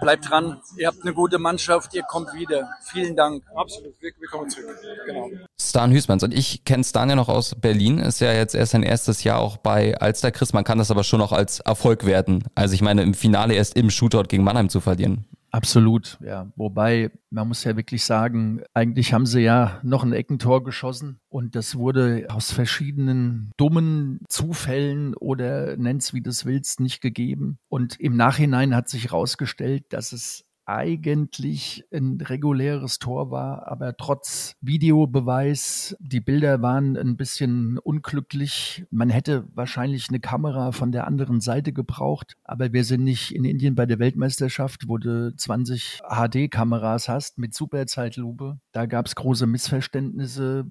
Bleibt 0.00 0.28
dran, 0.28 0.60
ihr 0.76 0.86
habt 0.86 1.02
eine 1.02 1.12
gute 1.12 1.38
Mannschaft, 1.38 1.94
ihr 1.94 2.02
kommt 2.02 2.32
wieder. 2.34 2.70
Vielen 2.82 3.16
Dank. 3.16 3.44
Absolut, 3.54 3.94
wir, 4.00 4.12
wir 4.18 4.28
kommen 4.28 4.48
zurück. 4.48 4.78
Genau. 5.06 5.28
Stan 5.60 5.92
Hüßmanns 5.92 6.22
und 6.22 6.32
ich 6.32 6.64
kenne 6.64 6.84
Stan 6.84 7.08
ja 7.08 7.16
noch 7.16 7.28
aus 7.28 7.54
Berlin, 7.54 7.98
ist 7.98 8.20
ja 8.20 8.32
jetzt 8.32 8.54
erst 8.54 8.72
sein 8.72 8.82
erstes 8.82 9.24
Jahr 9.24 9.38
auch 9.38 9.58
bei 9.58 9.96
Alster 9.98 10.30
Chris. 10.30 10.52
Man 10.52 10.64
kann 10.64 10.78
das 10.78 10.90
aber 10.90 11.04
schon 11.04 11.20
auch 11.20 11.32
als 11.32 11.60
Erfolg 11.60 12.06
werten. 12.06 12.44
Also 12.54 12.74
ich 12.74 12.80
meine, 12.80 13.02
im 13.02 13.14
Finale 13.14 13.54
erst 13.54 13.76
im 13.76 13.90
Shootout 13.90 14.24
gegen 14.28 14.42
Mannheim 14.42 14.70
zu 14.70 14.80
verlieren. 14.80 15.26
Absolut, 15.52 16.16
ja. 16.24 16.50
Wobei, 16.54 17.10
man 17.30 17.48
muss 17.48 17.64
ja 17.64 17.76
wirklich 17.76 18.04
sagen, 18.04 18.62
eigentlich 18.72 19.12
haben 19.12 19.26
sie 19.26 19.40
ja 19.40 19.80
noch 19.82 20.04
ein 20.04 20.12
Eckentor 20.12 20.62
geschossen 20.62 21.18
und 21.28 21.56
das 21.56 21.74
wurde 21.74 22.26
aus 22.30 22.52
verschiedenen 22.52 23.50
dummen 23.56 24.20
Zufällen 24.28 25.14
oder 25.14 25.76
nenn's 25.76 26.14
wie 26.14 26.20
du 26.20 26.30
willst 26.44 26.78
nicht 26.78 27.00
gegeben. 27.00 27.58
Und 27.68 27.98
im 27.98 28.16
Nachhinein 28.16 28.76
hat 28.76 28.88
sich 28.88 29.06
herausgestellt, 29.06 29.84
dass 29.90 30.12
es 30.12 30.44
eigentlich 30.70 31.84
ein 31.92 32.20
reguläres 32.20 32.98
Tor 32.98 33.30
war, 33.30 33.66
aber 33.66 33.96
trotz 33.96 34.54
Videobeweis, 34.60 35.96
die 35.98 36.20
Bilder 36.20 36.62
waren 36.62 36.96
ein 36.96 37.16
bisschen 37.16 37.78
unglücklich. 37.78 38.84
Man 38.90 39.10
hätte 39.10 39.44
wahrscheinlich 39.54 40.08
eine 40.08 40.20
Kamera 40.20 40.70
von 40.72 40.92
der 40.92 41.06
anderen 41.06 41.40
Seite 41.40 41.72
gebraucht, 41.72 42.36
aber 42.44 42.72
wir 42.72 42.84
sind 42.84 43.02
nicht 43.02 43.34
in 43.34 43.44
Indien 43.44 43.74
bei 43.74 43.86
der 43.86 43.98
Weltmeisterschaft, 43.98 44.86
wo 44.86 44.98
du 44.98 45.34
20 45.34 46.00
HD-Kameras 46.08 47.08
hast 47.08 47.38
mit 47.38 47.54
Superzeitlupe. 47.54 48.60
Da 48.72 48.86
gab 48.86 49.06
es 49.06 49.16
große 49.16 49.46
Missverständnisse. 49.46 50.66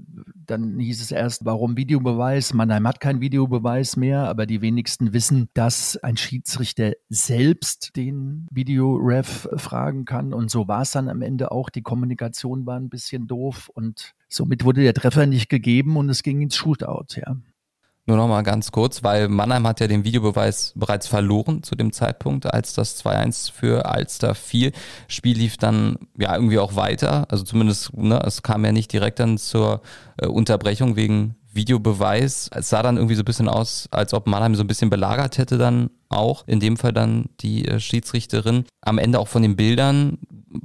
Dann 0.45 0.79
hieß 0.79 1.01
es 1.01 1.11
erst, 1.11 1.45
warum 1.45 1.75
Videobeweis? 1.75 2.53
Mannheim 2.53 2.87
hat 2.87 3.01
keinen 3.01 3.21
Videobeweis 3.21 3.97
mehr, 3.97 4.29
aber 4.29 4.45
die 4.45 4.61
wenigsten 4.61 5.13
wissen, 5.13 5.49
dass 5.53 5.97
ein 5.97 6.15
Schiedsrichter 6.15 6.93
selbst 7.09 7.95
den 7.95 8.47
Videoref 8.49 9.49
fragen 9.89 10.05
kann. 10.05 10.33
Und 10.33 10.51
so 10.51 10.67
war 10.67 10.83
es 10.83 10.91
dann 10.91 11.09
am 11.09 11.21
Ende 11.21 11.51
auch. 11.51 11.69
Die 11.69 11.81
Kommunikation 11.81 12.65
war 12.65 12.77
ein 12.77 12.89
bisschen 12.89 13.27
doof 13.27 13.69
und 13.73 14.13
somit 14.27 14.63
wurde 14.63 14.83
der 14.83 14.93
Treffer 14.93 15.25
nicht 15.25 15.49
gegeben 15.49 15.97
und 15.97 16.09
es 16.09 16.23
ging 16.23 16.41
ins 16.41 16.55
Shootout, 16.55 17.15
ja. 17.15 17.35
Nur 18.05 18.17
noch 18.17 18.27
mal 18.27 18.41
ganz 18.41 18.71
kurz, 18.71 19.03
weil 19.03 19.27
Mannheim 19.27 19.67
hat 19.67 19.81
ja 19.81 19.87
den 19.87 20.03
Videobeweis 20.03 20.73
bereits 20.75 21.05
verloren 21.05 21.61
zu 21.61 21.75
dem 21.75 21.91
Zeitpunkt, 21.91 22.51
als 22.51 22.73
das 22.73 23.05
2-1 23.05 23.51
für 23.51 23.85
Alster 23.85 24.33
fiel. 24.33 24.71
Spiel 25.07 25.37
lief 25.37 25.57
dann 25.57 25.95
ja 26.17 26.33
irgendwie 26.33 26.57
auch 26.57 26.75
weiter. 26.75 27.27
Also 27.29 27.43
zumindest, 27.43 27.95
ne, 27.95 28.19
es 28.25 28.41
kam 28.41 28.65
ja 28.65 28.71
nicht 28.71 28.91
direkt 28.91 29.19
dann 29.19 29.37
zur 29.37 29.81
äh, 30.17 30.25
Unterbrechung 30.25 30.95
wegen 30.95 31.35
Videobeweis. 31.51 32.49
Es 32.53 32.69
sah 32.69 32.83
dann 32.83 32.97
irgendwie 32.97 33.15
so 33.15 33.21
ein 33.21 33.25
bisschen 33.25 33.49
aus, 33.49 33.87
als 33.91 34.13
ob 34.13 34.27
Mannheim 34.27 34.55
so 34.55 34.63
ein 34.63 34.67
bisschen 34.67 34.89
belagert 34.89 35.37
hätte 35.37 35.57
dann 35.57 35.89
auch. 36.09 36.43
In 36.47 36.59
dem 36.59 36.77
Fall 36.77 36.93
dann 36.93 37.29
die 37.39 37.67
äh, 37.67 37.79
Schiedsrichterin. 37.79 38.65
Am 38.81 38.97
Ende 38.97 39.19
auch 39.19 39.27
von 39.27 39.41
den 39.41 39.55
Bildern. 39.55 40.19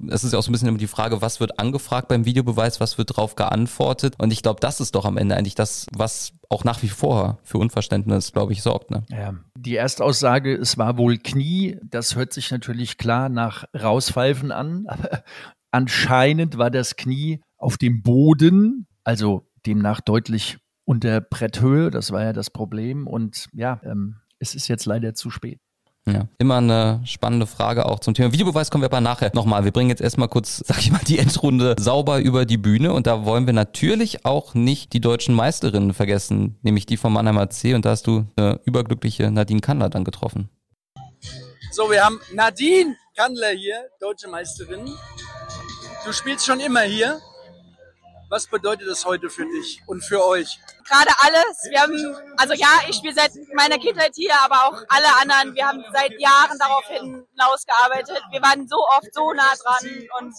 Es 0.09 0.25
ist 0.25 0.33
ja 0.33 0.39
auch 0.39 0.43
so 0.43 0.51
ein 0.51 0.53
bisschen 0.53 0.69
immer 0.69 0.79
die 0.79 0.87
Frage, 0.87 1.21
was 1.21 1.41
wird 1.41 1.59
angefragt 1.59 2.09
beim 2.09 2.25
Videobeweis, 2.25 2.81
was 2.81 2.99
wird 2.99 3.17
drauf 3.17 3.35
geantwortet. 3.35 4.15
Und 4.19 4.33
ich 4.33 4.43
glaube, 4.43 4.61
das 4.61 4.81
ist 4.81 4.95
doch 4.95 5.05
am 5.05 5.17
Ende 5.17 5.37
eigentlich 5.37 5.55
das, 5.55 5.87
was 5.95 6.33
auch 6.49 6.65
nach 6.65 6.83
wie 6.83 6.89
vor 6.89 7.39
für 7.43 7.59
Unverständnis, 7.59 8.33
glaube 8.33 8.53
ich, 8.53 8.63
sorgt. 8.63 8.91
Ne? 8.91 9.05
Ja, 9.11 9.35
die 9.59 9.77
Erstaussage, 9.77 10.55
es 10.55 10.79
war 10.79 10.97
wohl 10.97 11.19
Knie. 11.19 11.79
Das 11.83 12.17
hört 12.17 12.33
sich 12.33 12.51
natürlich 12.51 12.97
klar 12.97 13.29
nach 13.29 13.65
Rauspfeifen 13.75 14.53
an. 14.53 14.87
Aber 14.89 15.23
anscheinend 15.71 16.57
war 16.57 16.71
das 16.71 16.97
Knie 16.97 17.41
auf 17.59 17.77
dem 17.77 18.03
Boden, 18.03 18.87
also 19.05 19.47
demnach 19.67 20.01
deutlich 20.01 20.59
unter 20.85 21.21
Bretthöhe. 21.21 21.91
Das 21.91 22.11
war 22.11 22.23
ja 22.23 22.33
das 22.33 22.51
Problem. 22.51 23.07
Und 23.07 23.49
ja, 23.53 23.81
ähm, 23.85 24.17
es 24.39 24.55
ist 24.55 24.69
jetzt 24.69 24.87
leider 24.87 25.15
zu 25.15 25.31
spät. 25.31 25.61
Ja, 26.07 26.29
immer 26.37 26.59
eine 26.59 27.01
spannende 27.07 27.47
Frage 27.47 27.87
auch 27.87 27.99
zum 27.99 28.13
Thema 28.13 28.31
Videobeweis 28.31 28.71
kommen 28.71 28.83
wir 28.83 28.91
aber 28.91 29.01
nachher 29.01 29.31
nochmal. 29.35 29.65
Wir 29.65 29.73
bringen 29.73 29.89
jetzt 29.89 30.03
erstmal 30.03 30.29
kurz, 30.29 30.59
sag 30.67 30.79
ich 30.79 30.91
mal, 30.91 31.01
die 31.07 31.19
Endrunde 31.19 31.77
sauber 31.79 32.19
über 32.21 32.45
die 32.45 32.59
Bühne 32.59 32.93
und 32.93 33.07
da 33.07 33.25
wollen 33.25 33.47
wir 33.47 33.55
natürlich 33.55 34.27
auch 34.27 34.53
nicht 34.53 34.93
die 34.93 35.01
deutschen 35.01 35.35
Meisterinnen 35.35 35.95
vergessen, 35.95 36.59
nämlich 36.61 36.85
die 36.85 36.99
vom 36.99 37.15
Mannheimer 37.15 37.49
C 37.49 37.75
und 37.75 37.87
da 37.87 37.91
hast 37.91 38.07
du 38.07 38.27
eine 38.37 38.61
überglückliche 38.67 39.31
Nadine 39.31 39.63
Kandler 39.63 39.89
dann 39.89 40.05
getroffen. 40.05 40.51
So, 41.71 41.91
wir 41.91 42.05
haben 42.05 42.21
Nadine 42.35 42.97
Kandler 43.17 43.51
hier, 43.51 43.77
deutsche 43.99 44.29
Meisterin. 44.29 44.85
Du 46.05 46.13
spielst 46.13 46.45
schon 46.45 46.61
immer 46.61 46.83
hier. 46.83 47.19
Was 48.35 48.49
bedeutet 48.49 48.89
das 48.89 49.05
heute 49.05 49.31
für 49.31 49.45
dich 49.45 49.81
und 49.87 50.03
für 50.03 50.27
euch? 50.27 50.59
Gerade 50.89 51.13
alles. 51.21 51.69
Wir 51.71 51.81
haben, 51.81 52.17
also 52.37 52.53
ja, 52.55 52.81
ich 52.89 52.97
spiele 52.97 53.15
seit 53.15 53.31
meiner 53.55 53.79
Kindheit 53.79 54.11
hier, 54.17 54.35
aber 54.43 54.57
auch 54.67 54.83
alle 54.89 55.07
anderen. 55.23 55.55
Wir 55.55 55.69
haben 55.69 55.85
seit 55.93 56.21
Jahren 56.21 56.59
darauf 56.59 56.85
hinausgearbeitet. 56.89 58.21
Wir 58.33 58.43
waren 58.43 58.67
so 58.67 58.75
oft 58.89 59.15
so 59.15 59.33
nah 59.35 59.55
dran 59.55 59.89
und 60.19 60.35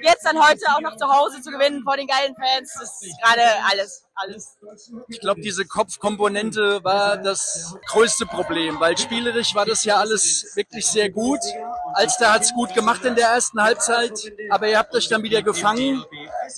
jetzt 0.00 0.24
dann 0.24 0.40
heute 0.40 0.64
auch 0.68 0.80
noch 0.80 0.96
zu 0.96 1.08
Hause 1.08 1.42
zu 1.42 1.50
gewinnen 1.50 1.82
vor 1.82 1.96
den 1.96 2.06
geilen 2.06 2.36
Fans, 2.36 2.72
das 2.78 3.02
ist 3.02 3.20
gerade 3.20 3.42
alles, 3.68 4.06
alles. 4.20 4.58
Ich 5.08 5.20
glaube, 5.20 5.40
diese 5.40 5.64
Kopfkomponente 5.64 6.82
war 6.84 7.16
das 7.16 7.74
größte 7.86 8.26
Problem, 8.26 8.80
weil 8.80 8.96
spielerisch 8.96 9.54
war 9.54 9.66
das 9.66 9.84
ja 9.84 9.96
alles 9.96 10.52
wirklich 10.54 10.86
sehr 10.86 11.10
gut. 11.10 11.40
Alster 11.94 12.32
hat 12.32 12.42
es 12.42 12.52
gut 12.52 12.74
gemacht 12.74 13.04
in 13.04 13.14
der 13.14 13.28
ersten 13.28 13.62
Halbzeit, 13.62 14.32
aber 14.50 14.68
ihr 14.68 14.78
habt 14.78 14.94
euch 14.94 15.08
dann 15.08 15.22
wieder 15.22 15.42
gefangen 15.42 16.04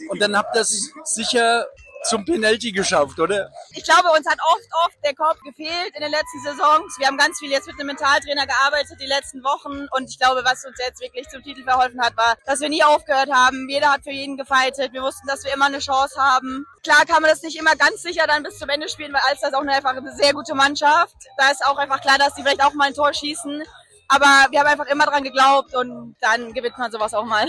und 0.08 0.20
dann 0.20 0.36
habt 0.36 0.56
es 0.56 0.92
sicher 1.04 1.66
zum 2.04 2.24
Penalty 2.24 2.72
geschafft, 2.72 3.18
oder? 3.18 3.50
Ich 3.70 3.84
glaube, 3.84 4.08
uns 4.16 4.26
hat 4.26 4.38
oft, 4.52 4.68
oft 4.86 5.04
der 5.04 5.14
Kopf 5.14 5.38
gefehlt 5.40 5.94
in 5.94 6.02
den 6.02 6.10
letzten 6.10 6.42
Saisons. 6.44 6.98
Wir 6.98 7.06
haben 7.06 7.16
ganz 7.16 7.38
viel 7.38 7.50
jetzt 7.50 7.66
mit 7.66 7.78
einem 7.78 7.88
Mentaltrainer 7.88 8.46
gearbeitet 8.46 8.98
die 9.00 9.06
letzten 9.06 9.42
Wochen 9.42 9.86
und 9.90 10.10
ich 10.10 10.18
glaube, 10.18 10.42
was 10.44 10.64
uns 10.64 10.76
jetzt 10.78 11.00
wirklich 11.00 11.28
zum 11.28 11.42
Titel 11.42 11.64
verholfen 11.64 12.00
hat, 12.00 12.16
war, 12.16 12.36
dass 12.44 12.60
wir 12.60 12.68
nie 12.68 12.82
aufgehört 12.82 13.30
haben. 13.32 13.68
Jeder 13.68 13.92
hat 13.92 14.02
für 14.04 14.10
jeden 14.10 14.36
gefeitet. 14.36 14.92
Wir 14.92 15.02
wussten, 15.02 15.26
dass 15.26 15.44
wir 15.44 15.54
immer 15.54 15.66
eine 15.66 15.78
Chance 15.78 16.20
haben. 16.20 16.66
Klar 16.82 17.04
kann 17.06 17.22
man 17.22 17.30
das 17.30 17.42
nicht 17.42 17.58
immer 17.58 17.76
ganz 17.76 18.02
sicher 18.02 18.26
dann 18.26 18.42
bis 18.42 18.58
zum 18.58 18.68
Ende 18.68 18.88
spielen, 18.88 19.12
weil 19.12 19.22
Alster 19.28 19.48
ist 19.48 19.54
auch 19.54 19.60
eine, 19.60 19.72
einfach 19.72 19.96
eine 19.96 20.14
sehr 20.14 20.32
gute 20.32 20.54
Mannschaft. 20.54 21.14
Da 21.38 21.50
ist 21.50 21.64
auch 21.64 21.76
einfach 21.76 22.00
klar, 22.00 22.18
dass 22.18 22.34
die 22.34 22.42
vielleicht 22.42 22.64
auch 22.64 22.74
mal 22.74 22.88
ein 22.88 22.94
Tor 22.94 23.12
schießen. 23.12 23.62
Aber 24.08 24.50
wir 24.50 24.60
haben 24.60 24.66
einfach 24.66 24.86
immer 24.86 25.06
dran 25.06 25.24
geglaubt 25.24 25.74
und 25.74 26.16
dann 26.20 26.52
gewinnt 26.52 26.76
man 26.76 26.90
sowas 26.90 27.14
auch 27.14 27.24
mal. 27.24 27.46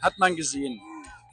Hat 0.00 0.18
man 0.18 0.36
gesehen. 0.36 0.80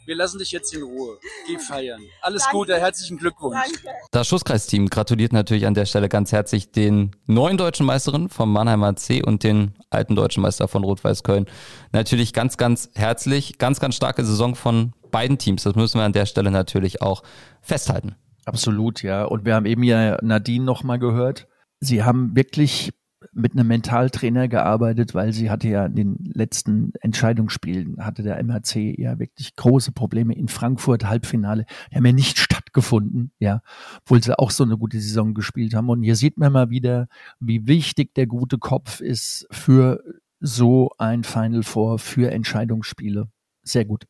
Wir 0.06 0.16
lassen 0.16 0.40
dich 0.40 0.52
jetzt 0.52 0.74
in 0.74 0.82
Ruhe. 0.82 1.18
Geh 1.48 1.60
feiern. 1.60 2.02
Alles 2.22 2.44
Danke. 2.44 2.58
Gute, 2.58 2.80
herzlichen 2.80 3.18
Glückwunsch. 3.18 3.56
Danke. 3.56 3.98
Das 4.12 4.28
Schusskreisteam 4.28 4.90
gratuliert 4.90 5.32
natürlich 5.32 5.68
an 5.68 5.74
der 5.74 5.86
Stelle 5.86 6.10
ganz 6.10 6.32
herzlich 6.32 6.72
den 6.72 7.12
neuen 7.28 7.58
deutschen 7.58 7.86
Meisterinnen 7.86 8.30
vom 8.30 8.52
Mannheimer 8.52 8.96
C 8.96 9.22
und 9.24 9.44
den 9.44 9.76
alten 9.90 10.16
deutschen 10.16 10.42
Meister 10.42 10.68
von 10.68 10.84
Rot-Weiß 10.84 11.24
Köln. 11.24 11.46
Natürlich 11.92 12.34
ganz, 12.34 12.58
ganz 12.58 12.90
herzlich. 12.96 13.58
Ganz, 13.60 13.80
ganz 13.80 13.96
starke 13.96 14.26
Saison 14.26 14.56
von 14.56 14.94
beiden 15.12 15.38
Teams. 15.38 15.64
Das 15.64 15.76
müssen 15.76 16.00
wir 16.00 16.06
an 16.06 16.14
der 16.14 16.26
Stelle 16.26 16.50
natürlich 16.50 17.02
auch 17.02 17.22
festhalten. 17.62 18.16
Absolut, 18.46 19.04
ja. 19.04 19.24
Und 19.24 19.46
wir 19.46 19.54
haben 19.54 19.66
eben 19.66 19.84
ja 19.84 20.18
Nadine 20.22 20.66
nochmal 20.66 20.98
gehört. 20.98 21.48
Sie 21.80 22.04
haben 22.04 22.36
wirklich 22.36 22.92
mit 23.34 23.54
einem 23.54 23.68
Mentaltrainer 23.68 24.48
gearbeitet, 24.48 25.14
weil 25.14 25.34
sie 25.34 25.50
hatte 25.50 25.68
ja 25.68 25.86
in 25.86 25.96
den 25.96 26.18
letzten 26.34 26.94
Entscheidungsspielen, 27.02 28.04
hatte 28.04 28.24
der 28.24 28.42
MHC 28.44 28.96
ja 28.98 29.20
wirklich 29.20 29.56
große 29.56 29.92
Probleme. 29.92 30.34
In 30.34 30.48
Frankfurt 30.48 31.06
Halbfinale, 31.06 31.66
die 31.92 31.96
haben 31.96 32.06
ja 32.06 32.12
nicht 32.12 32.40
stattgefunden, 32.40 33.32
ja, 33.40 33.62
obwohl 34.02 34.24
sie 34.24 34.38
auch 34.38 34.52
so 34.52 34.64
eine 34.64 34.78
gute 34.78 35.00
Saison 35.00 35.34
gespielt 35.34 35.74
haben. 35.74 35.90
Und 35.90 36.04
hier 36.04 36.16
sieht 36.16 36.38
man 36.38 36.52
mal 36.52 36.70
wieder, 36.70 37.08
wie 37.40 37.68
wichtig 37.68 38.14
der 38.16 38.28
gute 38.28 38.58
Kopf 38.58 39.02
ist 39.02 39.48
für 39.52 40.04
so 40.40 40.90
ein 40.98 41.24
Final 41.24 41.64
Four, 41.64 42.00
für 42.00 42.32
Entscheidungsspiele. 42.32 43.30
Sehr 43.64 43.86
gut. 43.86 44.06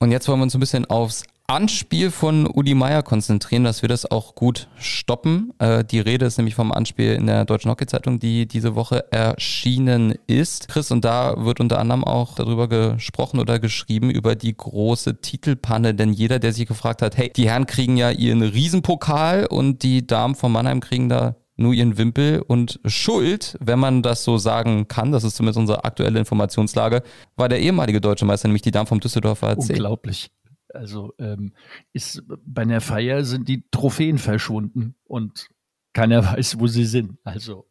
Und 0.00 0.10
jetzt 0.10 0.28
wollen 0.28 0.40
wir 0.40 0.44
uns 0.44 0.54
ein 0.54 0.60
bisschen 0.60 0.84
aufs 0.84 1.24
Anspiel 1.50 2.10
von 2.10 2.46
Uli 2.46 2.74
Meier 2.74 3.02
konzentrieren, 3.02 3.64
dass 3.64 3.80
wir 3.80 3.88
das 3.88 4.10
auch 4.10 4.34
gut 4.34 4.68
stoppen. 4.76 5.54
Äh, 5.58 5.82
die 5.82 5.98
Rede 5.98 6.26
ist 6.26 6.36
nämlich 6.36 6.54
vom 6.54 6.72
Anspiel 6.72 7.14
in 7.14 7.26
der 7.26 7.46
Deutschen 7.46 7.70
Hockey-Zeitung, 7.70 8.20
die 8.20 8.46
diese 8.46 8.74
Woche 8.74 9.10
erschienen 9.10 10.14
ist. 10.26 10.68
Chris, 10.68 10.90
und 10.90 11.06
da 11.06 11.42
wird 11.42 11.58
unter 11.60 11.78
anderem 11.78 12.04
auch 12.04 12.34
darüber 12.34 12.68
gesprochen 12.68 13.40
oder 13.40 13.58
geschrieben, 13.60 14.10
über 14.10 14.36
die 14.36 14.54
große 14.54 15.22
Titelpanne. 15.22 15.94
Denn 15.94 16.12
jeder, 16.12 16.38
der 16.38 16.52
sich 16.52 16.66
gefragt 16.66 17.00
hat, 17.00 17.16
hey, 17.16 17.32
die 17.34 17.48
Herren 17.48 17.64
kriegen 17.64 17.96
ja 17.96 18.10
ihren 18.10 18.42
Riesenpokal 18.42 19.46
und 19.46 19.82
die 19.82 20.06
Damen 20.06 20.34
von 20.34 20.52
Mannheim 20.52 20.80
kriegen 20.80 21.08
da 21.08 21.36
nur 21.58 21.72
ihren 21.72 21.98
Wimpel 21.98 22.42
und 22.46 22.78
Schuld, 22.84 23.56
wenn 23.60 23.78
man 23.78 24.02
das 24.02 24.22
so 24.22 24.38
sagen 24.38 24.86
kann, 24.86 25.12
das 25.12 25.24
ist 25.24 25.36
zumindest 25.36 25.58
unsere 25.58 25.84
aktuelle 25.84 26.18
Informationslage, 26.18 27.02
war 27.36 27.48
der 27.48 27.60
ehemalige 27.60 28.00
deutsche 28.00 28.24
Meister, 28.24 28.48
nämlich 28.48 28.62
die 28.62 28.70
Damen 28.70 28.86
vom 28.86 29.00
Düsseldorfer 29.00 29.48
AC. 29.48 29.58
Unglaublich. 29.58 30.30
Also 30.74 31.14
ähm, 31.18 31.52
ist 31.92 32.22
bei 32.44 32.62
einer 32.62 32.80
Feier 32.80 33.24
sind 33.24 33.48
die 33.48 33.64
Trophäen 33.70 34.18
verschwunden 34.18 34.94
und 35.04 35.48
keiner 35.92 36.24
weiß, 36.32 36.58
wo 36.60 36.66
sie 36.66 36.84
sind. 36.84 37.18
Also 37.24 37.66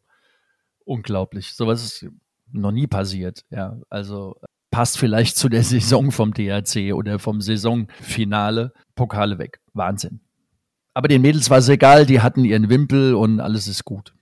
unglaublich. 0.84 1.54
Sowas 1.54 1.84
ist 1.84 2.06
noch 2.50 2.72
nie 2.72 2.86
passiert. 2.86 3.44
Ja, 3.50 3.78
also 3.90 4.36
passt 4.70 4.98
vielleicht 4.98 5.36
zu 5.36 5.48
der 5.48 5.62
Saison 5.64 6.10
vom 6.10 6.32
DRC 6.32 6.94
oder 6.94 7.18
vom 7.18 7.40
Saisonfinale. 7.40 8.72
Pokale 8.94 9.38
weg. 9.38 9.60
Wahnsinn. 9.74 10.20
Aber 10.94 11.08
den 11.08 11.22
Mädels 11.22 11.48
war 11.50 11.58
es 11.58 11.68
egal, 11.68 12.06
die 12.06 12.20
hatten 12.20 12.44
ihren 12.44 12.68
Wimpel 12.70 13.14
und 13.14 13.38
alles 13.38 13.68
ist 13.68 13.84
gut. 13.84 14.14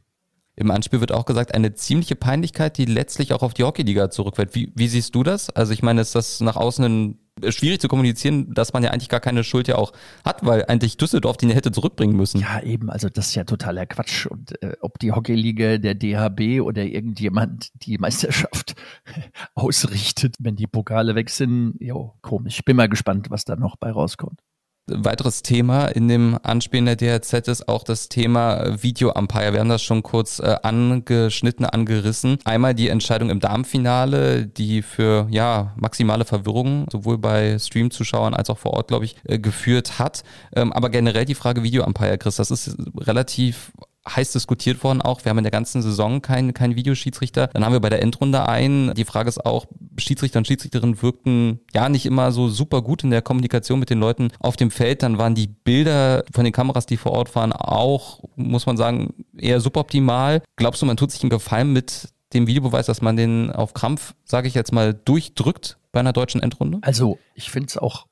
Im 0.57 0.71
Anspiel 0.71 1.01
wird 1.01 1.13
auch 1.13 1.27
gesagt, 1.27 1.55
eine 1.55 1.75
ziemliche 1.75 2.17
Peinlichkeit, 2.17 2.79
die 2.79 2.87
letztlich 2.87 3.33
auch 3.33 3.43
auf 3.43 3.55
die 3.55 3.65
Hockeyliga 3.65 4.11
zurückfällt. 4.11 4.55
Wie, 4.55 4.73
wie 4.75 4.89
siehst 4.89 5.15
du 5.15 5.23
das? 5.23 5.51
Also 5.51 5.73
ich 5.73 5.83
meine, 5.83 6.01
ist 6.01 6.15
das 6.15 6.41
nach 6.41 6.57
außen 6.57 6.85
ein 6.85 7.19
schwierig 7.49 7.81
zu 7.81 7.89
kommunizieren, 7.89 8.53
dass 8.55 8.73
man 8.73 8.83
ja 8.83 8.91
eigentlich 8.91 9.09
gar 9.09 9.21
keine 9.21 9.45
Schuld 9.45 9.69
ja 9.69 9.77
auch 9.77 9.93
hat, 10.25 10.45
weil 10.45 10.65
eigentlich 10.67 10.97
Düsseldorf 10.97 11.37
den 11.37 11.51
hätte 11.51 11.73
zurückbringen 11.73 12.17
müssen. 12.17 12.41
Ja, 12.41 12.63
eben, 12.63 12.91
also 12.91 13.09
das 13.09 13.29
ist 13.29 13.35
ja 13.35 13.45
totaler 13.45 13.87
Quatsch. 13.87 14.27
Und 14.27 14.61
äh, 14.63 14.77
ob 14.81 14.99
die 14.99 15.13
Hockeyliga, 15.13 15.79
der 15.79 15.95
DHB 15.95 16.63
oder 16.63 16.85
irgendjemand 16.85 17.71
die 17.87 17.99
Meisterschaft 17.99 18.75
ausrichtet, 19.55 20.37
wenn 20.39 20.57
die 20.57 20.67
Pokale 20.67 21.15
weg 21.15 21.31
sind, 21.31 21.75
jo, 21.81 22.15
komisch. 22.23 22.63
Bin 22.65 22.77
mal 22.77 22.89
gespannt, 22.89 23.31
was 23.31 23.45
da 23.45 23.57
noch 23.57 23.77
bei 23.77 23.91
rauskommt. 23.91 24.41
Weiteres 24.89 25.43
Thema 25.43 25.87
in 25.87 26.09
dem 26.09 26.39
Anspielen 26.43 26.87
der 26.87 26.97
DRZ 26.97 27.49
ist 27.49 27.69
auch 27.69 27.83
das 27.83 28.09
Thema 28.09 28.83
Video 28.83 29.13
Umpire. 29.13 29.53
Wir 29.53 29.61
haben 29.61 29.69
das 29.69 29.83
schon 29.83 30.03
kurz 30.03 30.39
äh, 30.39 30.57
angeschnitten, 30.63 31.67
angerissen. 31.67 32.39
Einmal 32.45 32.75
die 32.75 32.89
Entscheidung 32.89 33.31
im 33.31 33.41
Darmfinale, 33.41 34.47
die 34.47 34.83
für 34.83 35.27
ja 35.31 35.73
maximale 35.77 36.25
Verwirrung 36.25 36.87
sowohl 36.91 37.19
bei 37.19 37.59
Stream-Zuschauern 37.59 38.35
als 38.35 38.49
auch 38.49 38.59
vor 38.59 38.75
Ort, 38.75 38.89
glaube 38.89 39.07
ich, 39.07 39.17
äh, 39.25 39.39
geführt 39.39 39.99
hat. 39.99 40.23
Ähm, 40.55 40.73
aber 40.73 40.89
generell 40.91 41.25
die 41.25 41.35
Frage 41.35 41.63
Video 41.65 41.85
Umpire, 41.85 42.19
Chris, 42.19 42.37
das 42.37 42.51
ist 42.51 42.77
relativ 42.97 43.73
heiß 44.09 44.33
diskutiert 44.33 44.83
worden 44.85 45.03
auch. 45.03 45.25
Wir 45.25 45.31
haben 45.31 45.39
in 45.39 45.45
der 45.45 45.51
ganzen 45.51 45.83
Saison 45.83 46.23
keinen 46.23 46.55
kein 46.55 46.77
Videoschiedsrichter. 46.77 47.49
Dann 47.49 47.65
haben 47.65 47.73
wir 47.73 47.81
bei 47.81 47.91
der 47.91 48.03
Endrunde 48.03 48.49
einen. 48.49 48.95
Die 48.95 49.05
Frage 49.05 49.29
ist 49.29 49.45
auch, 49.45 49.67
Schiedsrichter 49.99 50.39
und 50.39 50.47
Schiedsrichterinnen 50.47 51.03
wirkten 51.03 51.61
ja 51.75 51.89
nicht 51.89 52.07
immer 52.07 52.33
so 52.33 52.49
super 52.49 52.83
gut 52.83 53.05
in 53.05 53.11
der 53.11 53.23
Kommunikation 53.23 53.81
mit 53.81 53.91
den 53.91 53.99
Leuten 53.99 54.31
auf 54.39 54.57
dem 54.57 54.71
Feld. 54.71 55.03
Dann 55.03 55.19
waren 55.19 55.35
die 55.35 55.49
Bilder 55.49 56.25
von 56.33 56.45
den 56.45 56.53
Kameras, 56.53 56.87
die 56.87 56.97
vor 56.97 57.13
Ort 57.13 57.35
waren, 57.35 57.53
auch, 57.53 58.21
muss 58.37 58.67
man 58.67 58.77
sagen, 58.77 59.15
eher 59.37 59.61
suboptimal. 59.61 60.43
Glaubst 60.57 60.83
du, 60.83 60.87
man 60.87 60.97
tut 60.97 61.11
sich 61.11 61.23
einen 61.23 61.31
Gefallen 61.31 61.73
mit 61.73 62.09
dem 62.35 62.47
Videobeweis, 62.47 62.87
dass 62.87 63.03
man 63.03 63.17
den 63.17 63.51
auf 63.51 63.75
Krampf, 63.75 64.15
sage 64.25 64.49
ich 64.49 64.55
jetzt 64.55 64.73
mal, 64.73 64.95
durchdrückt 64.95 65.79
bei 65.93 66.01
einer 66.01 66.13
deutschen 66.13 66.43
Endrunde? 66.43 66.79
Also, 66.83 67.19
ich 67.35 67.51
finde 67.51 67.69
es 67.69 67.79
auch 67.79 68.07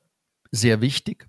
sehr 0.50 0.80
wichtig, 0.80 1.26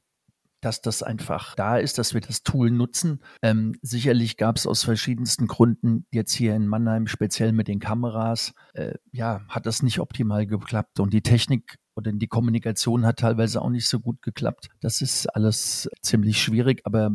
dass 0.65 0.81
das 0.81 1.03
einfach 1.03 1.55
da 1.55 1.77
ist, 1.77 1.97
dass 1.97 2.13
wir 2.13 2.21
das 2.21 2.43
Tool 2.43 2.71
nutzen. 2.71 3.21
Ähm, 3.41 3.75
sicherlich 3.81 4.37
gab 4.37 4.57
es 4.57 4.65
aus 4.65 4.83
verschiedensten 4.83 5.47
Gründen 5.47 6.05
jetzt 6.11 6.33
hier 6.33 6.55
in 6.55 6.67
Mannheim, 6.67 7.07
speziell 7.07 7.51
mit 7.51 7.67
den 7.67 7.79
Kameras, 7.79 8.53
äh, 8.73 8.95
ja, 9.11 9.41
hat 9.47 9.65
das 9.65 9.83
nicht 9.83 9.99
optimal 9.99 10.47
geklappt 10.47 10.99
und 10.99 11.13
die 11.13 11.21
Technik 11.21 11.77
oder 11.95 12.11
die 12.11 12.27
Kommunikation 12.27 13.05
hat 13.05 13.19
teilweise 13.19 13.61
auch 13.61 13.69
nicht 13.69 13.87
so 13.87 13.99
gut 13.99 14.21
geklappt. 14.21 14.67
Das 14.81 15.01
ist 15.01 15.27
alles 15.27 15.89
ziemlich 16.01 16.41
schwierig, 16.41 16.81
aber 16.83 17.11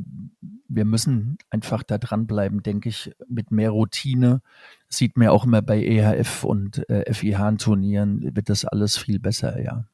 wir 0.69 0.85
müssen 0.85 1.37
einfach 1.51 1.83
da 1.83 1.99
dranbleiben, 1.99 2.63
denke 2.63 2.89
ich, 2.89 3.13
mit 3.29 3.51
mehr 3.51 3.71
Routine. 3.71 4.41
sieht 4.89 5.17
man 5.17 5.29
auch 5.29 5.45
immer 5.45 5.61
bei 5.61 5.83
EHF 5.83 6.45
und 6.45 6.89
äh, 6.89 7.13
FIH-Turnieren 7.13 8.35
wird 8.35 8.49
das 8.49 8.65
alles 8.65 8.97
viel 8.97 9.19
besser, 9.19 9.61
ja. 9.63 9.85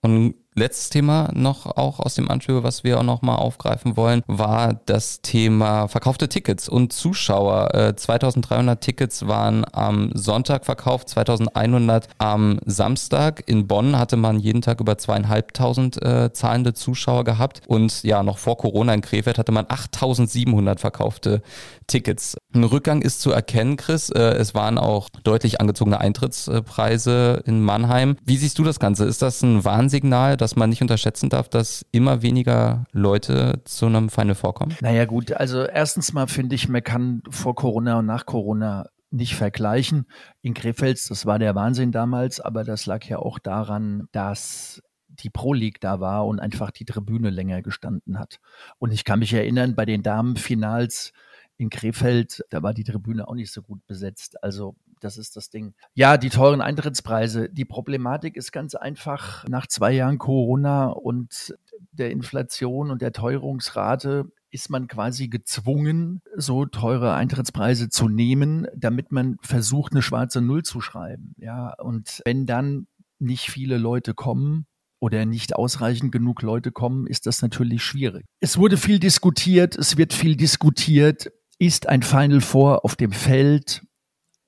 Und 0.00 0.36
letztes 0.58 0.90
Thema 0.90 1.30
noch 1.34 1.66
auch 1.66 2.00
aus 2.00 2.14
dem 2.14 2.30
Anspiel, 2.30 2.62
was 2.62 2.84
wir 2.84 2.98
auch 2.98 3.04
noch 3.04 3.22
mal 3.22 3.36
aufgreifen 3.36 3.96
wollen, 3.96 4.22
war 4.26 4.80
das 4.86 5.22
Thema 5.22 5.88
verkaufte 5.88 6.28
Tickets 6.28 6.68
und 6.68 6.92
Zuschauer. 6.92 7.74
Äh, 7.74 7.96
2300 7.96 8.80
Tickets 8.80 9.26
waren 9.26 9.64
am 9.72 10.10
Sonntag 10.14 10.66
verkauft, 10.66 11.08
2100 11.10 12.08
am 12.18 12.58
Samstag. 12.66 13.44
In 13.46 13.66
Bonn 13.66 13.98
hatte 13.98 14.16
man 14.16 14.40
jeden 14.40 14.62
Tag 14.62 14.80
über 14.80 14.98
zweieinhalbtausend 14.98 16.02
äh, 16.02 16.32
zahlende 16.32 16.74
Zuschauer 16.74 17.24
gehabt 17.24 17.62
und 17.66 18.02
ja, 18.02 18.22
noch 18.22 18.38
vor 18.38 18.58
Corona 18.58 18.92
in 18.94 19.00
Krefeld 19.00 19.38
hatte 19.38 19.52
man 19.52 19.66
8700 19.68 20.80
verkaufte 20.80 21.42
Tickets. 21.86 22.36
Ein 22.54 22.64
Rückgang 22.64 23.02
ist 23.02 23.20
zu 23.20 23.30
erkennen, 23.30 23.76
Chris. 23.76 24.10
Äh, 24.10 24.20
es 24.20 24.54
waren 24.54 24.78
auch 24.78 25.08
deutlich 25.24 25.60
angezogene 25.60 26.00
Eintrittspreise 26.00 27.42
in 27.46 27.62
Mannheim. 27.62 28.16
Wie 28.24 28.36
siehst 28.36 28.58
du 28.58 28.64
das 28.64 28.78
Ganze? 28.78 29.04
Ist 29.04 29.22
das 29.22 29.42
ein 29.42 29.64
Warnsignal, 29.64 30.36
dass 30.36 30.47
man 30.56 30.70
nicht 30.70 30.82
unterschätzen 30.82 31.30
darf, 31.30 31.48
dass 31.48 31.84
immer 31.92 32.22
weniger 32.22 32.84
Leute 32.92 33.62
zu 33.64 33.86
einem 33.86 34.08
Final 34.08 34.34
vorkommen? 34.34 34.76
Naja 34.80 35.04
gut, 35.04 35.32
also 35.32 35.62
erstens 35.62 36.12
mal 36.12 36.26
finde 36.26 36.54
ich, 36.54 36.68
man 36.68 36.82
kann 36.82 37.22
vor 37.30 37.54
Corona 37.54 37.98
und 37.98 38.06
nach 38.06 38.26
Corona 38.26 38.86
nicht 39.10 39.34
vergleichen. 39.34 40.06
In 40.42 40.54
Krefeld, 40.54 40.98
das 41.10 41.26
war 41.26 41.38
der 41.38 41.54
Wahnsinn 41.54 41.92
damals, 41.92 42.40
aber 42.40 42.64
das 42.64 42.86
lag 42.86 43.04
ja 43.04 43.18
auch 43.18 43.38
daran, 43.38 44.08
dass 44.12 44.82
die 45.08 45.30
Pro 45.30 45.52
League 45.52 45.80
da 45.80 46.00
war 46.00 46.26
und 46.26 46.40
einfach 46.40 46.70
die 46.70 46.84
Tribüne 46.84 47.30
länger 47.30 47.62
gestanden 47.62 48.18
hat. 48.18 48.38
Und 48.78 48.92
ich 48.92 49.04
kann 49.04 49.18
mich 49.18 49.32
erinnern, 49.32 49.74
bei 49.74 49.84
den 49.84 50.02
Damenfinals 50.02 51.12
in 51.56 51.70
Krefeld, 51.70 52.44
da 52.50 52.62
war 52.62 52.72
die 52.72 52.84
Tribüne 52.84 53.26
auch 53.26 53.34
nicht 53.34 53.52
so 53.52 53.62
gut 53.62 53.84
besetzt. 53.86 54.42
Also 54.42 54.76
das 55.00 55.18
ist 55.18 55.36
das 55.36 55.50
Ding. 55.50 55.74
Ja, 55.94 56.16
die 56.16 56.30
teuren 56.30 56.60
Eintrittspreise. 56.60 57.48
Die 57.48 57.64
Problematik 57.64 58.36
ist 58.36 58.52
ganz 58.52 58.74
einfach, 58.74 59.44
nach 59.48 59.66
zwei 59.66 59.92
Jahren 59.92 60.18
Corona 60.18 60.86
und 60.86 61.56
der 61.92 62.10
Inflation 62.10 62.90
und 62.90 63.02
der 63.02 63.12
Teuerungsrate 63.12 64.30
ist 64.50 64.70
man 64.70 64.86
quasi 64.88 65.28
gezwungen, 65.28 66.22
so 66.34 66.64
teure 66.64 67.14
Eintrittspreise 67.14 67.90
zu 67.90 68.08
nehmen, 68.08 68.66
damit 68.74 69.12
man 69.12 69.36
versucht, 69.42 69.92
eine 69.92 70.02
schwarze 70.02 70.40
Null 70.40 70.62
zu 70.62 70.80
schreiben. 70.80 71.34
Ja, 71.36 71.74
und 71.74 72.22
wenn 72.24 72.46
dann 72.46 72.86
nicht 73.18 73.50
viele 73.50 73.76
Leute 73.76 74.14
kommen, 74.14 74.66
oder 75.00 75.24
nicht 75.26 75.54
ausreichend 75.54 76.12
genug 76.12 76.42
Leute 76.42 76.72
kommen, 76.72 77.06
ist 77.06 77.26
das 77.26 77.42
natürlich 77.42 77.82
schwierig. 77.82 78.24
Es 78.40 78.58
wurde 78.58 78.76
viel 78.76 78.98
diskutiert, 78.98 79.76
es 79.76 79.96
wird 79.96 80.12
viel 80.12 80.36
diskutiert. 80.36 81.30
Ist 81.60 81.88
ein 81.88 82.02
Final 82.02 82.40
Four 82.40 82.84
auf 82.84 82.94
dem 82.94 83.12
Feld 83.12 83.82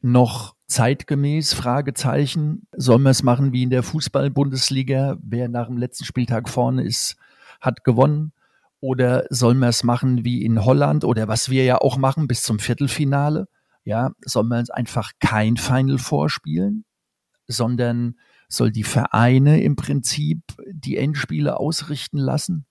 noch 0.00 0.54
zeitgemäß? 0.66 1.52
Fragezeichen. 1.54 2.66
Sollen 2.72 3.02
wir 3.02 3.10
es 3.10 3.22
machen 3.22 3.52
wie 3.52 3.62
in 3.62 3.70
der 3.70 3.82
Fußball-Bundesliga? 3.82 5.18
Wer 5.22 5.48
nach 5.48 5.66
dem 5.66 5.78
letzten 5.78 6.04
Spieltag 6.04 6.48
vorne 6.48 6.84
ist, 6.84 7.16
hat 7.60 7.84
gewonnen. 7.84 8.32
Oder 8.80 9.24
sollen 9.28 9.58
wir 9.58 9.68
es 9.68 9.84
machen 9.84 10.24
wie 10.24 10.42
in 10.44 10.64
Holland 10.64 11.04
oder 11.04 11.28
was 11.28 11.50
wir 11.50 11.64
ja 11.64 11.78
auch 11.78 11.98
machen 11.98 12.26
bis 12.26 12.42
zum 12.42 12.58
Viertelfinale? 12.58 13.46
Ja, 13.84 14.12
sollen 14.24 14.48
wir 14.48 14.58
uns 14.58 14.70
einfach 14.70 15.12
kein 15.20 15.56
Final 15.56 15.98
vorspielen, 15.98 16.84
sondern 17.46 18.16
soll 18.48 18.70
die 18.70 18.84
Vereine 18.84 19.62
im 19.62 19.76
Prinzip 19.76 20.40
die 20.70 20.96
Endspiele 20.96 21.58
ausrichten 21.58 22.18
lassen? 22.18 22.66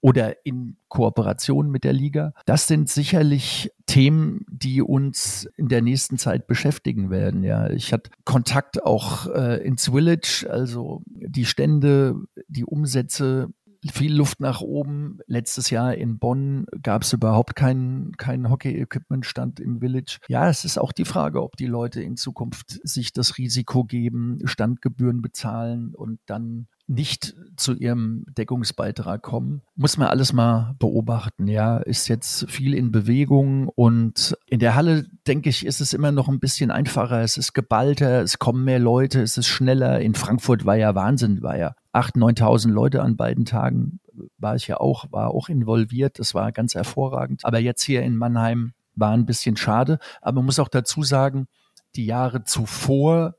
Oder 0.00 0.46
in 0.46 0.76
Kooperation 0.88 1.70
mit 1.70 1.84
der 1.84 1.92
Liga. 1.92 2.32
Das 2.46 2.66
sind 2.66 2.88
sicherlich 2.88 3.70
Themen, 3.86 4.44
die 4.50 4.82
uns 4.82 5.48
in 5.56 5.68
der 5.68 5.82
nächsten 5.82 6.16
Zeit 6.16 6.46
beschäftigen 6.46 7.10
werden. 7.10 7.42
Ja, 7.42 7.68
ich 7.70 7.92
hatte 7.92 8.10
Kontakt 8.24 8.84
auch 8.84 9.26
äh, 9.26 9.62
ins 9.62 9.90
Village, 9.90 10.46
also 10.50 11.02
die 11.06 11.44
Stände, 11.44 12.16
die 12.48 12.64
Umsätze 12.64 13.48
viel 13.88 14.14
Luft 14.14 14.40
nach 14.40 14.60
oben. 14.60 15.20
Letztes 15.26 15.70
Jahr 15.70 15.94
in 15.94 16.18
Bonn 16.18 16.66
gab 16.82 17.02
es 17.02 17.12
überhaupt 17.12 17.56
keinen 17.56 18.12
kein 18.16 18.50
Hockey-Equipment-Stand 18.50 19.58
im 19.58 19.80
Village. 19.80 20.18
Ja, 20.28 20.48
es 20.50 20.64
ist 20.64 20.78
auch 20.78 20.92
die 20.92 21.06
Frage, 21.06 21.42
ob 21.42 21.56
die 21.56 21.66
Leute 21.66 22.02
in 22.02 22.16
Zukunft 22.16 22.78
sich 22.86 23.12
das 23.12 23.38
Risiko 23.38 23.84
geben, 23.84 24.40
Standgebühren 24.44 25.22
bezahlen 25.22 25.94
und 25.94 26.20
dann 26.26 26.68
nicht 26.90 27.36
zu 27.56 27.74
ihrem 27.74 28.24
Deckungsbeitrag 28.36 29.22
kommen. 29.22 29.62
Muss 29.76 29.96
man 29.96 30.08
alles 30.08 30.32
mal 30.32 30.74
beobachten. 30.80 31.46
Ja, 31.46 31.78
ist 31.78 32.08
jetzt 32.08 32.50
viel 32.50 32.74
in 32.74 32.90
Bewegung 32.90 33.68
und 33.68 34.36
in 34.46 34.58
der 34.58 34.74
Halle, 34.74 35.06
denke 35.26 35.50
ich, 35.50 35.64
ist 35.64 35.80
es 35.80 35.92
immer 35.92 36.10
noch 36.10 36.28
ein 36.28 36.40
bisschen 36.40 36.72
einfacher. 36.72 37.20
Es 37.20 37.36
ist 37.36 37.52
geballter, 37.52 38.22
es 38.22 38.40
kommen 38.40 38.64
mehr 38.64 38.80
Leute, 38.80 39.22
es 39.22 39.36
ist 39.36 39.46
schneller. 39.46 40.00
In 40.00 40.14
Frankfurt 40.14 40.66
war 40.66 40.74
ja 40.74 40.96
Wahnsinn, 40.96 41.42
war 41.42 41.56
ja 41.56 41.74
8.000, 41.92 42.40
9.000 42.40 42.70
Leute 42.70 43.02
an 43.02 43.16
beiden 43.16 43.44
Tagen. 43.44 44.00
War 44.38 44.56
ich 44.56 44.66
ja 44.66 44.78
auch, 44.78 45.12
war 45.12 45.30
auch 45.30 45.48
involviert. 45.48 46.18
Das 46.18 46.34
war 46.34 46.50
ganz 46.50 46.74
hervorragend. 46.74 47.44
Aber 47.44 47.60
jetzt 47.60 47.84
hier 47.84 48.02
in 48.02 48.16
Mannheim 48.16 48.72
war 48.96 49.12
ein 49.12 49.26
bisschen 49.26 49.56
schade. 49.56 50.00
Aber 50.22 50.36
man 50.36 50.46
muss 50.46 50.58
auch 50.58 50.68
dazu 50.68 51.04
sagen, 51.04 51.46
die 51.94 52.06
Jahre 52.06 52.42
zuvor 52.42 53.36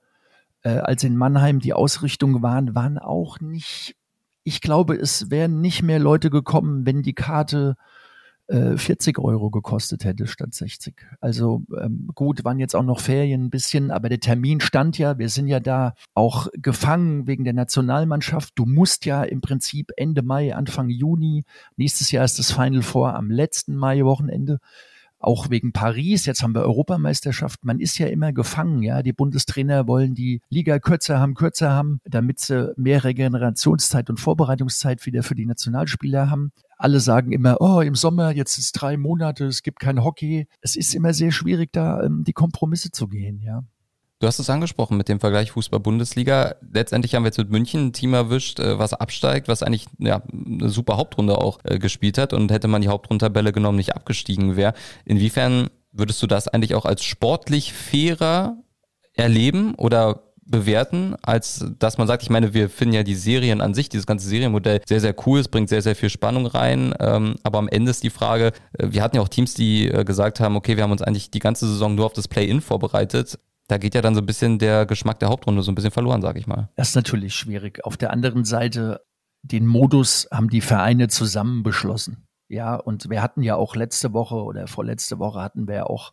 äh, 0.63 0.69
als 0.69 1.03
in 1.03 1.17
Mannheim 1.17 1.59
die 1.59 1.73
Ausrichtung 1.73 2.41
waren, 2.41 2.75
waren 2.75 2.97
auch 2.97 3.39
nicht, 3.39 3.95
ich 4.43 4.61
glaube, 4.61 4.95
es 4.95 5.29
wären 5.29 5.61
nicht 5.61 5.83
mehr 5.83 5.99
Leute 5.99 6.29
gekommen, 6.29 6.85
wenn 6.85 7.01
die 7.01 7.13
Karte 7.13 7.75
äh, 8.51 8.77
40 8.77 9.17
Euro 9.19 9.49
gekostet 9.49 10.03
hätte 10.03 10.27
statt 10.27 10.53
60. 10.53 10.95
Also 11.19 11.63
ähm, 11.81 12.09
gut, 12.13 12.43
waren 12.43 12.59
jetzt 12.59 12.75
auch 12.75 12.83
noch 12.83 12.99
Ferien 12.99 13.45
ein 13.45 13.49
bisschen, 13.49 13.91
aber 13.91 14.09
der 14.09 14.19
Termin 14.19 14.59
stand 14.59 14.97
ja, 14.97 15.17
wir 15.17 15.29
sind 15.29 15.47
ja 15.47 15.59
da 15.59 15.93
auch 16.13 16.47
gefangen 16.53 17.27
wegen 17.27 17.43
der 17.43 17.53
Nationalmannschaft. 17.53 18.53
Du 18.55 18.65
musst 18.65 19.05
ja 19.05 19.23
im 19.23 19.41
Prinzip 19.41 19.91
Ende 19.95 20.21
Mai, 20.21 20.53
Anfang 20.53 20.89
Juni, 20.89 21.45
nächstes 21.77 22.11
Jahr 22.11 22.25
ist 22.25 22.39
das 22.39 22.51
Final 22.51 22.81
Four 22.81 23.15
am 23.15 23.31
letzten 23.31 23.75
Mai-Wochenende 23.75 24.59
auch 25.21 25.49
wegen 25.49 25.71
Paris. 25.71 26.25
Jetzt 26.25 26.43
haben 26.43 26.53
wir 26.53 26.61
Europameisterschaft. 26.61 27.63
Man 27.63 27.79
ist 27.79 27.97
ja 27.97 28.07
immer 28.07 28.33
gefangen. 28.33 28.81
Ja, 28.83 29.01
die 29.01 29.13
Bundestrainer 29.13 29.87
wollen 29.87 30.15
die 30.15 30.41
Liga 30.49 30.79
kürzer 30.79 31.19
haben, 31.19 31.35
kürzer 31.35 31.71
haben, 31.71 31.99
damit 32.05 32.39
sie 32.39 32.73
mehr 32.77 33.03
Regenerationszeit 33.03 34.09
und 34.09 34.19
Vorbereitungszeit 34.19 35.05
wieder 35.05 35.23
für 35.23 35.35
die 35.35 35.45
Nationalspieler 35.45 36.29
haben. 36.29 36.51
Alle 36.77 36.99
sagen 36.99 37.31
immer, 37.31 37.61
oh, 37.61 37.81
im 37.81 37.95
Sommer, 37.95 38.31
jetzt 38.31 38.57
ist 38.57 38.73
drei 38.73 38.97
Monate, 38.97 39.45
es 39.45 39.61
gibt 39.61 39.79
kein 39.79 40.03
Hockey. 40.03 40.47
Es 40.61 40.75
ist 40.75 40.95
immer 40.95 41.13
sehr 41.13 41.31
schwierig, 41.31 41.71
da 41.73 42.01
ähm, 42.03 42.23
die 42.25 42.33
Kompromisse 42.33 42.91
zu 42.91 43.07
gehen, 43.07 43.39
ja. 43.41 43.63
Du 44.21 44.27
hast 44.27 44.37
es 44.37 44.51
angesprochen 44.51 44.97
mit 44.97 45.09
dem 45.09 45.19
Vergleich 45.19 45.49
Fußball-Bundesliga. 45.51 46.53
Letztendlich 46.71 47.15
haben 47.15 47.23
wir 47.23 47.29
jetzt 47.29 47.39
mit 47.39 47.49
München 47.49 47.87
ein 47.87 47.93
Team 47.93 48.13
erwischt, 48.13 48.59
äh, 48.59 48.77
was 48.77 48.93
absteigt, 48.93 49.47
was 49.47 49.63
eigentlich 49.63 49.87
ja, 49.97 50.21
eine 50.31 50.69
super 50.69 50.97
Hauptrunde 50.97 51.39
auch 51.39 51.57
äh, 51.63 51.79
gespielt 51.79 52.19
hat 52.19 52.31
und 52.31 52.51
hätte 52.51 52.67
man 52.67 52.83
die 52.83 52.87
Hauptrundentabelle 52.87 53.51
genommen, 53.51 53.77
nicht 53.77 53.95
abgestiegen 53.95 54.55
wäre. 54.55 54.75
Inwiefern 55.05 55.71
würdest 55.91 56.21
du 56.21 56.27
das 56.27 56.47
eigentlich 56.47 56.75
auch 56.75 56.85
als 56.85 57.03
sportlich 57.03 57.73
fairer 57.73 58.57
erleben 59.15 59.73
oder 59.73 60.21
bewerten, 60.45 61.15
als 61.23 61.65
dass 61.79 61.97
man 61.97 62.05
sagt, 62.05 62.21
ich 62.21 62.29
meine, 62.29 62.53
wir 62.53 62.69
finden 62.69 62.93
ja 62.93 63.03
die 63.03 63.15
Serien 63.15 63.59
an 63.59 63.73
sich, 63.73 63.89
dieses 63.89 64.05
ganze 64.05 64.27
Serienmodell 64.27 64.81
sehr, 64.85 64.99
sehr 64.99 65.15
cool, 65.25 65.39
es 65.39 65.47
bringt 65.47 65.69
sehr, 65.69 65.81
sehr 65.81 65.95
viel 65.95 66.09
Spannung 66.11 66.45
rein, 66.45 66.93
ähm, 66.99 67.37
aber 67.41 67.57
am 67.57 67.67
Ende 67.67 67.89
ist 67.89 68.03
die 68.03 68.11
Frage, 68.11 68.51
äh, 68.77 68.87
wir 68.91 69.01
hatten 69.01 69.15
ja 69.15 69.23
auch 69.23 69.29
Teams, 69.29 69.55
die 69.55 69.87
gesagt 70.05 70.39
haben, 70.39 70.55
okay, 70.57 70.77
wir 70.77 70.83
haben 70.83 70.91
uns 70.91 71.01
eigentlich 71.01 71.31
die 71.31 71.39
ganze 71.39 71.67
Saison 71.67 71.95
nur 71.95 72.05
auf 72.05 72.13
das 72.13 72.27
Play-In 72.27 72.61
vorbereitet. 72.61 73.39
Da 73.71 73.77
geht 73.77 73.95
ja 73.95 74.01
dann 74.01 74.15
so 74.15 74.19
ein 74.19 74.25
bisschen 74.25 74.59
der 74.59 74.85
Geschmack 74.85 75.19
der 75.19 75.29
Hauptrunde 75.29 75.61
so 75.61 75.71
ein 75.71 75.75
bisschen 75.75 75.91
verloren, 75.91 76.21
sage 76.21 76.37
ich 76.37 76.45
mal. 76.45 76.67
Das 76.75 76.89
ist 76.89 76.95
natürlich 76.95 77.33
schwierig. 77.35 77.85
Auf 77.85 77.95
der 77.95 78.11
anderen 78.11 78.43
Seite, 78.43 78.99
den 79.43 79.65
Modus 79.65 80.27
haben 80.29 80.49
die 80.49 80.59
Vereine 80.59 81.07
zusammen 81.07 81.63
beschlossen. 81.63 82.27
Ja, 82.49 82.75
und 82.75 83.09
wir 83.09 83.21
hatten 83.21 83.43
ja 83.43 83.55
auch 83.55 83.77
letzte 83.77 84.11
Woche 84.11 84.35
oder 84.35 84.67
vorletzte 84.67 85.19
Woche 85.19 85.41
hatten 85.41 85.69
wir 85.69 85.75
ja 85.75 85.83
auch 85.85 86.11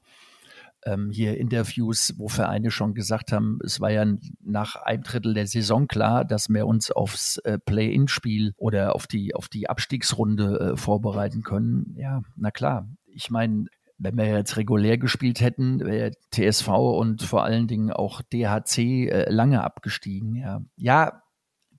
ähm, 0.84 1.10
hier 1.10 1.36
Interviews, 1.36 2.14
wo 2.16 2.28
Vereine 2.28 2.70
schon 2.70 2.94
gesagt 2.94 3.32
haben, 3.32 3.58
es 3.64 3.80
war 3.80 3.90
ja 3.90 4.06
nach 4.40 4.76
einem 4.76 5.02
Drittel 5.02 5.34
der 5.34 5.48
Saison 5.48 5.88
klar, 5.88 6.24
dass 6.24 6.48
wir 6.48 6.64
uns 6.64 6.92
aufs 6.92 7.38
äh, 7.38 7.58
Play-in-Spiel 7.58 8.52
oder 8.56 8.94
auf 8.94 9.08
die, 9.08 9.34
auf 9.34 9.48
die 9.48 9.68
Abstiegsrunde 9.68 10.74
äh, 10.74 10.76
vorbereiten 10.76 11.42
können. 11.42 11.96
Ja, 11.96 12.22
na 12.36 12.52
klar. 12.52 12.88
Ich 13.06 13.30
meine, 13.30 13.64
wenn 13.98 14.16
wir 14.16 14.26
jetzt 14.26 14.56
regulär 14.56 14.96
gespielt 14.96 15.40
hätten, 15.40 15.80
wäre 15.80 16.12
TSV 16.30 16.68
und 16.68 17.22
vor 17.22 17.44
allen 17.44 17.66
Dingen 17.66 17.90
auch 17.92 18.22
DHC 18.22 19.08
äh, 19.08 19.30
lange 19.30 19.62
abgestiegen. 19.62 20.36
Ja, 20.36 20.60
ja 20.76 21.22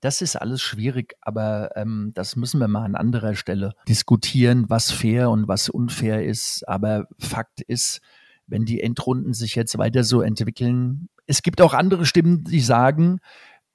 das 0.00 0.22
ist 0.22 0.36
alles 0.36 0.62
schwierig, 0.62 1.14
aber 1.20 1.70
ähm, 1.76 2.12
das 2.14 2.36
müssen 2.36 2.60
wir 2.60 2.68
mal 2.68 2.84
an 2.84 2.94
anderer 2.94 3.34
Stelle 3.34 3.74
diskutieren, 3.88 4.66
was 4.68 4.90
fair 4.90 5.30
und 5.30 5.48
was 5.48 5.68
unfair 5.68 6.24
ist. 6.24 6.66
Aber 6.68 7.06
Fakt 7.18 7.60
ist, 7.60 8.00
wenn 8.46 8.64
die 8.64 8.80
Endrunden 8.80 9.34
sich 9.34 9.54
jetzt 9.54 9.76
weiter 9.78 10.04
so 10.04 10.22
entwickeln, 10.22 11.08
es 11.26 11.42
gibt 11.42 11.60
auch 11.60 11.74
andere 11.74 12.06
Stimmen, 12.06 12.44
die 12.44 12.60
sagen, 12.60 13.20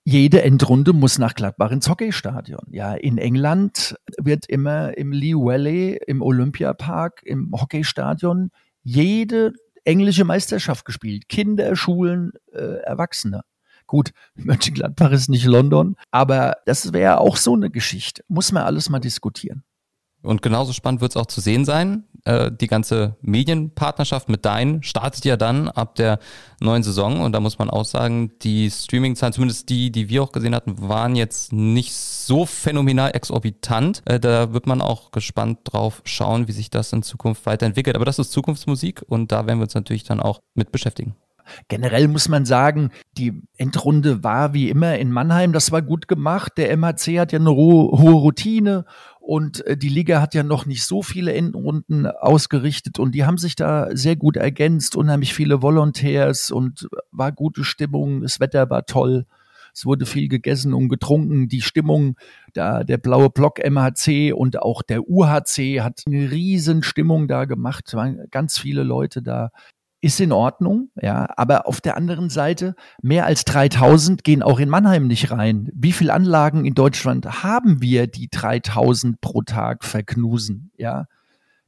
jede 0.08 0.44
Endrunde 0.44 0.94
muss 0.94 1.18
nach 1.18 1.34
Gladbach 1.34 1.72
ins 1.72 1.90
Hockeystadion. 1.90 2.68
Ja, 2.70 2.94
in 2.94 3.18
England 3.18 3.96
wird 4.22 4.46
immer 4.46 4.96
im 4.98 5.12
Lee 5.12 5.34
Valley, 5.34 6.00
im 6.06 6.22
Olympiapark, 6.22 7.24
im 7.24 7.52
Hockeystadion 7.52 8.52
jede 8.84 9.54
englische 9.84 10.24
Meisterschaft 10.24 10.86
gespielt. 10.86 11.28
Kinder, 11.28 11.76
Schulen, 11.76 12.34
äh, 12.54 12.82
Erwachsene. 12.84 13.42
Gut, 13.88 14.12
Mönchengladbach 14.36 15.12
ist 15.12 15.28
nicht 15.28 15.46
London, 15.46 15.96
aber 16.12 16.58
das 16.68 16.94
wäre 16.94 17.20
auch 17.20 17.36
so 17.36 17.56
eine 17.56 17.72
Geschichte. 17.72 18.24
Muss 18.28 18.52
man 18.52 18.64
alles 18.64 18.90
mal 18.90 19.00
diskutieren. 19.00 19.64
Und 20.26 20.42
genauso 20.42 20.74
spannend 20.74 21.02
wird 21.02 21.12
es 21.12 21.18
auch 21.18 21.28
zu 21.28 21.42
sehen 21.42 21.66
sein. 21.66 22.04
Äh, 22.26 22.52
die 22.52 22.68
ganze 22.68 23.16
Medienpartnerschaft 23.22 24.30
mit 24.30 24.46
Dein 24.46 24.82
startet 24.84 25.26
ja 25.26 25.38
dann 25.38 25.70
ab 25.70 25.96
der 25.96 26.20
neuen 26.60 26.84
Saison. 26.84 27.22
Und 27.22 27.32
da 27.34 27.40
muss 27.40 27.60
man 27.60 27.70
auch 27.70 27.86
sagen, 27.86 28.32
die 28.42 28.70
Streaming-Zahlen, 28.70 29.34
zumindest 29.34 29.70
die, 29.70 29.92
die 29.92 30.10
wir 30.10 30.24
auch 30.24 30.32
gesehen 30.32 30.56
hatten, 30.56 30.88
waren 30.88 31.16
jetzt 31.16 31.54
nicht 31.54 31.94
so 31.94 32.46
phänomenal 32.46 33.12
exorbitant. 33.14 34.02
Äh, 34.06 34.20
da 34.20 34.54
wird 34.54 34.68
man 34.68 34.82
auch 34.82 35.12
gespannt 35.12 35.60
drauf 35.64 36.02
schauen, 36.04 36.48
wie 36.48 36.54
sich 36.54 36.70
das 36.70 36.92
in 36.94 37.04
Zukunft 37.04 37.46
weiterentwickelt. 37.46 37.96
Aber 37.96 38.06
das 38.06 38.20
ist 38.20 38.32
Zukunftsmusik 38.32 39.04
und 39.08 39.32
da 39.32 39.46
werden 39.46 39.60
wir 39.60 39.64
uns 39.64 39.76
natürlich 39.76 40.04
dann 40.04 40.20
auch 40.20 40.42
mit 40.56 40.72
beschäftigen. 40.72 41.16
Generell 41.68 42.08
muss 42.08 42.28
man 42.28 42.46
sagen, 42.46 42.92
die 43.18 43.42
Endrunde 43.58 44.24
war 44.24 44.54
wie 44.54 44.70
immer 44.70 44.98
in 44.98 45.12
Mannheim, 45.12 45.54
das 45.54 45.72
war 45.72 45.82
gut 45.82 46.08
gemacht. 46.08 46.54
Der 46.58 46.76
MHC 46.76 47.20
hat 47.20 47.32
ja 47.32 47.40
eine 47.40 47.52
hohe 47.52 48.14
Routine 48.14 48.86
und 49.26 49.66
äh, 49.66 49.76
die 49.76 49.90
Liga 49.90 50.22
hat 50.22 50.36
ja 50.36 50.44
noch 50.44 50.68
nicht 50.68 50.84
so 50.86 51.02
viele 51.02 51.34
Endrunden 51.34 52.06
ausgerichtet 52.06 53.00
und 53.00 53.14
die 53.16 53.26
haben 53.26 53.40
sich 53.40 53.56
da 53.56 53.88
sehr 53.92 54.16
gut 54.16 54.38
ergänzt, 54.38 54.96
unheimlich 54.96 55.34
viele 55.34 55.64
Volontärs 55.64 56.52
und 56.52 56.88
war 57.12 57.32
gute 57.32 57.64
Stimmung, 57.64 58.22
das 58.22 58.40
Wetter 58.40 58.70
war 58.70 58.86
toll. 58.86 59.26
Es 59.74 59.86
wurde 59.86 60.06
viel 60.06 60.30
gegessen 60.30 60.74
und 60.74 60.88
getrunken. 60.88 61.50
Die 61.50 61.62
Stimmung, 61.62 62.16
da 62.54 62.86
der 62.86 62.98
blaue 62.98 63.30
Block 63.30 63.60
MHC 63.60 64.32
und 64.32 64.62
auch 64.62 64.82
der 64.84 65.10
UHC 65.10 65.82
hat 65.82 66.04
eine 66.06 66.32
riesen 66.32 66.82
Stimmung 66.82 67.28
da 67.28 67.44
gemacht. 67.44 67.86
Es 67.88 67.94
waren 67.96 68.28
ganz 68.32 68.58
viele 68.58 68.84
Leute 68.84 69.22
da 69.22 69.50
ist 70.06 70.20
in 70.20 70.32
Ordnung, 70.32 70.92
ja, 71.02 71.28
aber 71.36 71.68
auf 71.68 71.82
der 71.82 71.98
anderen 71.98 72.30
Seite, 72.30 72.76
mehr 73.02 73.26
als 73.26 73.44
3000 73.44 74.24
gehen 74.24 74.44
auch 74.44 74.60
in 74.60 74.70
Mannheim 74.70 75.08
nicht 75.08 75.32
rein. 75.32 75.68
Wie 75.74 75.94
viele 75.94 76.14
Anlagen 76.14 76.64
in 76.64 76.76
Deutschland 76.76 77.42
haben 77.42 77.82
wir, 77.82 78.06
die 78.06 78.30
3000 78.30 79.20
pro 79.20 79.42
Tag 79.42 79.84
verknusen, 79.84 80.70
ja? 80.78 81.08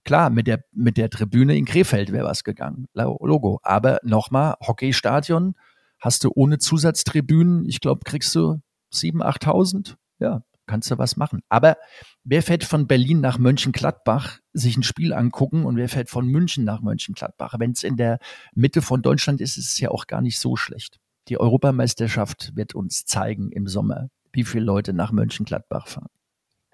Klar, 0.04 0.30
mit 0.30 0.46
der, 0.46 0.64
mit 0.72 0.98
der 0.98 1.10
Tribüne 1.10 1.58
in 1.58 1.66
Krefeld 1.66 2.12
wäre 2.12 2.28
was 2.28 2.44
gegangen, 2.44 2.86
Logo. 2.94 3.60
Aber 3.64 3.98
nochmal, 4.04 4.54
Hockeystadion, 4.66 5.56
hast 6.00 6.24
du 6.24 6.32
ohne 6.36 6.60
Zusatztribünen, 6.60 7.66
ich 7.68 7.82
glaube, 7.82 8.02
kriegst 8.06 8.36
du 8.36 8.62
7.000, 8.94 9.24
8.000, 9.24 9.96
ja, 10.20 10.44
kannst 10.68 10.92
du 10.92 10.98
was 10.98 11.18
machen. 11.18 11.42
Aber 11.50 11.78
wer 12.24 12.44
fährt 12.44 12.64
von 12.64 12.88
Berlin 12.88 13.22
nach 13.22 13.38
Mönchengladbach 13.38 14.40
sich 14.54 14.78
ein 14.78 14.84
Spiel 14.84 15.14
angucken 15.14 15.66
und 15.66 15.78
wer 15.78 15.90
fährt 15.90 16.10
von 16.10 16.28
München 16.28 16.64
nach 16.64 16.82
Mönchengladbach? 16.82 17.56
Wenn 17.58 17.72
es 17.72 17.84
in 17.84 17.98
der 17.98 18.20
Mitte 18.54 18.82
von 18.82 19.02
Deutschland 19.02 19.42
ist, 19.42 19.58
ist 19.58 19.72
es 19.72 19.80
ja 19.80 19.90
auch 19.90 20.08
gar 20.08 20.22
nicht 20.22 20.40
so 20.40 20.56
schlecht. 20.56 21.00
Die 21.30 21.40
Europameisterschaft 21.40 22.56
wird 22.56 22.76
uns 22.76 23.06
zeigen 23.06 23.52
im 23.52 23.68
Sommer, 23.68 24.10
wie 24.32 24.44
viele 24.44 24.66
Leute 24.66 24.94
nach 24.94 25.12
Mönchengladbach 25.12 25.88
fahren. 25.88 26.10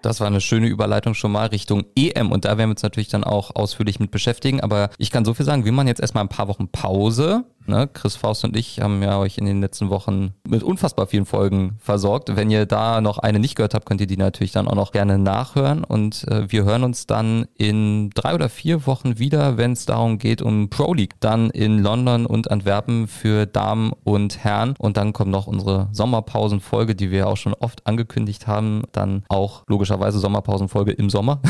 Das 0.04 0.20
war 0.20 0.26
eine 0.26 0.42
schöne 0.42 0.66
Überleitung 0.66 1.14
schon 1.14 1.32
mal 1.32 1.46
Richtung 1.46 1.86
EM 1.96 2.30
und 2.30 2.44
da 2.44 2.58
werden 2.58 2.68
wir 2.68 2.74
uns 2.74 2.82
natürlich 2.82 3.08
dann 3.08 3.24
auch 3.24 3.56
ausführlich 3.56 4.00
mit 4.00 4.10
beschäftigen. 4.10 4.60
Aber 4.60 4.90
ich 4.98 5.10
kann 5.10 5.24
so 5.24 5.32
viel 5.32 5.46
sagen, 5.46 5.64
wir 5.64 5.72
machen 5.72 5.88
jetzt 5.88 6.00
erstmal 6.00 6.22
ein 6.22 6.28
paar 6.28 6.46
Wochen 6.46 6.68
Pause. 6.68 7.44
Ne? 7.66 7.88
Chris 7.92 8.16
Faust 8.16 8.44
und 8.44 8.56
ich 8.56 8.80
haben 8.80 9.02
ja 9.02 9.18
euch 9.18 9.38
in 9.38 9.46
den 9.46 9.60
letzten 9.60 9.88
Wochen 9.90 10.34
mit 10.46 10.62
unfassbar 10.62 11.06
vielen 11.06 11.24
Folgen 11.24 11.76
versorgt. 11.78 12.36
Wenn 12.36 12.50
ihr 12.50 12.66
da 12.66 13.00
noch 13.00 13.18
eine 13.18 13.38
nicht 13.38 13.54
gehört 13.54 13.74
habt, 13.74 13.86
könnt 13.86 14.00
ihr 14.00 14.06
die 14.06 14.16
natürlich 14.16 14.52
dann 14.52 14.68
auch 14.68 14.74
noch 14.74 14.92
gerne 14.92 15.18
nachhören. 15.18 15.84
Und 15.84 16.28
äh, 16.28 16.50
wir 16.50 16.64
hören 16.64 16.84
uns 16.84 17.06
dann 17.06 17.46
in 17.56 18.10
drei 18.10 18.34
oder 18.34 18.48
vier 18.48 18.86
Wochen 18.86 19.18
wieder, 19.18 19.56
wenn 19.56 19.72
es 19.72 19.86
darum 19.86 20.18
geht 20.18 20.42
um 20.42 20.68
Pro 20.68 20.92
League. 20.92 21.14
Dann 21.20 21.50
in 21.50 21.78
London 21.78 22.26
und 22.26 22.50
Antwerpen 22.50 23.08
für 23.08 23.46
Damen 23.46 23.92
und 24.04 24.44
Herren. 24.44 24.74
Und 24.78 24.96
dann 24.96 25.12
kommt 25.12 25.30
noch 25.30 25.46
unsere 25.46 25.88
Sommerpausenfolge, 25.92 26.94
die 26.94 27.10
wir 27.10 27.28
auch 27.28 27.36
schon 27.36 27.54
oft 27.54 27.86
angekündigt 27.86 28.46
haben. 28.46 28.82
Dann 28.92 29.24
auch 29.28 29.62
logischerweise 29.68 30.18
Sommerpausenfolge 30.18 30.92
im 30.92 31.08
Sommer. 31.08 31.40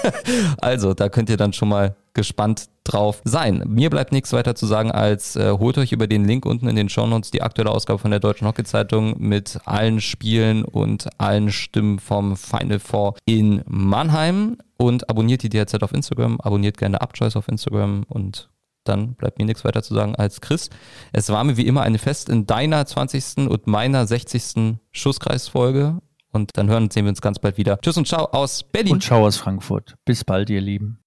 also, 0.60 0.94
da 0.94 1.08
könnt 1.08 1.30
ihr 1.30 1.36
dann 1.36 1.52
schon 1.52 1.68
mal 1.68 1.96
gespannt 2.14 2.68
drauf 2.84 3.22
sein. 3.24 3.62
Mir 3.66 3.90
bleibt 3.90 4.12
nichts 4.12 4.32
weiter 4.32 4.54
zu 4.54 4.66
sagen, 4.66 4.90
als 4.90 5.36
äh, 5.36 5.52
holt 5.52 5.78
euch 5.78 5.92
über 5.92 6.06
den 6.06 6.24
Link 6.24 6.44
unten 6.44 6.68
in 6.68 6.76
den 6.76 6.88
Shownotes 6.88 7.30
die 7.30 7.42
aktuelle 7.42 7.70
Ausgabe 7.70 7.98
von 7.98 8.10
der 8.10 8.20
Deutschen 8.20 8.46
Hockey 8.46 8.64
Zeitung 8.64 9.14
mit 9.18 9.60
allen 9.64 10.00
Spielen 10.00 10.64
und 10.64 11.08
allen 11.18 11.50
Stimmen 11.50 11.98
vom 11.98 12.36
Final 12.36 12.80
Four 12.80 13.14
in 13.24 13.62
Mannheim 13.66 14.58
und 14.76 15.08
abonniert 15.08 15.42
die 15.42 15.48
DRZ 15.48 15.82
auf 15.82 15.92
Instagram, 15.92 16.40
abonniert 16.40 16.76
gerne 16.76 17.00
Upchoice 17.00 17.36
auf 17.36 17.48
Instagram 17.48 18.04
und 18.08 18.48
dann 18.84 19.14
bleibt 19.14 19.38
mir 19.38 19.44
nichts 19.44 19.64
weiter 19.64 19.82
zu 19.82 19.94
sagen 19.94 20.16
als 20.16 20.40
Chris. 20.40 20.70
Es 21.12 21.28
war 21.28 21.44
mir 21.44 21.56
wie 21.56 21.66
immer 21.66 21.82
eine 21.82 21.98
Fest 21.98 22.28
in 22.28 22.46
deiner 22.46 22.84
20. 22.84 23.48
und 23.48 23.66
meiner 23.66 24.06
60. 24.06 24.78
Schusskreisfolge 24.90 25.98
und 26.32 26.50
dann 26.54 26.68
hören 26.68 26.84
und 26.84 26.92
sehen 26.92 27.04
wir 27.04 27.10
uns 27.10 27.20
ganz 27.20 27.38
bald 27.38 27.58
wieder. 27.58 27.78
Tschüss 27.80 27.96
und 27.96 28.08
ciao 28.08 28.24
aus 28.32 28.64
Berlin. 28.64 28.94
Und 28.94 29.02
ciao 29.02 29.24
aus 29.24 29.36
Frankfurt. 29.36 29.96
Bis 30.04 30.24
bald, 30.24 30.50
ihr 30.50 30.60
Lieben. 30.60 31.01